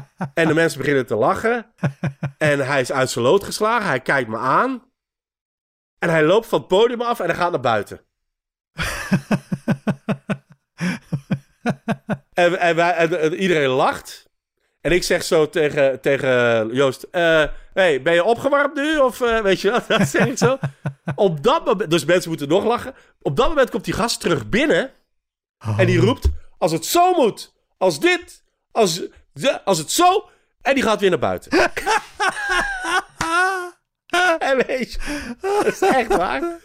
[0.33, 1.73] en de mensen beginnen te lachen.
[2.37, 3.87] En hij is uit zijn lood geslagen.
[3.87, 4.83] Hij kijkt me aan.
[5.99, 8.01] En hij loopt van het podium af en hij gaat naar buiten.
[12.33, 14.31] en, en, wij, en, iedereen lacht.
[14.81, 18.97] En ik zeg zo tegen, tegen Joost: uh, hey, Ben je opgewarmd nu?
[18.97, 19.87] Of uh, weet je wat?
[19.97, 20.57] Dat zeg ik zo.
[21.15, 22.93] Op dat moment, dus mensen moeten nog lachen.
[23.21, 24.91] Op dat moment komt die gast terug binnen.
[25.77, 29.01] En die roept: Als het zo moet, als dit, als
[29.63, 30.29] als het zo...
[30.61, 31.51] En die gaat weer naar buiten.
[34.49, 34.99] en weet je,
[35.41, 36.59] dat is echt waar.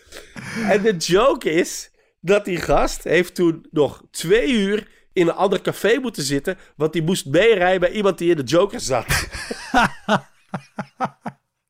[0.68, 1.90] En de joke is
[2.20, 6.58] dat die gast heeft toen nog twee uur in een ander café moeten zitten.
[6.76, 9.06] Want die moest meerijden bij iemand die in de Joker zat.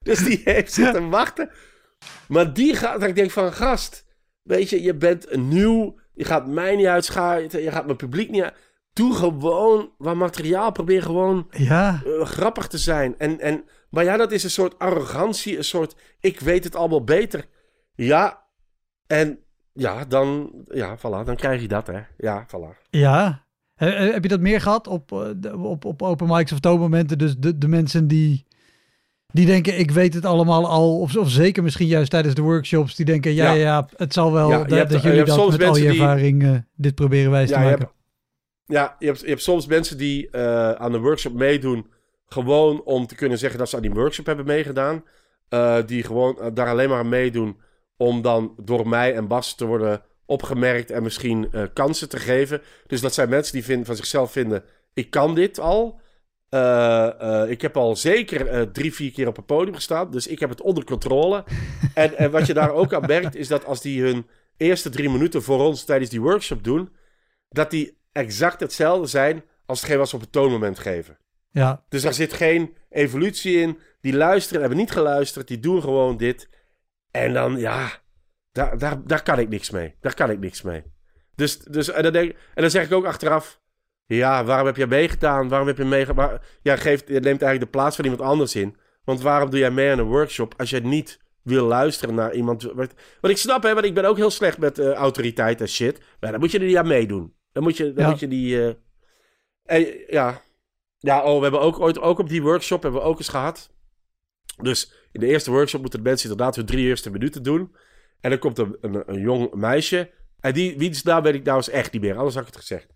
[0.09, 1.51] dus die heeft zitten wachten.
[2.29, 4.05] Maar die gaat, ik denk van, gast,
[4.43, 8.43] weet je, je bent nieuw, je gaat mij niet uitschakelen, je gaat mijn publiek niet
[8.43, 8.55] uit.
[8.99, 13.15] Doe gewoon wat materiaal, probeer gewoon Ja, eh, grappig te zijn.
[13.19, 17.05] En, en, maar ja, dat is een soort arrogantie, een soort, ik weet het allemaal
[17.05, 17.45] beter.
[17.95, 18.43] Ja,
[19.07, 19.39] en
[19.73, 22.01] ja, dan, ja, voilà, dan krijg je dat, hè.
[22.19, 22.89] Ja, voilà.
[22.91, 23.45] ja.
[23.75, 27.19] He- he- heb je dat meer gehad op, eh, op, op open mics of toonmomenten?
[27.19, 28.47] Dus de, de mensen die,
[29.27, 31.01] die denken, ik weet het allemaal al.
[31.01, 32.95] Of, of zeker misschien juist tijdens de workshops.
[32.95, 33.89] Die denken, ja, ja, Ja.
[33.97, 36.43] het zal wel Ja, dat, hebt- dat je jullie dat met al je die- ervaring
[36.43, 37.91] eh, dit proberen wijs te maken.
[38.69, 41.87] Ja, je hebt, je hebt soms mensen die eh, aan de workshop meedoen.
[42.27, 45.05] Gewoon om te kunnen zeggen dat ze aan die workshop hebben meegedaan.
[45.49, 47.61] Eh, die gewoon eh, daar alleen maar aan meedoen.
[47.97, 50.91] Om dan door mij en Bas te worden opgemerkt.
[50.91, 52.63] En misschien kansen te geven.
[52.87, 54.65] Dus dat zijn mensen die van zichzelf vinden.
[54.95, 56.01] Ik kan dit al.
[57.49, 60.11] Ik heb al zeker drie, vier keer op het podium gestaan.
[60.11, 61.45] Dus ik heb het onder controle.
[61.95, 63.37] en, en wat je daar ook aan merkt.
[63.37, 66.89] Is dat als die hun eerste drie minuten voor ons tijdens die workshop doen.
[67.49, 71.19] Dat die exact hetzelfde zijn als hetgeen wat ze op het toonmoment geven.
[71.51, 73.79] Ja, Dus daar zit geen evolutie in.
[74.01, 76.49] Die luisteren, hebben niet geluisterd, die doen gewoon dit.
[77.11, 77.91] En dan, ja,
[78.53, 79.95] daar, daar, daar kan ik niks mee.
[80.01, 80.83] Daar kan ik niks mee.
[81.35, 83.61] Dus, dus en, dan denk, en dan zeg ik ook achteraf,
[84.07, 85.49] ja, waarom heb jij meegedaan?
[85.49, 86.39] Waarom heb je meegedaan?
[86.63, 88.77] Ja, geeft, je neemt eigenlijk de plaats van iemand anders in.
[89.05, 92.63] Want waarom doe jij mee aan een workshop als je niet wil luisteren naar iemand?
[92.63, 95.69] Wat, wat ik snap, hè, want ik ben ook heel slecht met eh, autoriteit en
[95.69, 96.01] shit.
[96.21, 97.35] Maar dan moet je er niet aan meedoen.
[97.59, 98.11] Dan moet je, dan Ja.
[98.11, 98.67] moet je die...
[98.67, 98.75] eh,
[99.65, 100.43] en, ja,
[100.99, 103.71] ja, oh, we hebben ook ooit, ook op die workshop hebben we ook eens gehad.
[104.63, 107.75] Dus in de eerste workshop moeten de mensen inderdaad hun drie eerste minuten doen.
[108.21, 110.11] En dan komt een, een, een jong meisje.
[110.41, 112.61] En die, wiens naam weet ik nou eens echt niet meer, anders had ik het
[112.61, 112.87] gezegd.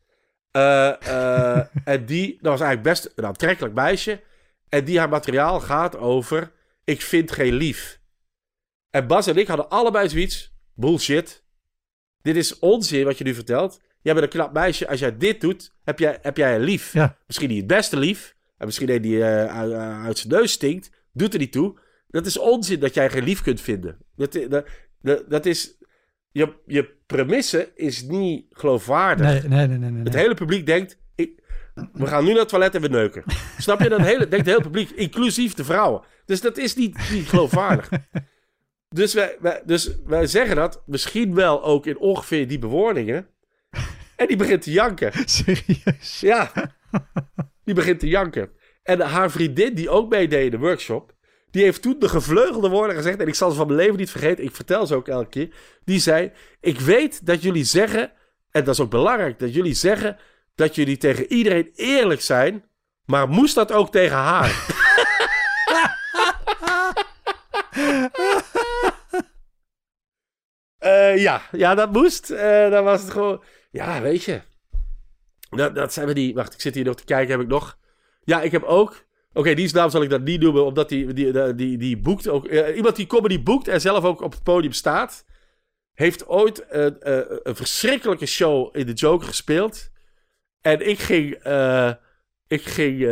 [0.51, 4.21] Eh, eh, en die, dat was eigenlijk best een aantrekkelijk meisje.
[4.69, 6.53] En die haar materiaal gaat over,
[6.85, 8.01] ik vind geen lief.
[8.91, 11.45] En Bas en ik hadden allebei zoiets, bullshit.
[12.23, 13.81] Dit is onzin wat je nu vertelt.
[14.03, 16.93] Jij bent een knap meisje, als jij dit doet, heb jij, heb jij een lief.
[16.93, 17.17] Ja.
[17.27, 18.37] Misschien niet het beste lief.
[18.59, 19.73] En misschien een die eh, uit,
[20.05, 20.91] uit zijn neus stinkt.
[21.13, 21.79] Doet er niet toe.
[22.09, 23.99] Dat is onzin dat jij geen lief kunt vinden.
[24.17, 24.67] Dat, dat,
[25.01, 25.81] dat, dat is...
[26.31, 29.27] Je, je premisse is niet geloofwaardig.
[29.27, 29.91] nee, nee, nee, nee.
[29.91, 30.03] nee.
[30.03, 30.99] Het hele publiek denkt...
[31.15, 31.43] Ik,
[31.93, 33.25] we gaan nu naar het toilet en we neuken.
[33.59, 33.89] Snap je?
[33.89, 36.03] Dat hele, denkt het hele publiek, inclusief de vrouwen.
[36.25, 37.89] Dus dat is niet, niet geloofwaardig.
[38.93, 43.27] Dus wij, wij, dus wij zeggen dat misschien wel ook in ongeveer die bewoordingen.
[44.17, 45.13] En die begint te janken.
[45.25, 46.21] Serieus.
[46.21, 46.53] Ja,
[47.65, 48.51] die begint te janken.
[48.83, 51.15] En haar vriendin, die ook meedeed in de workshop,
[51.51, 53.21] die heeft toen de gevleugelde woorden gezegd.
[53.21, 54.45] En ik zal ze van mijn leven niet vergeten.
[54.45, 55.55] Ik vertel ze ook elke keer.
[55.85, 58.13] Die zei: Ik weet dat jullie zeggen,
[58.51, 60.17] en dat is ook belangrijk, dat jullie zeggen
[60.55, 62.65] dat jullie tegen iedereen eerlijk zijn.
[63.05, 64.51] Maar moest dat ook tegen haar?
[70.83, 72.31] Eh, ja, ja, dat moest.
[72.31, 73.43] Eh dan was het gewoon.
[73.73, 74.41] Ja, weet je.
[75.51, 76.35] Dat, dat zijn we die.
[76.35, 77.31] Wacht, ik zit hier nog te kijken.
[77.31, 77.79] Heb ik nog.
[78.25, 79.05] Ja, ik heb ook.
[79.33, 82.47] Oké, die naam zal ik dat niet noemen, omdat die, die, die, die, boekt ook.
[82.47, 85.25] eh, iemand die comedy boekt en zelf ook op het podium staat.
[85.93, 89.91] Heeft ooit eh, eh, een verschrikkelijke show in de Joker gespeeld.
[90.61, 91.35] En ik ging.
[92.47, 93.07] ik ging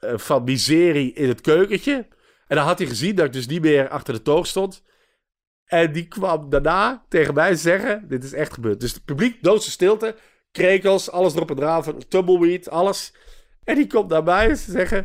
[0.00, 2.06] van miserie in het keukentje.
[2.46, 4.82] En dan had hij gezien dat ik dus niet meer achter de toog stond.
[5.72, 8.80] En die kwam daarna tegen mij zeggen: Dit is echt gebeurd.
[8.80, 10.14] Dus het publiek, doodse stilte,
[10.50, 13.14] krekels, alles erop en eraan, van tumbleweed, alles.
[13.64, 14.98] En die komt naar mij zeggen.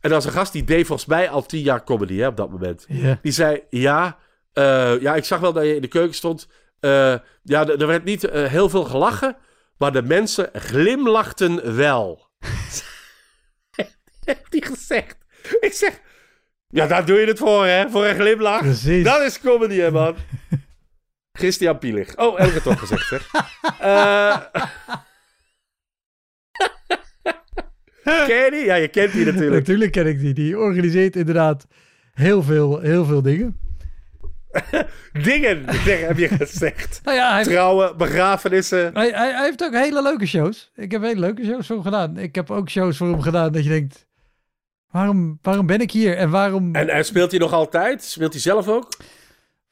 [0.00, 2.36] En dat was een gast die deed volgens mij al tien jaar comedy hè, op
[2.36, 2.86] dat moment.
[3.22, 4.18] Die zei: Ja,
[4.52, 6.48] eh, ja ik zag wel dat je in de keuken stond.
[6.80, 9.36] Eh, ja, er er werd niet eh, heel veel gelachen,
[9.78, 12.28] maar de mensen glimlachten wel.
[14.24, 15.16] Heeft hij gezegd.
[15.60, 16.00] Ik zeg:
[16.74, 17.90] Ja, daar doe je het voor, hè?
[17.90, 18.60] Voor een glimlach.
[18.60, 19.04] Precies.
[19.04, 20.14] Dat is comedy, hè, man.
[21.38, 22.16] Christian Pielig.
[22.16, 23.30] Oh, heb ik het toch gezegd, zeg.
[23.78, 24.36] Eh
[28.26, 28.64] ken je die?
[28.64, 29.52] Ja, je kent die natuurlijk.
[29.52, 30.34] Natuurlijk ken ik die.
[30.34, 31.66] Die organiseert inderdaad
[32.12, 33.58] heel veel, heel veel dingen.
[35.12, 37.00] Dingen, heb je gezegd.
[37.04, 38.94] Nou ja, hij, Trouwen, begrafenissen.
[38.94, 40.70] hij, hij, hij heeft ook hele leuke shows.
[40.74, 42.18] Ik heb hele leuke shows voor hem gedaan.
[42.18, 44.06] Ik heb ook shows voor hem gedaan dat je denkt...
[44.94, 46.16] Waarom, waarom ben ik hier?
[46.16, 46.74] En waarom...
[46.74, 48.04] En, en speelt hij nog altijd?
[48.04, 48.88] Speelt hij zelf ook?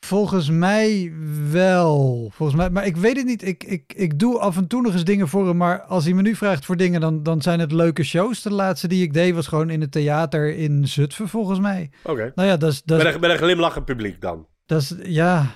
[0.00, 1.12] Volgens mij
[1.50, 2.30] wel.
[2.34, 3.46] Volgens mij, maar ik weet het niet.
[3.46, 5.56] Ik, ik, ik doe af en toe nog eens dingen voor hem.
[5.56, 8.42] Maar als hij me nu vraagt voor dingen, dan, dan zijn het leuke shows.
[8.42, 11.90] De laatste die ik deed was gewoon in het theater in Zutphen, volgens mij.
[12.04, 12.32] Oké.
[12.34, 12.82] Nou ja, dat is...
[12.84, 14.46] Met, een, met een glimlachend publiek dan.
[14.66, 15.46] Dat is, ja.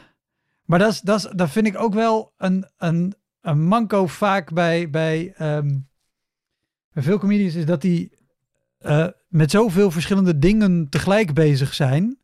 [0.65, 4.53] Maar dat, is, dat, is, dat vind ik ook wel een, een, een manco vaak
[4.53, 5.69] bij, bij, ehm,
[6.93, 8.17] bij veel comedians, is dat die
[8.79, 9.07] eh,
[9.37, 12.19] met zoveel verschillende dingen tegelijk bezig zijn.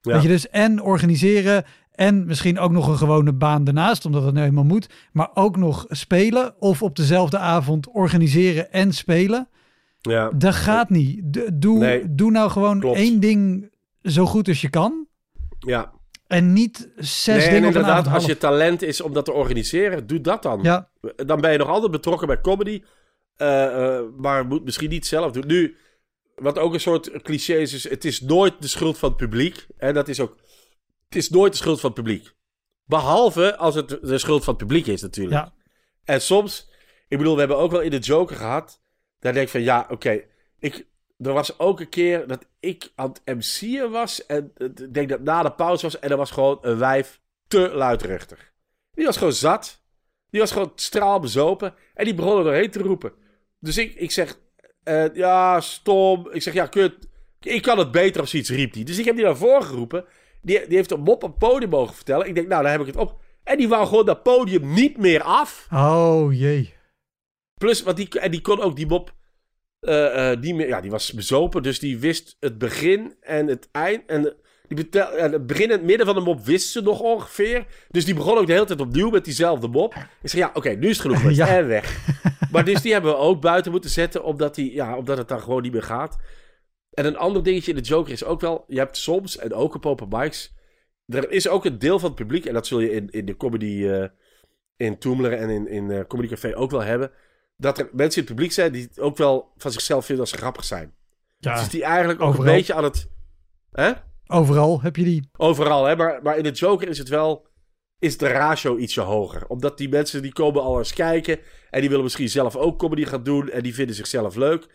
[0.00, 0.12] Ja.
[0.12, 4.34] Dat je dus en organiseren en misschien ook nog een gewone baan ernaast, omdat het
[4.34, 4.88] nu eenmaal moet.
[5.12, 9.48] Maar ook nog spelen of op dezelfde avond organiseren en spelen.
[10.00, 10.30] ja.
[10.36, 11.20] Dat gaat niet.
[11.52, 12.96] Doe, Nee, doe nou gewoon klopt.
[12.98, 13.70] één ding
[14.02, 15.06] zo goed als je kan.
[15.58, 15.94] ja.
[16.26, 18.14] En niet zes Nee, en dingen inderdaad, avond.
[18.14, 20.58] als je talent is om dat te organiseren, doe dat dan.
[20.62, 22.82] Ja, Dan ben je nog altijd betrokken bij comedy.
[23.36, 25.46] eh, eh, maar moet misschien niet zelf doen.
[25.46, 25.76] Nu,
[26.36, 29.66] wat ook een soort cliché is, is het is nooit de schuld van het publiek.
[29.76, 30.36] En dat is ook...
[31.04, 32.34] Het is nooit de schuld van het publiek.
[32.84, 35.34] Behalve als het de schuld van het publiek is natuurlijk.
[35.34, 35.54] ja,
[36.04, 36.70] En soms,
[37.08, 38.80] ik bedoel, we hebben ook wel in de Joker gehad.
[39.18, 40.22] Daar denk ik van, ja, oké.
[40.58, 40.86] ik,
[41.18, 44.26] er was ook een keer dat ik aan het MC'en was.
[44.26, 45.98] En eh, ik denk dat na de pauze was.
[45.98, 48.52] En er was gewoon een wijf te luidruchtig.
[48.92, 49.84] Die was gewoon zat.
[50.30, 51.74] Die was gewoon straalbezopen.
[51.94, 53.12] En die begon er doorheen te roepen.
[53.58, 54.38] Dus ik, ik zeg,
[55.14, 56.28] ja, stom.
[56.30, 56.94] Ik zeg, ja, kut.
[57.40, 58.84] Ik kan het beter of zoiets, riep die.
[58.84, 60.04] Dus ik heb die naar voren geroepen.
[60.42, 62.26] Die, die heeft een mop op het podium mogen vertellen.
[62.26, 63.20] Ik denk, nou, dan heb ik het op.
[63.44, 65.68] En die wou gewoon dat podium niet meer af.
[65.72, 66.74] oh jee.
[67.54, 69.14] Plus, want die, en die kon ook die mop
[69.80, 70.68] eh, niet meer...
[70.68, 74.06] Ja, die was bezopen, dus die wist het begin en het eind.
[74.06, 74.34] En
[74.68, 77.66] die betel, en het begin en het midden van de mop wist ze nog ongeveer.
[77.90, 79.94] Dus die begon ook de hele tijd opnieuw met diezelfde mop.
[80.22, 81.38] Ik zeg, ja, oké, nu is het genoeg geweest.
[81.46, 81.46] Ja.
[81.56, 81.98] En weg.
[82.50, 85.40] maar dus die hebben we ook buiten moeten zetten, omdat, die, ja, omdat het dan
[85.40, 86.16] gewoon niet meer gaat.
[86.90, 88.64] En een ander dingetje in de Joker is ook wel...
[88.68, 90.54] Je hebt soms, en ook op open mics...
[91.06, 93.36] Er is ook een deel van het publiek, en dat zul je in, in de
[93.36, 93.86] comedy...
[93.86, 94.04] eh,
[94.76, 97.10] in Toemler en in, in eh, Comedy Café ook wel hebben...
[97.56, 100.40] dat er mensen in het publiek zijn die ook wel van zichzelf vinden dat ze
[100.40, 100.94] grappig zijn.
[101.38, 102.46] Ja, Dus die eigenlijk ook overal.
[102.46, 103.08] een beetje aan het...
[103.72, 103.92] Hè?
[104.26, 105.30] Overal heb je die.
[105.36, 105.96] Overal, hè?
[105.96, 107.46] Maar, maar in de Joker is het wel...
[107.98, 109.46] Is de ratio ietsje hoger.
[109.46, 111.38] Omdat die mensen die komen al eens kijken...
[111.70, 113.50] en die willen misschien zelf ook comedy gaan doen...
[113.50, 114.66] en die vinden zichzelf leuk.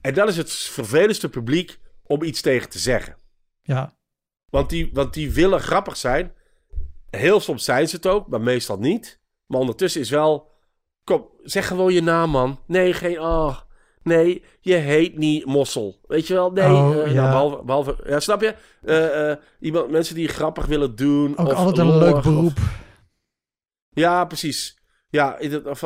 [0.00, 3.16] En dat is het vervelendste publiek om iets tegen te zeggen.
[3.62, 3.96] Ja,
[4.50, 6.32] Want die, want die willen grappig zijn.
[7.10, 9.20] Heel soms zijn ze het ook, maar meestal niet.
[9.46, 10.50] Maar ondertussen is wel...
[11.04, 12.60] Kom, zeg gewoon je naam, man.
[12.66, 13.20] Nee, geen...
[13.20, 13.58] Oh,
[14.08, 15.98] nee, je heet niet Mossel.
[16.06, 16.50] Weet je wel?
[16.50, 17.14] Nee, Oh, eh, ja.
[17.14, 17.96] nou, behalve, behalve...
[18.06, 18.54] Ja, snap je?
[18.84, 21.36] Eh, iemand, mensen die grappig willen doen.
[21.38, 22.58] ook of altijd een leuk of- beroep.
[23.90, 24.78] ja, precies.
[25.08, 25.84] Ja, of,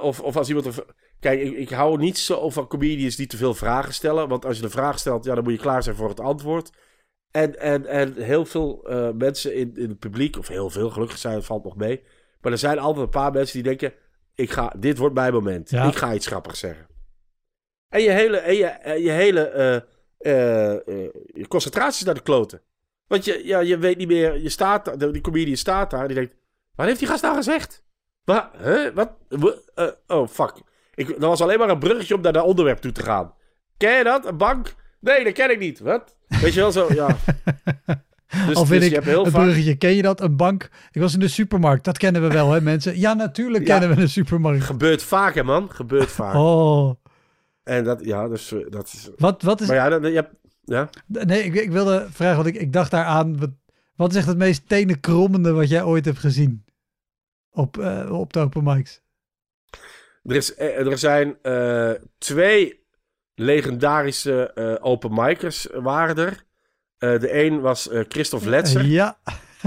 [0.00, 0.66] of, of als iemand...
[0.66, 0.84] een-
[1.20, 4.28] Kijk, ik, ik hou niet zo van comedians die te veel vragen stellen.
[4.28, 6.70] Want als je de vraag stelt, ja, dan moet je klaar zijn voor het antwoord.
[7.30, 11.34] En, en, en heel veel mensen in, in het publiek, of heel veel, gelukkig zijn,
[11.34, 12.02] het valt nog mee.
[12.40, 13.92] Maar er zijn altijd een paar mensen die denken:
[14.34, 15.70] ik ga, dit wordt mijn moment.
[15.70, 15.84] Ja.
[15.84, 16.86] Ik ga iets grappigs zeggen.
[17.88, 19.74] En je hele, en je, en je hele eh,
[20.18, 22.62] eh, eh, je concentratie is naar de kloten.
[23.06, 26.34] Want je, ja, je weet niet meer, je staat, die comedian staat daar, die denkt:
[26.74, 27.82] wat heeft die gast nou gezegd?
[28.24, 28.50] Wat?
[28.62, 28.94] Huh?
[28.94, 29.10] Wat?
[29.28, 30.52] Wa- eh, oh, fuck.
[30.94, 33.34] Ik, dat was alleen maar een bruggetje om naar dat onderwerp toe te gaan.
[33.76, 34.26] Ken je dat?
[34.26, 34.74] Een bank?
[35.00, 35.80] Nee, dat ken ik niet.
[35.80, 36.16] Wat?
[36.28, 37.16] Weet je wel zo, ja.
[38.46, 39.42] Dus, Al vind dus ik je hebt heel een vaak...
[39.42, 39.76] bruggetje.
[39.76, 40.20] Ken je dat?
[40.20, 40.70] Een bank.
[40.90, 41.84] Ik was in de supermarkt.
[41.84, 42.98] Dat kennen we wel, hè, mensen?
[42.98, 43.78] Ja, natuurlijk Ja.
[43.78, 44.62] kennen we een supermarkt.
[44.64, 45.70] Gebeurt vaak, hè, man.
[45.72, 46.34] Gebeurt vaak.
[46.34, 46.94] Oh,
[47.62, 49.10] En dat, ja, dus, eh, dat is...
[49.16, 49.66] wat, wat is...
[49.66, 50.34] Maar ja, dan, je hebt...
[50.64, 50.88] Ja?
[51.06, 53.38] Nee, ik, ik wilde vragen, want ik, ik dacht daaraan...
[53.38, 53.50] Wat,
[53.96, 56.64] wat is echt het meest tenenkrommende wat jij ooit hebt gezien?
[57.50, 59.00] Op, eh, op de open mics.
[60.22, 61.36] Er, is, eh, er zijn
[62.18, 62.80] twee
[63.34, 66.44] legendarische eh open micers waren er.
[67.02, 68.84] Eh, de een was eh Christophe Letzer.
[68.84, 69.16] Ja,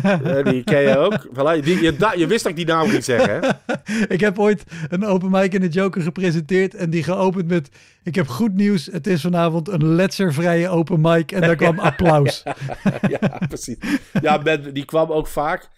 [0.03, 1.27] Eh, die ken je ook.
[1.37, 3.49] Voilà, die, je, je wist dat ik die naam ging zeggen, hè?
[4.15, 7.69] ik heb ooit een open mic in de Joker gepresenteerd en die geopend met...
[8.03, 12.43] Ik heb goed nieuws, het is vanavond een letservrije open mic en daar kwam applaus.
[13.07, 13.77] ja, precies.
[14.21, 15.69] Ja, Ben, die kwam ook vaak.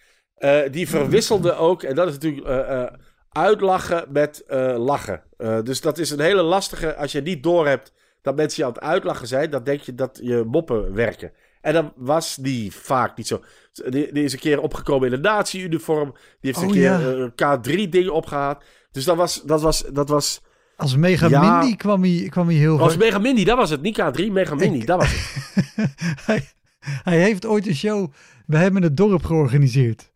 [0.71, 2.47] Die verwisselde ook, en dat is natuurlijk
[3.29, 4.43] uitlachen met
[4.77, 5.21] lachen.
[5.63, 8.83] Dus dat is een hele lastige, als je niet doorhebt dat mensen je aan het
[8.83, 11.31] uitlachen zijn, dan denk je dat je moppen werken.
[11.67, 13.43] En dan was die vaak niet zo.
[13.73, 16.11] Die, die is een keer opgekomen in een nazi-uniform.
[16.13, 16.99] Die heeft Oh, een keer ja.
[16.99, 18.63] eh, een K3-ding opgehaald.
[18.91, 20.41] Dus dat was, dat was, dat was...
[20.75, 21.59] Als Mega Ja.
[21.59, 22.97] Mindy kwam hij, kwam hij heel vaak.
[22.97, 23.81] Mega Mini, dat was het.
[23.81, 25.93] Niet K3, Mega Mini, dat was het.
[26.25, 26.49] hij,
[26.79, 28.11] hij heeft ooit een show
[28.45, 30.11] bij hem in het dorp georganiseerd.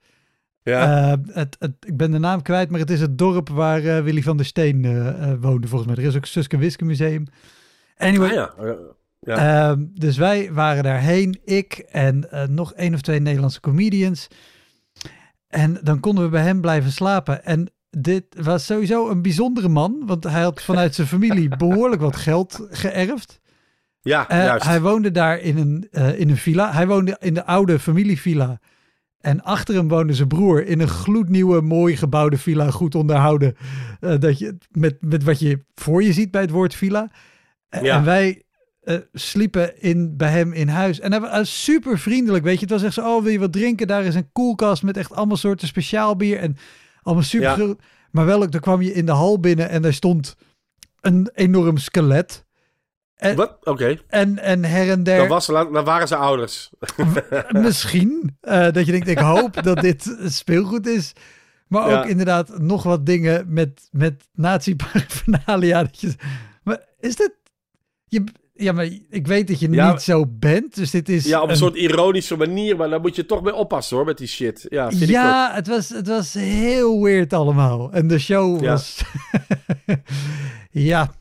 [0.63, 1.11] Ja.
[1.11, 4.03] Eh, het, het, ik ben de naam kwijt, maar het is het dorp waar eh,
[4.03, 6.03] Willy van der Steen eh, woonde volgens mij.
[6.03, 7.25] Er is ook Suske Wiske Museum.
[7.97, 8.75] Anyway, Ah, ja.
[9.21, 9.69] Eh, ja.
[9.69, 14.27] Ehm, dus wij waren daarheen, ik en eh, nog één of twee Nederlandse comedians.
[15.47, 17.45] En dan konden we bij hem blijven slapen.
[17.45, 22.15] En dit was sowieso een bijzondere man, want hij had vanuit zijn familie behoorlijk wat
[22.15, 23.39] geld geërfd.
[24.01, 24.65] ja, Eh, juist.
[24.65, 26.71] hij woonde daar in een, eh, in een villa.
[26.73, 28.59] Hij woonde in de oude familievilla.
[29.19, 33.55] En achter hem woonde zijn broer in een gloednieuwe, mooi gebouwde villa, goed onderhouden.
[33.99, 37.11] dat je, met, met wat je voor je ziet bij het woord villa.
[37.69, 37.97] Ja.
[37.97, 38.43] En wij
[38.81, 40.99] eh, sliepen in, bij hem in huis.
[40.99, 42.61] En hij was super vriendelijk, weet je.
[42.61, 43.87] Het was echt zo, oh, wil je wat drinken?
[43.87, 46.37] Daar is een koelkast met echt allemaal soorten speciaal bier.
[46.39, 46.57] En
[47.01, 47.67] allemaal super...
[47.67, 47.75] Ja.
[48.11, 50.35] Maar wel ook, dan kwam je in de hal binnen en daar stond
[51.01, 52.45] een enorm skelet.
[53.15, 53.57] En, Wat?
[53.63, 53.97] Oké.
[54.07, 55.17] en, en her en der...
[55.17, 56.69] Dan, was, dan waren ze ouders.
[57.49, 58.37] Misschien.
[58.41, 61.13] eh, dat je denkt, ik hoop dat dit speelgoed is.
[61.67, 65.83] Maar ook inderdaad nog wat dingen met, met nazi-paraphernalia.
[65.83, 66.15] Dat je-
[66.63, 67.31] Maar is dit...
[68.05, 68.23] Je,
[68.61, 69.91] ja, maar ik weet dat je Ja.
[69.91, 70.75] niet zo bent.
[70.75, 71.25] Dus dit is...
[71.25, 74.17] Ja, op een soort ironische manier, maar daar moet je toch mee oppassen hoor, met
[74.17, 74.65] die shit.
[74.69, 75.09] Ja, vind ik.
[75.09, 77.91] Ja, het was, het was heel weird allemaal.
[77.91, 78.69] En de show Ja.
[78.71, 79.01] was...
[80.71, 81.11] ja,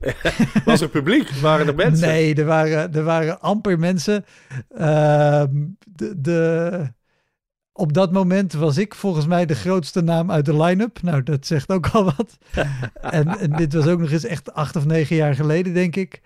[0.64, 1.30] Was er publiek?
[1.30, 2.08] Waren er mensen?
[2.08, 4.24] nee, er waren, er waren amper mensen.
[4.68, 5.50] Ehm,
[5.88, 6.92] de, de,
[7.72, 11.02] op dat moment was ik volgens mij de grootste naam uit de line-up.
[11.02, 12.38] Nou, dat zegt ook al wat.
[13.00, 16.20] en, en dit was ook nog eens echt acht of negen jaar geleden, denk ik.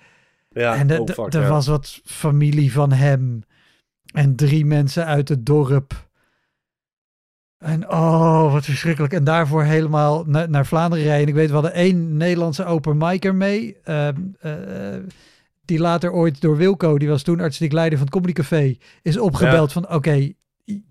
[0.54, 1.48] Ja, en oh, er ja.
[1.48, 3.42] was wat familie van hem.
[4.14, 6.10] En drie mensen uit het dorp.
[7.58, 9.12] En oh, wat verschrikkelijk.
[9.12, 11.28] En daarvoor helemaal na- naar Vlaanderen rijden.
[11.28, 13.76] Ik weet, we hadden één Nederlandse open micer mee.
[13.84, 14.52] ehm, eh,
[15.64, 19.18] die later ooit door Wilco, die was toen artistiek leider van het Comedy Café, is
[19.18, 20.32] opgebeld van oké,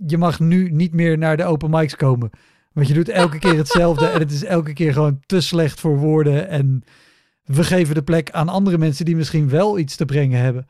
[0.08, 2.30] je mag nu niet meer naar de open mics komen.
[2.74, 5.98] Want je doet elke keer hetzelfde en het is elke keer gewoon te slecht voor
[5.98, 6.48] woorden.
[6.48, 6.84] En
[7.44, 10.68] we geven de plek aan andere mensen die misschien wel iets te brengen hebben.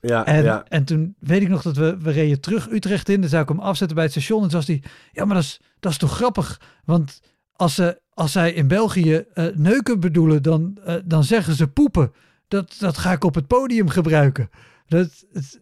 [0.00, 0.64] Ja, En, ja.
[0.68, 3.20] en toen weet ik nog dat we, we reden terug Utrecht in.
[3.20, 4.42] Dan zou ik hem afzetten bij het station.
[4.42, 6.60] En toen was hij, ja, maar dat is, dat is toch grappig?
[6.84, 7.20] Want
[7.52, 12.12] als, ze, als zij in België eh, neuken bedoelen, dan, eh, dan zeggen ze poepen.
[12.48, 14.50] Dat, dat ga ik op het podium gebruiken.
[14.86, 15.60] Dat, het-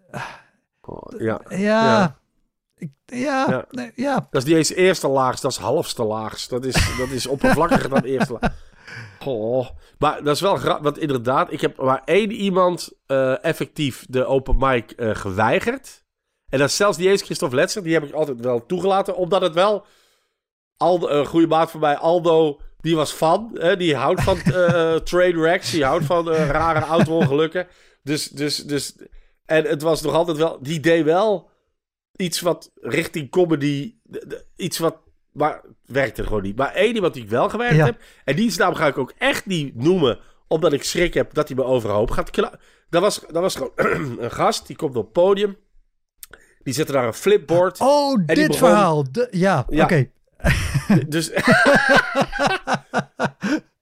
[0.80, 1.40] Oh, ja.
[1.48, 2.16] ja,
[3.06, 3.64] ja, Ja.
[3.70, 4.26] nee, ja.
[4.30, 6.50] Dat is niet eens eerste laagst, dat is halfste laagst.
[6.50, 8.58] Dat is, dat is oppervlakkiger dan eerste laagst.
[9.98, 14.24] Maar dat is wel grappig, want inderdaad, ik heb maar één iemand eh, effectief de
[14.24, 16.04] open mic eh, geweigerd.
[16.48, 19.40] En dat is zelfs niet eens Christophe Letzer, die heb ik altijd wel toegelaten, omdat
[19.40, 19.84] het wel...
[20.76, 23.50] Aldo, een goede maat van mij, Aldo, die was fan.
[23.54, 27.66] Hè, die houdt van eh trainwrecks, die houdt van rare auto-ongelukken.
[28.02, 28.94] Dus, dus, dus...
[29.44, 30.58] En het was nog altijd wel...
[30.62, 31.50] Die deed wel
[32.16, 33.94] iets wat richting comedy...
[34.56, 34.96] Iets wat...
[35.32, 36.56] Maar het werkte gewoon niet.
[36.56, 37.84] Maar één iemand die ik wel gewerkt Ja.
[37.84, 38.00] heb...
[38.24, 40.18] En die naam ga ik ook echt niet noemen...
[40.48, 42.58] Omdat ik schrik heb dat hij me overhoop gaat kla-
[42.90, 43.72] Dat was, dat was gewoon
[44.24, 44.66] een gast.
[44.66, 45.56] Die komt op het podium.
[46.62, 47.80] Die zette daar een flipboard.
[47.80, 49.12] Oh, dit begon- verhaal.
[49.12, 49.84] De- ja, Ja.
[49.84, 50.10] oké.
[51.08, 51.30] Dus...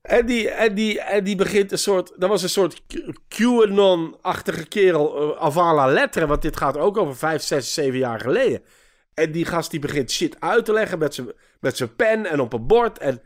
[0.03, 2.13] en, die, en, die, en die begint een soort...
[2.17, 2.83] Dat was een soort
[3.29, 5.23] QAnon-achtige kerel.
[5.33, 6.27] Uh, avant la lettre.
[6.27, 8.63] Want dit gaat ook over vijf, zes, zeven jaar geleden.
[9.15, 12.41] En die gast die begint shit uit te leggen met zijn, met zijn pen en
[12.41, 12.99] op een bord.
[12.99, 13.23] En,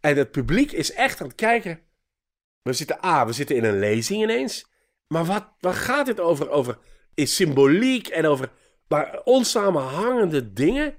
[0.00, 1.80] en het publiek is echt aan het kijken.
[2.62, 4.70] We zitten, ah, we zitten in een lezing ineens.
[5.08, 6.50] Maar wat, wat gaat dit over?
[6.50, 6.78] Over
[7.14, 8.50] is symboliek en over
[8.88, 10.94] maar onsamenhangende dingen.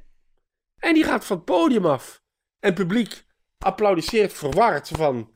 [0.77, 2.21] En die gaat van het podium af.
[2.59, 3.25] En het publiek
[3.57, 5.31] applaudisseert verward van...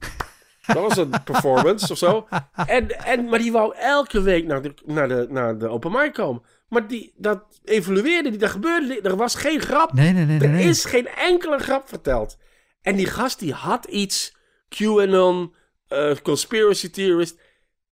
[0.66, 2.28] Dat was een performance of zo.
[2.66, 6.14] En, en, maar die wou elke week naar de, naar de, naar de open mic
[6.14, 6.42] komen.
[6.72, 8.42] Maar die, dat evolueerde niet.
[8.42, 9.02] Er gebeurde.
[9.02, 9.94] Er was geen grap.
[9.94, 10.40] Nee, nee, nee.
[10.40, 10.70] Er nee.
[10.70, 12.38] is geen enkele grap verteld.
[12.82, 14.36] En die gast die had iets.
[14.70, 15.54] QAnon,
[15.88, 17.40] eh, conspiracy theorist.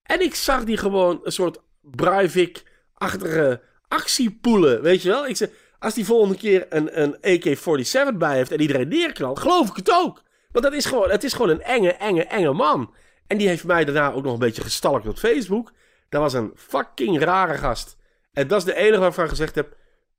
[0.03, 4.81] En ik zag die gewoon een soort Breivik-achtige actie poelen.
[4.81, 5.27] Weet je wel?
[5.27, 5.49] Ik zeg,
[5.79, 9.91] als die volgende keer een, een AK-47 bij heeft en iedereen neerknalt, geloof ik het
[9.91, 10.23] ook.
[10.51, 12.93] Want dat is gewoon, het is gewoon een enge, enge, enge man.
[13.27, 15.71] En die heeft mij daarna ook nog een beetje gestalkt op Facebook.
[16.09, 17.97] Dat was een fucking rare gast.
[18.33, 19.77] En dat is de enige waarvan ik gezegd heb,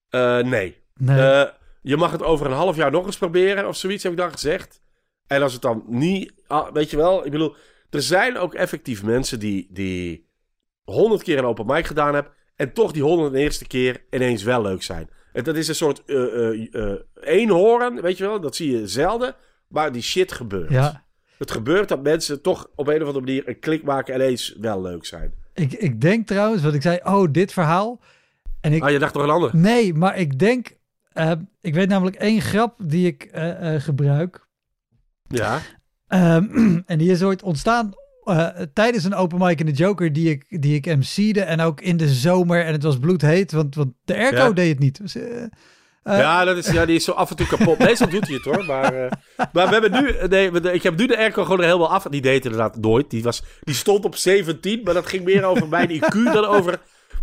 [0.08, 0.82] eh, nee.
[0.94, 1.20] Nee.
[1.20, 1.50] Eh,
[1.82, 4.32] je mag het over een half jaar nog eens proberen of zoiets, heb ik dan
[4.32, 4.80] gezegd.
[5.26, 7.54] En als het dan niet, ah, weet je wel, ik bedoel,
[7.90, 10.28] er zijn ook effectief mensen die, die
[10.84, 14.62] honderd keer een open mic gedaan hebben en toch die honderd eerste keer ineens wel
[14.62, 15.10] leuk zijn.
[15.32, 19.34] En dat is een soort eh eh, eenhoorn, weet je wel, dat zie je zelden,
[19.68, 20.70] maar die shit gebeurt.
[20.70, 21.08] ja.
[21.40, 24.56] Het gebeurt dat mensen toch op een of andere manier een klik maken en ineens
[24.60, 25.34] wel leuk zijn.
[25.60, 28.00] Ik, ik denk trouwens, wat ik zei, oh, dit verhaal.
[28.60, 29.50] En ik, Ah, je dacht toch een ander?
[29.56, 30.76] Nee, maar ik denk,
[31.12, 34.46] eh, ik weet namelijk één grap die ik eh, eh, gebruik.
[35.28, 35.60] Ja.
[36.06, 36.46] Ehm,
[36.86, 37.92] en die is ooit ontstaan
[38.72, 41.40] tijdens een open mic in de Joker die ik, die ik MC'de.
[41.42, 42.64] En ook in de zomer.
[42.64, 44.52] En het was bloedheet, want, want de airco Ja.
[44.52, 44.98] deed het niet.
[44.98, 45.16] Dus,
[46.02, 47.78] eh, eh, ja, dat is, ja, die is zo af en toe kapot.
[47.78, 48.64] Meestal doet hij het hoor.
[48.64, 49.10] Maar, eh,
[49.52, 50.16] maar we hebben nu.
[50.28, 52.02] Nee, we- ik heb nu de airco gewoon er helemaal af.
[52.02, 53.10] Die deed inderdaad nooit.
[53.10, 56.78] Die, was, die stond op 17, maar dat ging meer over mijn IQ dan over.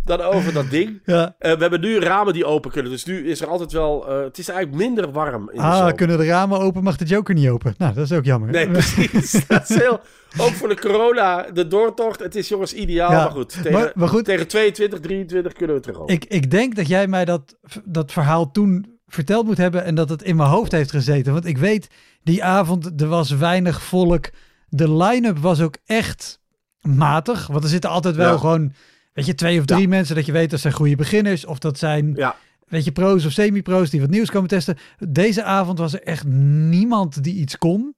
[0.08, 1.00] Dan over dat ding.
[1.04, 1.34] Ja.
[1.38, 2.92] Eh, we hebben nu ramen die open kunnen.
[2.92, 4.08] Dus nu is er altijd wel...
[4.08, 7.34] eh, het is eigenlijk minder warm in Ah, kunnen de ramen open, mag de Joker
[7.34, 7.74] niet open.
[7.78, 8.50] Nou, dat is ook jammer.
[8.50, 9.32] Nee, precies.
[9.46, 10.00] dat is heel...
[10.38, 12.20] Ook voor de corona, de doortocht.
[12.20, 13.10] Het is jongens ideaal.
[13.10, 16.14] Ja, Maar goed, tegen, maar, maar goed, tegen 22, 23 kunnen we terug over.
[16.14, 20.08] ik, ik denk dat jij mij dat, dat verhaal toen verteld moet hebben en dat
[20.08, 21.32] het in mijn hoofd heeft gezeten.
[21.32, 21.88] Want ik weet,
[22.22, 24.30] die avond, er was weinig volk.
[24.68, 26.40] De line-up was ook echt
[26.80, 27.46] matig.
[27.46, 28.38] Want er zitten altijd wel Ja.
[28.38, 28.72] gewoon,
[29.18, 31.44] weet je, twee of drie mensen dat je weet dat zijn goede beginners.
[31.44, 34.76] Of dat zijn, Ja, weet je, pro's of semi-pro's die wat nieuws komen testen.
[35.08, 37.94] Deze avond was er echt niemand die iets kon.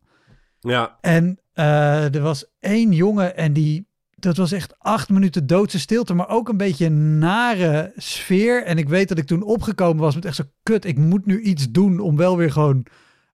[0.61, 0.99] ja.
[1.01, 6.15] En eh, er was één jongen en die, dat was echt acht minuten doodse stilte,
[6.15, 8.65] maar ook een beetje een nare sfeer.
[8.65, 11.41] En ik weet dat ik toen opgekomen was met echt zo, kut, ik moet nu
[11.41, 12.87] iets doen om wel weer gewoon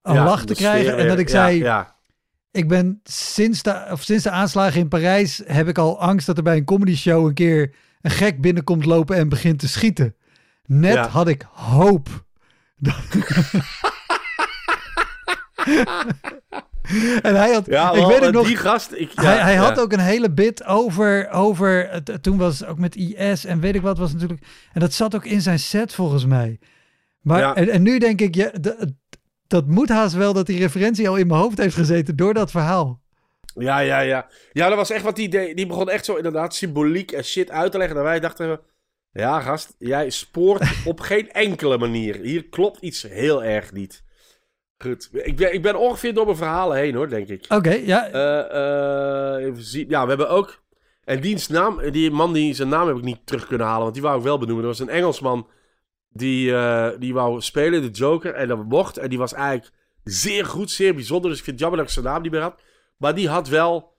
[0.03, 0.93] een Ja, lach te krijgen.
[0.93, 1.96] sfeer En dat ik Ja, zei, Ja,
[2.57, 6.37] ik ben sinds de, of sinds de aanslagen in Parijs heb ik al angst dat
[6.37, 10.15] er bij een comedy show een keer een gek binnenkomt lopen en begint te schieten.
[10.67, 11.09] Net Ja.
[11.09, 12.25] had ik hoop.
[17.23, 18.93] en hij had, ja ik weet het eh, nog, die gast...
[18.93, 22.97] Ik, ja, hij, had ook een hele bit over, over het, toen was ook met
[22.97, 24.43] IS en weet ik wat was natuurlijk.
[24.73, 26.59] En dat zat ook in zijn set volgens mij.
[27.21, 28.51] Maar en, en nu denk ik, ja,
[29.49, 32.51] dat moet haast wel dat die referentie al in mijn hoofd heeft gezeten door dat
[32.51, 33.01] verhaal.
[33.55, 34.27] Ja, ja, ja.
[34.53, 35.57] Ja, dat was echt wat die deed.
[35.57, 37.97] Die begon echt zo inderdaad symboliek en shit uit te leggen.
[37.97, 38.61] En wij dachten,
[39.13, 42.21] ja gast, jij spoort op geen enkele manier.
[42.21, 44.05] Hier klopt iets heel erg niet.
[44.79, 47.45] Goed, ik ben, ik ben ongeveer door mijn verhalen heen hoor, denk ik.
[47.49, 48.09] Oké, ja.
[48.09, 49.89] Eh, eh, even zien.
[49.89, 50.65] Ja, we hebben ook...
[51.05, 53.95] En diens naam, die man die zijn naam heb ik niet terug kunnen halen, want
[53.95, 54.65] die wou ik wel benoemen.
[54.65, 55.49] Dat was een Engelsman
[56.17, 58.97] die, eh, die wou spelen, de Joker, en dat mocht.
[58.97, 59.73] En die was eigenlijk
[60.05, 61.31] zeer goed, zeer bijzonder.
[61.31, 62.61] Dus ik vind het jammer dat ik zijn naam niet meer had.
[62.97, 63.93] Maar die had wel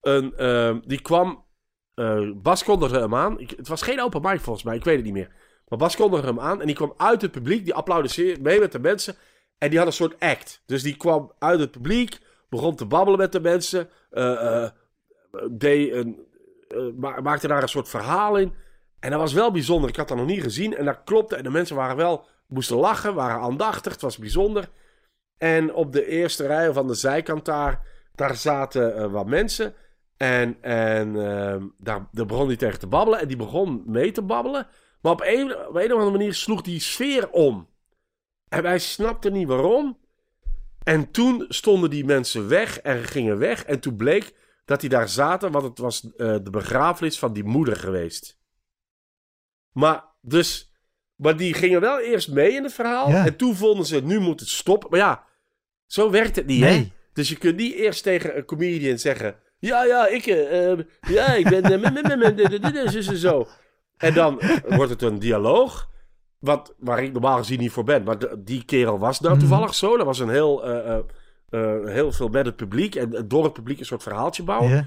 [0.00, 0.36] een...
[0.36, 1.44] eh, die kwam...
[1.94, 3.38] eh, Bas kondigde hem aan.
[3.56, 5.30] Het was geen open mic volgens mij, ik weet het niet meer.
[5.68, 7.64] Maar Bas kondigde hem aan en die kwam uit het publiek.
[7.64, 9.14] Die applaudisseerde mee met de mensen.
[9.58, 10.62] En die had een soort act.
[10.66, 12.18] Dus die kwam uit het publiek,
[12.48, 13.88] begon te babbelen met de mensen.
[14.10, 14.68] eh,
[15.50, 16.26] deed een,
[16.96, 18.54] ma- maakte daar een soort verhaal in.
[19.04, 19.90] En dat was wel bijzonder.
[19.90, 20.76] Ik had dat nog niet gezien.
[20.76, 21.36] En dat klopte.
[21.36, 23.92] En de mensen waren wel, moesten lachen, waren aandachtig.
[23.92, 24.68] Het was bijzonder.
[25.38, 27.80] En op de eerste rij aan de zijkant daar,
[28.14, 29.74] daar zaten eh, wat mensen.
[30.16, 33.20] En, en ehm, daar, daar begon hij tegen te babbelen.
[33.20, 34.66] En die begon mee te babbelen.
[35.00, 37.68] Maar op een, op een of andere manier sloeg die sfeer om.
[38.48, 39.98] En wij snapten niet waarom.
[40.82, 43.64] En toen stonden die mensen weg en gingen weg.
[43.64, 44.34] En toen bleek
[44.64, 48.42] dat die daar zaten, want het was eh, de begrafenis van die moeder geweest.
[49.74, 50.72] Maar dus,
[51.16, 53.08] maar die gingen wel eerst mee in het verhaal.
[53.10, 53.26] Ja.
[53.26, 54.90] En toen vonden ze, nu moet het stoppen.
[54.90, 55.24] Maar ja,
[55.86, 56.68] zo werkt het niet, hè?
[57.12, 59.36] Dus je kunt niet eerst tegen een comedian zeggen...
[59.58, 61.62] Ja, ja, ik, eh, ja, ik ben...
[62.72, 63.46] dit- is en zo.
[63.96, 65.90] En dan wordt het een dialoog.
[66.38, 68.02] Wat, waar ik normaal gezien niet voor ben.
[68.02, 69.96] Maar de- die kerel was nou toevallig zo.
[69.96, 70.98] Dat was een heel, eh,
[71.50, 72.94] eh, heel veel met het publiek.
[72.94, 74.70] En door het publiek een soort verhaaltje bouwen.
[74.70, 74.86] Ja.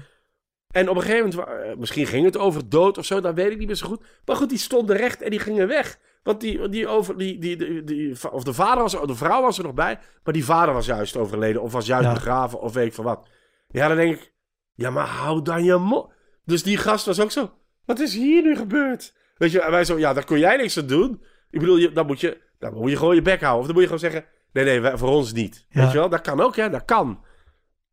[0.68, 3.50] En op een gegeven moment, eh, misschien ging het over dood of zo, dat weet
[3.50, 4.04] ik niet meer zo goed.
[4.24, 5.98] Maar goed, die stonden recht en die gingen weg.
[6.22, 9.58] Want die, die over, die, die, die, die- of de vader was, de vrouw was
[9.58, 12.12] er nog bij, maar die vader was juist overleden of was juist Ja.
[12.12, 13.28] begraven of weet ik van wat.
[13.68, 14.32] Ja, dan denk ik,
[14.74, 16.12] ja, maar hou dan je mond.
[16.44, 17.50] Dus die gast was ook zo,
[17.84, 19.14] wat is hier nu gebeurd?
[19.36, 21.22] Weet je, en wij zo, ja, daar kon jij niks aan doen.
[21.50, 23.60] Ik bedoel, je, dan, moet je, dan moet je gewoon je bek houden.
[23.60, 25.66] Of dan moet je gewoon zeggen, nee, nee, voor ons niet.
[25.68, 25.80] Ja.
[25.82, 27.24] Weet je wel, dat kan ook, hè, dat kan.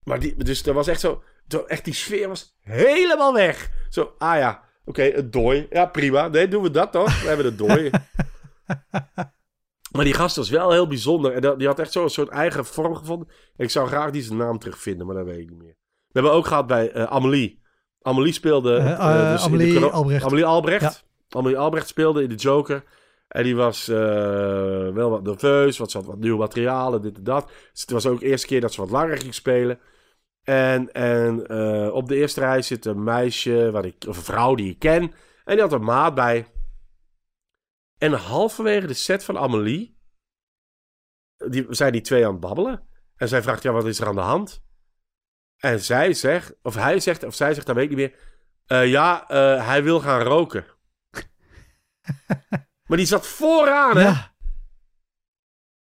[0.04, 3.70] Maar die, dus er was echt zo, zo echt die sfeer was helemaal weg.
[3.89, 5.68] Zo, ah ja, oké, een dooi.
[5.70, 6.28] Ja, prima.
[6.28, 7.22] Nee, doen we dat toch?
[7.22, 7.89] We hebben een dooi.
[9.96, 11.32] maar die gast was wel heel bijzonder.
[11.34, 13.28] En dat- die had echt zo een soort eigen vorm gevonden.
[13.58, 15.76] Ik zou graag die zijn naam terugvinden, maar dat weet ik niet meer.
[16.08, 17.62] We hebben ook gehad bij eh, Amelie.
[18.02, 18.78] Amelie speelde...
[18.78, 20.26] Eh, eh, dus in de Amelie Albrecht.
[20.26, 20.82] Amelie Albrecht.
[20.82, 21.39] Ja.
[21.39, 22.84] Amelie Albrecht speelde in de Joker.
[23.28, 23.96] En die was eh,
[24.93, 27.48] wel wat nerveus, want ze had wat nieuw materiaal en dit en dat.
[27.72, 29.80] Dus het was ook de eerste keer dat ze wat langer ging spelen.
[30.46, 34.56] En, en eh, op de eerste rij zit een meisje, wat ik, of een vrouw
[34.56, 35.02] die ik ken.
[35.43, 36.48] En die had een maat bij.
[37.98, 39.98] En halverwege de set van Amelie
[41.38, 42.88] die, zijn die twee aan het babbelen.
[43.16, 44.64] En zij vraagt, ja, wat is er aan de hand?
[45.58, 48.20] En zij zegt, of hij zegt, of zij zegt, dat weet ik niet meer.
[48.66, 50.66] "Eh, ja, eh, hij wil gaan roken.
[52.88, 54.04] maar die zat vooraan, hè?
[54.04, 54.36] Ja.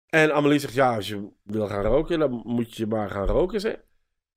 [0.07, 3.61] En Amelie zegt, ja, als je wil gaan roken, dan moet je maar gaan roken,
[3.61, 3.76] zeg.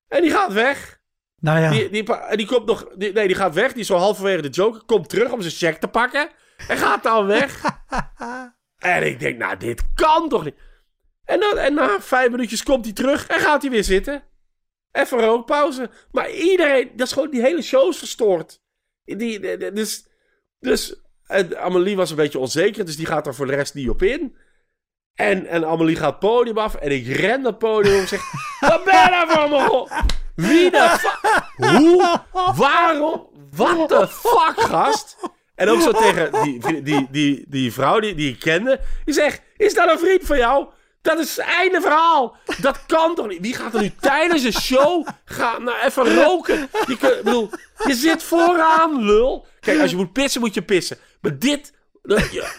[0.08, 1.00] En die gaat weg.
[1.40, 1.70] Nou ja.
[1.70, 2.04] Die, die,
[2.36, 3.72] die komt nog, die- nee, die gaat weg.
[3.72, 6.30] Die is zo halverwege de joker, komt terug om zijn check te pakken.
[6.68, 7.62] En gaat dan weg.
[8.78, 10.56] en ik denk, nou, dit kan toch niet.
[11.26, 14.24] En, dan, en na vijf minuutjes komt hij terug en gaat hij weer zitten.
[14.92, 15.90] Even rookpauze.
[16.12, 18.62] Maar iedereen, dat is gewoon, die hele show is verstoord.
[19.04, 20.08] Die, die- die- dus,
[20.60, 23.90] dus En Amelie was een beetje onzeker, dus die gaat er voor de rest niet
[23.90, 24.36] op in.
[25.16, 28.22] En, en Amelie gaat het podium af en ik ren dat podium en zeg...
[28.60, 29.90] Wat ben je nou voor?
[30.36, 31.44] Wie de fuck?
[31.56, 32.20] Hoe?
[32.56, 33.28] Waarom?
[33.52, 35.18] What the fuck, gast?
[35.56, 38.80] En ook zo tegen die, die, die, die vrouw die, die ik kende.
[39.06, 40.66] Die zegt, is dat een vriend van jou?
[41.02, 42.36] Dat is het einde verhaal.
[42.62, 43.42] Dat kan toch niet?
[43.42, 46.70] Wie gaat er nu tijdens een show gaan nou even roken?
[47.24, 47.50] Bedoel,
[47.86, 49.46] je zit vooraan, lul.
[49.60, 50.98] Kijk, als je moet pissen, moet je pissen.
[51.22, 51.74] Maar dit,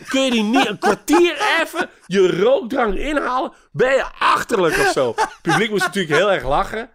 [0.09, 3.53] kun je die niet een kwartier even je rookdrang inhalen?
[3.73, 5.13] Ben je achterlijk of zo?
[5.17, 6.91] Het publiek moest natuurlijk heel erg lachen.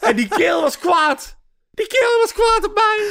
[0.00, 1.36] En die keel was kwaad.
[1.70, 3.10] Die keel was kwaad op mij.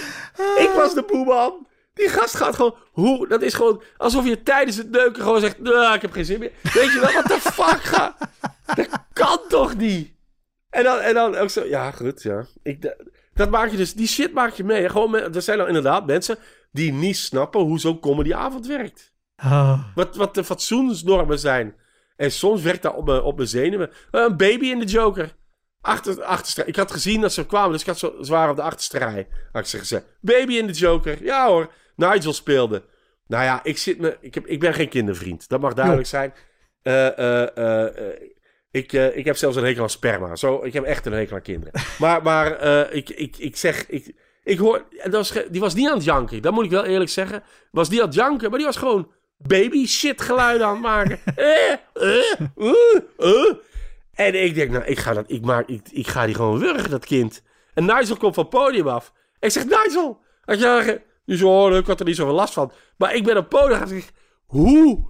[0.64, 1.68] Ik was de boeman.
[1.94, 2.76] Die gast gaat gewoon...
[2.92, 3.28] Hoe?
[3.28, 5.60] Dat is gewoon alsof je tijdens het neuken gewoon zegt...
[5.60, 6.52] Nou, ik heb geen zin meer.
[6.62, 8.18] Weet je wel, wat de fuck ga...
[8.76, 10.14] Dat kan toch niet?
[10.70, 11.66] En dan, en dan ook zo...
[11.66, 12.46] Ja, goed, ja.
[12.64, 12.96] Ik,
[13.34, 13.94] dat maak je dus...
[13.94, 14.90] Die shit maak je mee.
[14.90, 16.38] Gewoon, er zijn nou inderdaad mensen
[16.74, 19.14] die niet snappen hoe zo'n comedyavond werkt.
[19.36, 19.84] Ah.
[19.96, 21.76] Wat, wat de fatsoensnormen zijn.
[22.16, 23.92] En soms werkt dat op mijn, op mijn zenuwen.
[24.12, 25.36] Eh, Een baby in de Joker.
[25.82, 28.62] Achter, achterste, ik had gezien dat ze kwamen, dus ik had zo zwaar op de
[28.62, 29.28] achterste rij.
[29.52, 30.06] Had ik ze gezegd.
[30.22, 31.24] Baby in de Joker.
[31.24, 31.72] Ja hoor.
[31.96, 32.84] Nigel speelde.
[33.28, 35.50] Nou ja, ik, zit me, ik, heb, ik ben geen kindervriend.
[35.50, 36.34] Dat mag duidelijk zijn.
[36.82, 38.20] Eh, eh,
[38.72, 40.36] ik, ik heb zelfs een hekel aan sperma.
[40.36, 41.82] Zo, ik heb echt een hekel aan kinderen.
[42.00, 42.62] Maar, maar
[42.92, 43.88] ik, ik, ik zeg...
[43.88, 46.42] Ik, ik hoor, en dat was, die was niet aan het janken.
[46.42, 47.44] Dat moet ik wel eerlijk zeggen.
[47.72, 51.20] Was niet aan het janken, maar die was gewoon baby shit geluiden aan het maken.
[51.36, 52.42] eh, eh,
[53.18, 53.54] eh.
[54.14, 56.90] En ik denk, nou, ik ga, dat, ik, maak, ik, ik ga die gewoon wurgen,
[56.90, 57.42] dat kind.
[57.74, 59.14] En Nigel komt van het podium af.
[59.40, 62.72] Ik zeg, Nigel, had je die zo, ik had er niet zoveel last van.
[62.98, 64.14] Maar ik ben op het podium gaan zeggen,
[64.46, 65.08] hoe,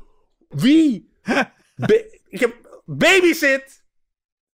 [0.49, 1.09] wie,
[2.29, 3.83] ik heb babysit.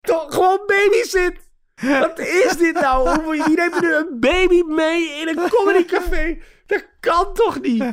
[0.01, 1.46] Toch, gewoon babysit.
[1.81, 3.09] Wat is dit nou?
[3.09, 6.37] Hoe moet je- Wie neemt nu een baby mee in een comedycafé?
[6.65, 7.83] Dat kan toch niet?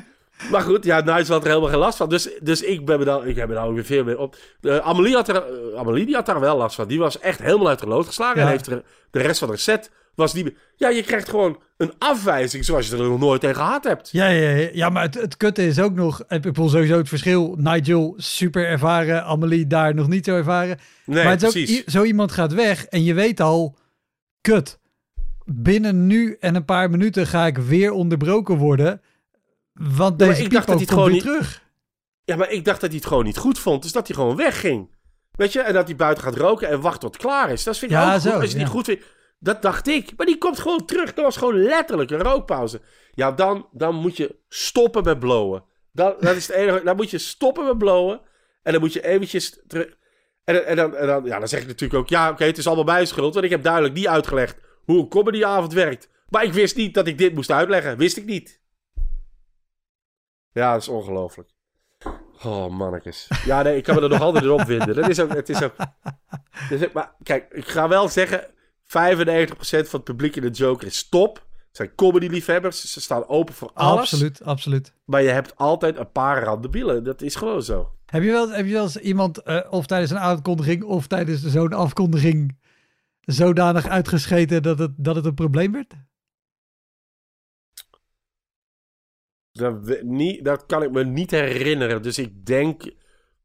[0.50, 2.08] Maar goed, ja, Nigel had er helemaal geen last van.
[2.08, 4.36] Dus, dus ik ben me dan, ik heb me daar weer veel meer op.
[4.60, 5.44] Eh, Amelie, had er,
[5.76, 6.88] Amelie die had daar wel last van.
[6.88, 8.36] Die was echt helemaal uit de lood geslagen.
[8.40, 8.44] Ja.
[8.44, 10.54] En heeft er, de rest van de set was niet meer...
[10.76, 14.08] Ja, je krijgt gewoon een afwijzing zoals je er nog nooit tegen gehad hebt.
[14.12, 16.24] Ja, ja, ja, ja, maar het, het kutte is ook nog...
[16.28, 17.54] Ik bedoel sowieso het verschil.
[17.58, 19.24] Nigel, super ervaren.
[19.24, 20.78] Amelie daar nog niet zo ervaren.
[21.06, 21.78] Nee, maar het is ook, precies.
[21.78, 23.76] i- zo iemand gaat weg en je weet al...
[24.40, 24.78] Kut.
[25.44, 29.00] Binnen nu en een paar minuten ga ik weer onderbroken worden.
[29.72, 31.62] Want deze ik dacht dat hij gewoon niet- terug.
[32.24, 33.82] Ja, maar ik dacht dat hij het gewoon niet goed vond.
[33.82, 34.90] Dus dat hij gewoon wegging.
[35.32, 35.60] Weet je?
[35.60, 37.64] En dat hij buiten gaat roken en wacht tot het klaar is.
[37.64, 38.22] Dat vind ik Ja, ook goed.
[38.22, 38.58] zo, Als je het ja.
[38.58, 39.04] niet goed vindt.
[39.44, 40.12] Dat dacht ik.
[40.16, 41.14] Maar die komt gewoon terug.
[41.14, 42.80] Dat was gewoon letterlijk een rookpauze.
[43.12, 45.64] Ja, dan, dan moet je stoppen met blowen.
[45.92, 46.84] Dat, dat is het enige.
[46.84, 48.20] Dan moet je stoppen met blowen.
[48.62, 49.96] En dan moet je eventjes terug.
[50.44, 52.08] En, en, dan, en dan, ja, dan zeg ik natuurlijk ook...
[52.08, 53.32] Ja, oké, het is allemaal mijn schuld.
[53.32, 56.08] Want ik heb duidelijk niet uitgelegd hoe een comedyavond werkt.
[56.28, 57.96] Maar ik wist niet dat ik dit moest uitleggen.
[57.96, 58.60] Wist ik niet.
[60.52, 61.50] Ja, dat is ongelooflijk.
[62.44, 63.28] Oh, mannetjes.
[63.44, 64.94] Ja, nee, ik kan me er nog altijd in opwinden.
[64.94, 65.32] Dat is ook...
[65.34, 68.53] Het is ook maar kijk, ik ga wel zeggen...
[68.94, 71.36] 95% van het publiek in de Joker is top.
[71.66, 72.92] Het zijn comedy-liefhebbers.
[72.92, 74.00] Ze staan open voor alles.
[74.00, 74.92] Absoluut, absoluut.
[75.04, 77.04] Maar je hebt altijd een paar randebielen.
[77.04, 77.92] Dat is gewoon zo.
[78.06, 81.42] Heb je wel, heb je wel eens iemand, eh, of tijdens een aankondiging, of tijdens
[81.44, 82.58] zo'n afkondiging,
[83.20, 85.94] zodanig uitgescheten dat het, dat het een probleem werd?
[89.52, 92.02] Dat, niet, dat kan ik me niet herinneren.
[92.02, 92.92] Dus ik denk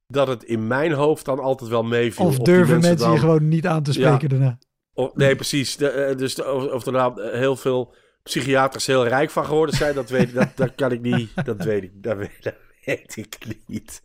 [0.07, 2.25] dat het in mijn hoofd dan altijd wel meeviel.
[2.25, 4.57] Of durven mensen dan- je gewoon niet aan te spreken daarna?
[4.99, 5.75] Of, nee, precies.
[5.77, 7.93] De, eh, dus de, of, of er nou heel veel
[8.23, 11.29] psychiaters heel rijk van geworden zijn, dat weet, dat, dat kan ik niet.
[11.45, 13.37] Dat weet ik, dat weet, dat weet ik
[13.67, 14.01] niet.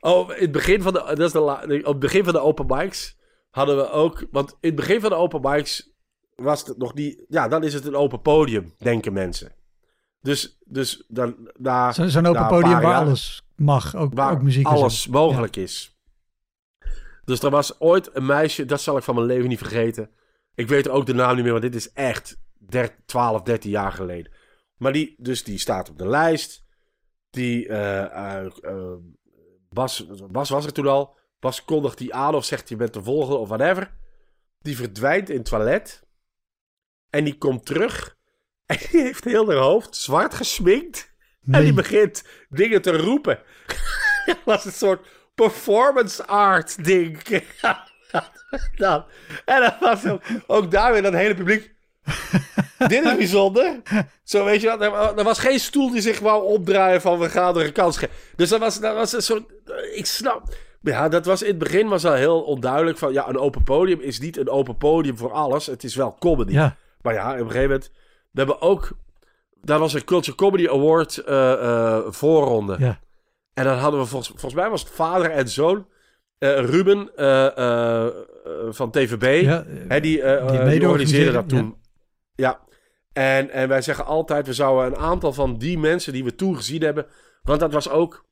[0.00, 1.40] Oh, in het begin van de, dat is de,
[1.80, 3.16] op het begin van de open mics
[3.50, 5.92] hadden we ook, want in het begin van de open mics
[6.34, 9.52] was het nog niet, ja, dan is het een open podium, denken mensen.
[10.20, 11.50] Dus, dus dan,
[11.92, 14.66] Zo- Zo'n open podium waar jaar- alles mag, ook, waar ook muziek.
[14.66, 15.93] alles mogelijk is.
[17.24, 20.10] Dus er was ooit een meisje, dat zal ik van mijn leven niet vergeten.
[20.54, 23.92] Ik weet ook de naam niet meer, want dit is echt 13, 12, 13 jaar
[23.92, 24.32] geleden.
[24.76, 26.64] Maar die, dus die staat op de lijst.
[27.30, 28.46] Die, eh,
[29.68, 31.16] Bas, Bas was er toen al.
[31.40, 33.94] Bas kondigt die aan of zegt je bent de volgende of whatever.
[34.58, 36.06] Die verdwijnt in het toilet.
[37.10, 38.12] En die komt terug.
[38.66, 41.12] En die heeft heel haar hoofd zwart gesminkt.
[41.50, 43.42] En die begint dingen te roepen.
[44.24, 47.18] Het was een soort performance art ding.
[48.76, 49.04] Dan.
[49.44, 51.74] En dat was ook, ook daar weer dat hele publiek.
[52.88, 53.82] Dit is bijzonder.
[54.22, 55.16] Zo weet je wel.
[55.18, 58.14] Er, was geen stoel die zich wou opdraaien van we gaan er een kans geven.
[58.36, 59.42] Dus dat was, dat was een soort.
[59.94, 60.54] Ik snap.
[60.80, 64.00] Ja, dat was in het begin was al heel onduidelijk van ja, een open podium
[64.00, 65.66] is niet een open podium voor alles.
[65.66, 66.52] Het is wel comedy.
[66.52, 67.90] Ja, Maar ja, op een gegeven moment.
[68.30, 68.88] We hebben ook.
[69.60, 72.76] dat was een Culture Comedy Award eh, eh, voorronde.
[72.78, 73.00] Ja.
[73.54, 75.86] En dan hadden we volgens, volgens mij was het vader en zoon.
[76.38, 78.14] eh, Ruben eh, eh,
[78.70, 79.42] van TVB.
[79.42, 81.76] Ja, Hè, die, die organiseerde dat toen.
[82.34, 82.60] Ja.
[83.12, 86.56] En, en wij zeggen altijd, we zouden een aantal van die mensen die we toen
[86.56, 87.06] gezien hebben.
[87.42, 88.26] Want dat was ook,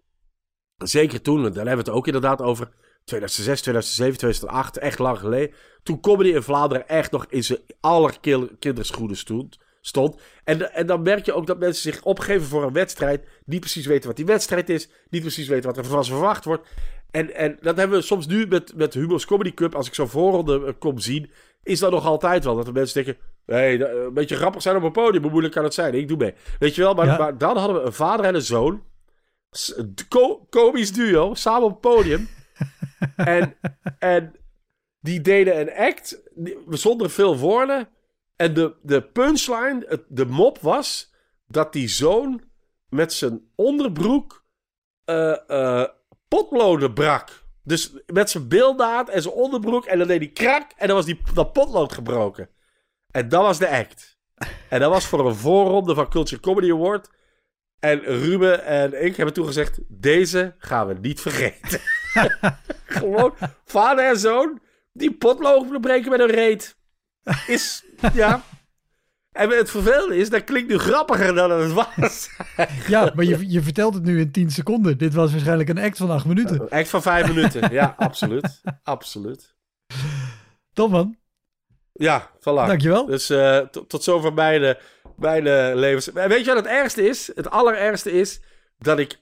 [0.77, 2.71] zeker toen, daar hebben we het ook inderdaad over.
[3.05, 5.55] 2006, 2007, 2008, echt lang geleden.
[5.83, 9.59] Toen comedy in Vlaanderen echt nog in zijn allerkinderschoenen stond.
[9.83, 10.21] Stond.
[10.45, 13.27] En, en dan merk je ook dat mensen zich opgeven voor een wedstrijd.
[13.45, 14.89] Niet precies weten wat die wedstrijd is.
[15.11, 16.69] Niet precies weten wat er van ze verwacht wordt.
[17.11, 19.75] En, en dat hebben we soms nu met, met Humo's Comedy Cup.
[19.75, 21.31] Als ik zo'n voorronde eh, kom zien.
[21.63, 22.57] Is dat nog altijd wel.
[22.57, 23.23] Dat de mensen denken.
[23.47, 25.23] Hey, dat- een beetje grappig zijn op een podium.
[25.23, 25.95] Hoe moeilijk kan het zijn?
[25.95, 26.35] Ik doe mee.
[26.59, 26.95] Weet je wel?
[26.95, 27.19] Maar, Ja.
[27.19, 28.83] maar dan hadden we een vader en een zoon.
[29.77, 31.35] Een ko- Komisch duo.
[31.35, 32.29] Samen op het podium.
[33.17, 33.55] en,
[33.99, 34.33] en
[35.01, 36.23] die deden een act.
[36.69, 37.89] Zonder veel woorden.
[38.43, 40.05] En de, de punchline.
[40.09, 41.13] De mop was.
[41.47, 42.43] Dat die zoon
[42.89, 44.45] met zijn onderbroek.
[45.05, 45.85] eh,
[46.29, 47.43] potloden brak.
[47.65, 49.85] Dus met zijn bilnaad en zijn onderbroek.
[49.85, 50.73] En dan deed hij krak.
[50.77, 52.49] En dan was die, dat potlood gebroken.
[53.11, 54.19] En dat was de act.
[54.69, 57.11] En dat was voor een voorronde van Culture Comedy Award.
[57.79, 61.81] En Ruben en ik hebben toen gezegd: deze gaan we niet vergeten.
[62.99, 64.61] Gewoon vader en zoon
[64.93, 66.77] die potlood breken met een reet.
[67.47, 67.85] Is,
[68.15, 68.43] ja.
[69.33, 72.31] En het vervelende is, dat klinkt nu grappiger dan het was.
[72.87, 74.99] ja, maar je, je vertelt het nu in 10 seconden.
[74.99, 76.69] Dit was waarschijnlijk een act van 8 minuten.
[76.71, 77.73] Echt van vijf minuten.
[77.73, 78.61] Ja, absoluut.
[78.83, 79.55] Absoluut.
[80.73, 81.17] Top man,
[81.93, 82.43] Ja, voilà.
[82.43, 83.07] dankjewel.
[83.07, 84.75] Dus eh, tot- zover mijn, eh,
[85.17, 86.13] mijn eh, levens.
[86.13, 87.31] En weet je wat het ergste is?
[87.35, 88.41] Het allerergste is
[88.79, 89.21] dat ik.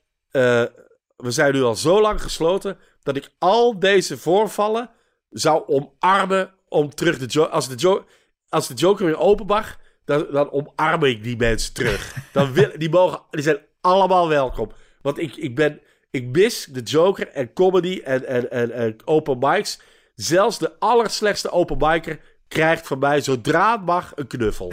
[1.17, 2.79] we zijn nu al zo lang gesloten.
[3.03, 4.91] dat ik al deze voorvallen
[5.31, 6.55] zou omarmen.
[6.69, 8.01] om terug de als, de
[8.51, 9.79] als de Joker weer open mag.
[10.05, 12.17] Dan, dan omarm ik die mensen terug.
[12.33, 14.73] Dan wil, die, mogen, die zijn allemaal welkom.
[15.03, 15.81] Want ik, ik ben.
[16.11, 19.81] Ik mis de Joker en comedy en, en, en, en open mics.
[20.15, 24.73] Zelfs de allerslechtste open micer krijgt van mij zodra het mag een knuffel.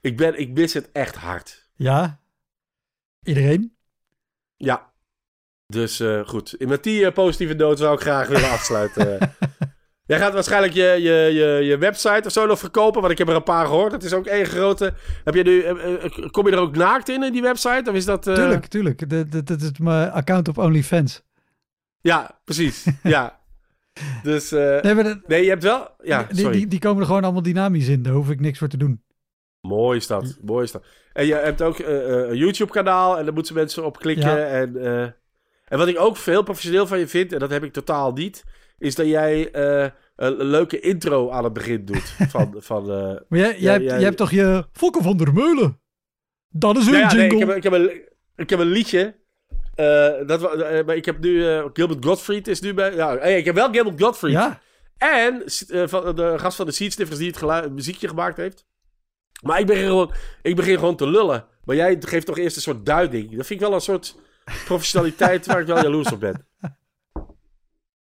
[0.00, 1.68] ik, ben, ik mis het echt hard.
[1.74, 2.20] Ja,
[3.22, 3.76] iedereen.
[4.56, 4.92] Ja.
[5.66, 6.54] Dus eh, goed.
[6.58, 9.18] Met die eh, positieve noot zou ik graag willen afsluiten.
[10.08, 13.28] Jij gaat waarschijnlijk je, je, je, je website of zo nog verkopen, want ik heb
[13.28, 13.92] er een paar gehoord.
[13.92, 14.94] Het is ook één grote.
[15.24, 17.90] Heb je nu, eh, eh, kom je er ook naakt in, in die website?
[17.90, 18.26] Of is dat.
[18.26, 19.08] eh, Tuurlijk, tuurlijk.
[19.10, 21.22] Dat, dat, dat is mijn account op OnlyFans.
[22.00, 22.86] Ja, precies.
[23.02, 23.40] ja.
[24.22, 24.50] Dus.
[24.50, 25.88] Nee, dat- je hebt wel.
[26.02, 26.56] Ja, die, sorry.
[26.56, 28.02] die, die komen er gewoon allemaal dynamisch in.
[28.02, 29.02] Daar hoef ik niks voor te doen.
[29.60, 30.36] Mooi is dat.
[30.42, 30.84] Mooi is dat.
[31.12, 34.30] En je hebt ook een YouTube-kanaal en daar moeten mensen op klikken.
[34.30, 34.46] Ja.
[34.46, 34.76] En,
[35.64, 38.44] en wat ik ook veel professioneel van je vind, en dat heb ik totaal niet,
[38.78, 42.14] is dat jij eh, een, leuke intro aan het begin doet.
[42.32, 45.80] Van, van, eh, Maar jij, jij, jij hebt toch je Fokke van der Meulen?
[46.48, 47.40] Dat is een nou ja, nee, jingle.
[47.40, 48.02] ik, heb, ik, heb een,
[48.36, 49.16] ik heb een liedje.
[49.74, 50.40] eh, dat,
[50.86, 51.42] maar ik heb nu.
[51.72, 52.94] Gilbert Gottfried is nu bij.
[52.94, 54.32] Ja, ik heb wel Gilbert Gottfried.
[54.32, 54.60] ja,
[54.96, 55.42] En
[55.88, 58.66] van de gast van de Seedsniffers die het, gelu- het muziekje gemaakt heeft.
[59.42, 61.46] Maar ik begin, gewoon, ik begin gewoon te lullen.
[61.64, 63.36] Maar jij geeft toch eerst een soort duiding.
[63.36, 64.16] Dat vind ik wel een soort
[64.64, 66.47] professionaliteit waar ik wel jaloers op ben.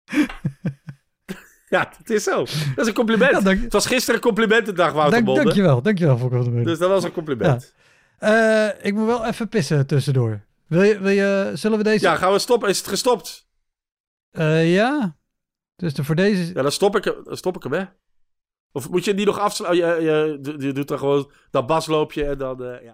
[1.70, 2.36] ja, het is zo.
[2.38, 3.32] Dat is een compliment.
[3.32, 5.44] Ja, dank- het was gisteren een complimentendag, Wouter dank, Bonde.
[5.44, 5.82] dankjewel.
[5.82, 6.64] Dankjewel, der Meulen.
[6.64, 7.74] Dus dat was een compliment.
[8.18, 10.46] Eh, ik moet wel even pissen tussendoor.
[10.68, 12.06] Wil je, wil je, zullen we deze...
[12.06, 12.70] Ja, gaan we stoppen?
[12.70, 13.48] Is het gestopt?
[14.32, 15.16] Eh, ja.
[15.76, 16.54] Dus de, voor deze...
[16.54, 17.84] Ja, dan stop ik, hem- dan stop ik hem, hè?
[18.72, 19.96] Of moet je die nog afsluiten?
[19.96, 22.64] Oh, je, je, je doet dan gewoon dat basloopje en dan...
[22.64, 22.94] eh, ja.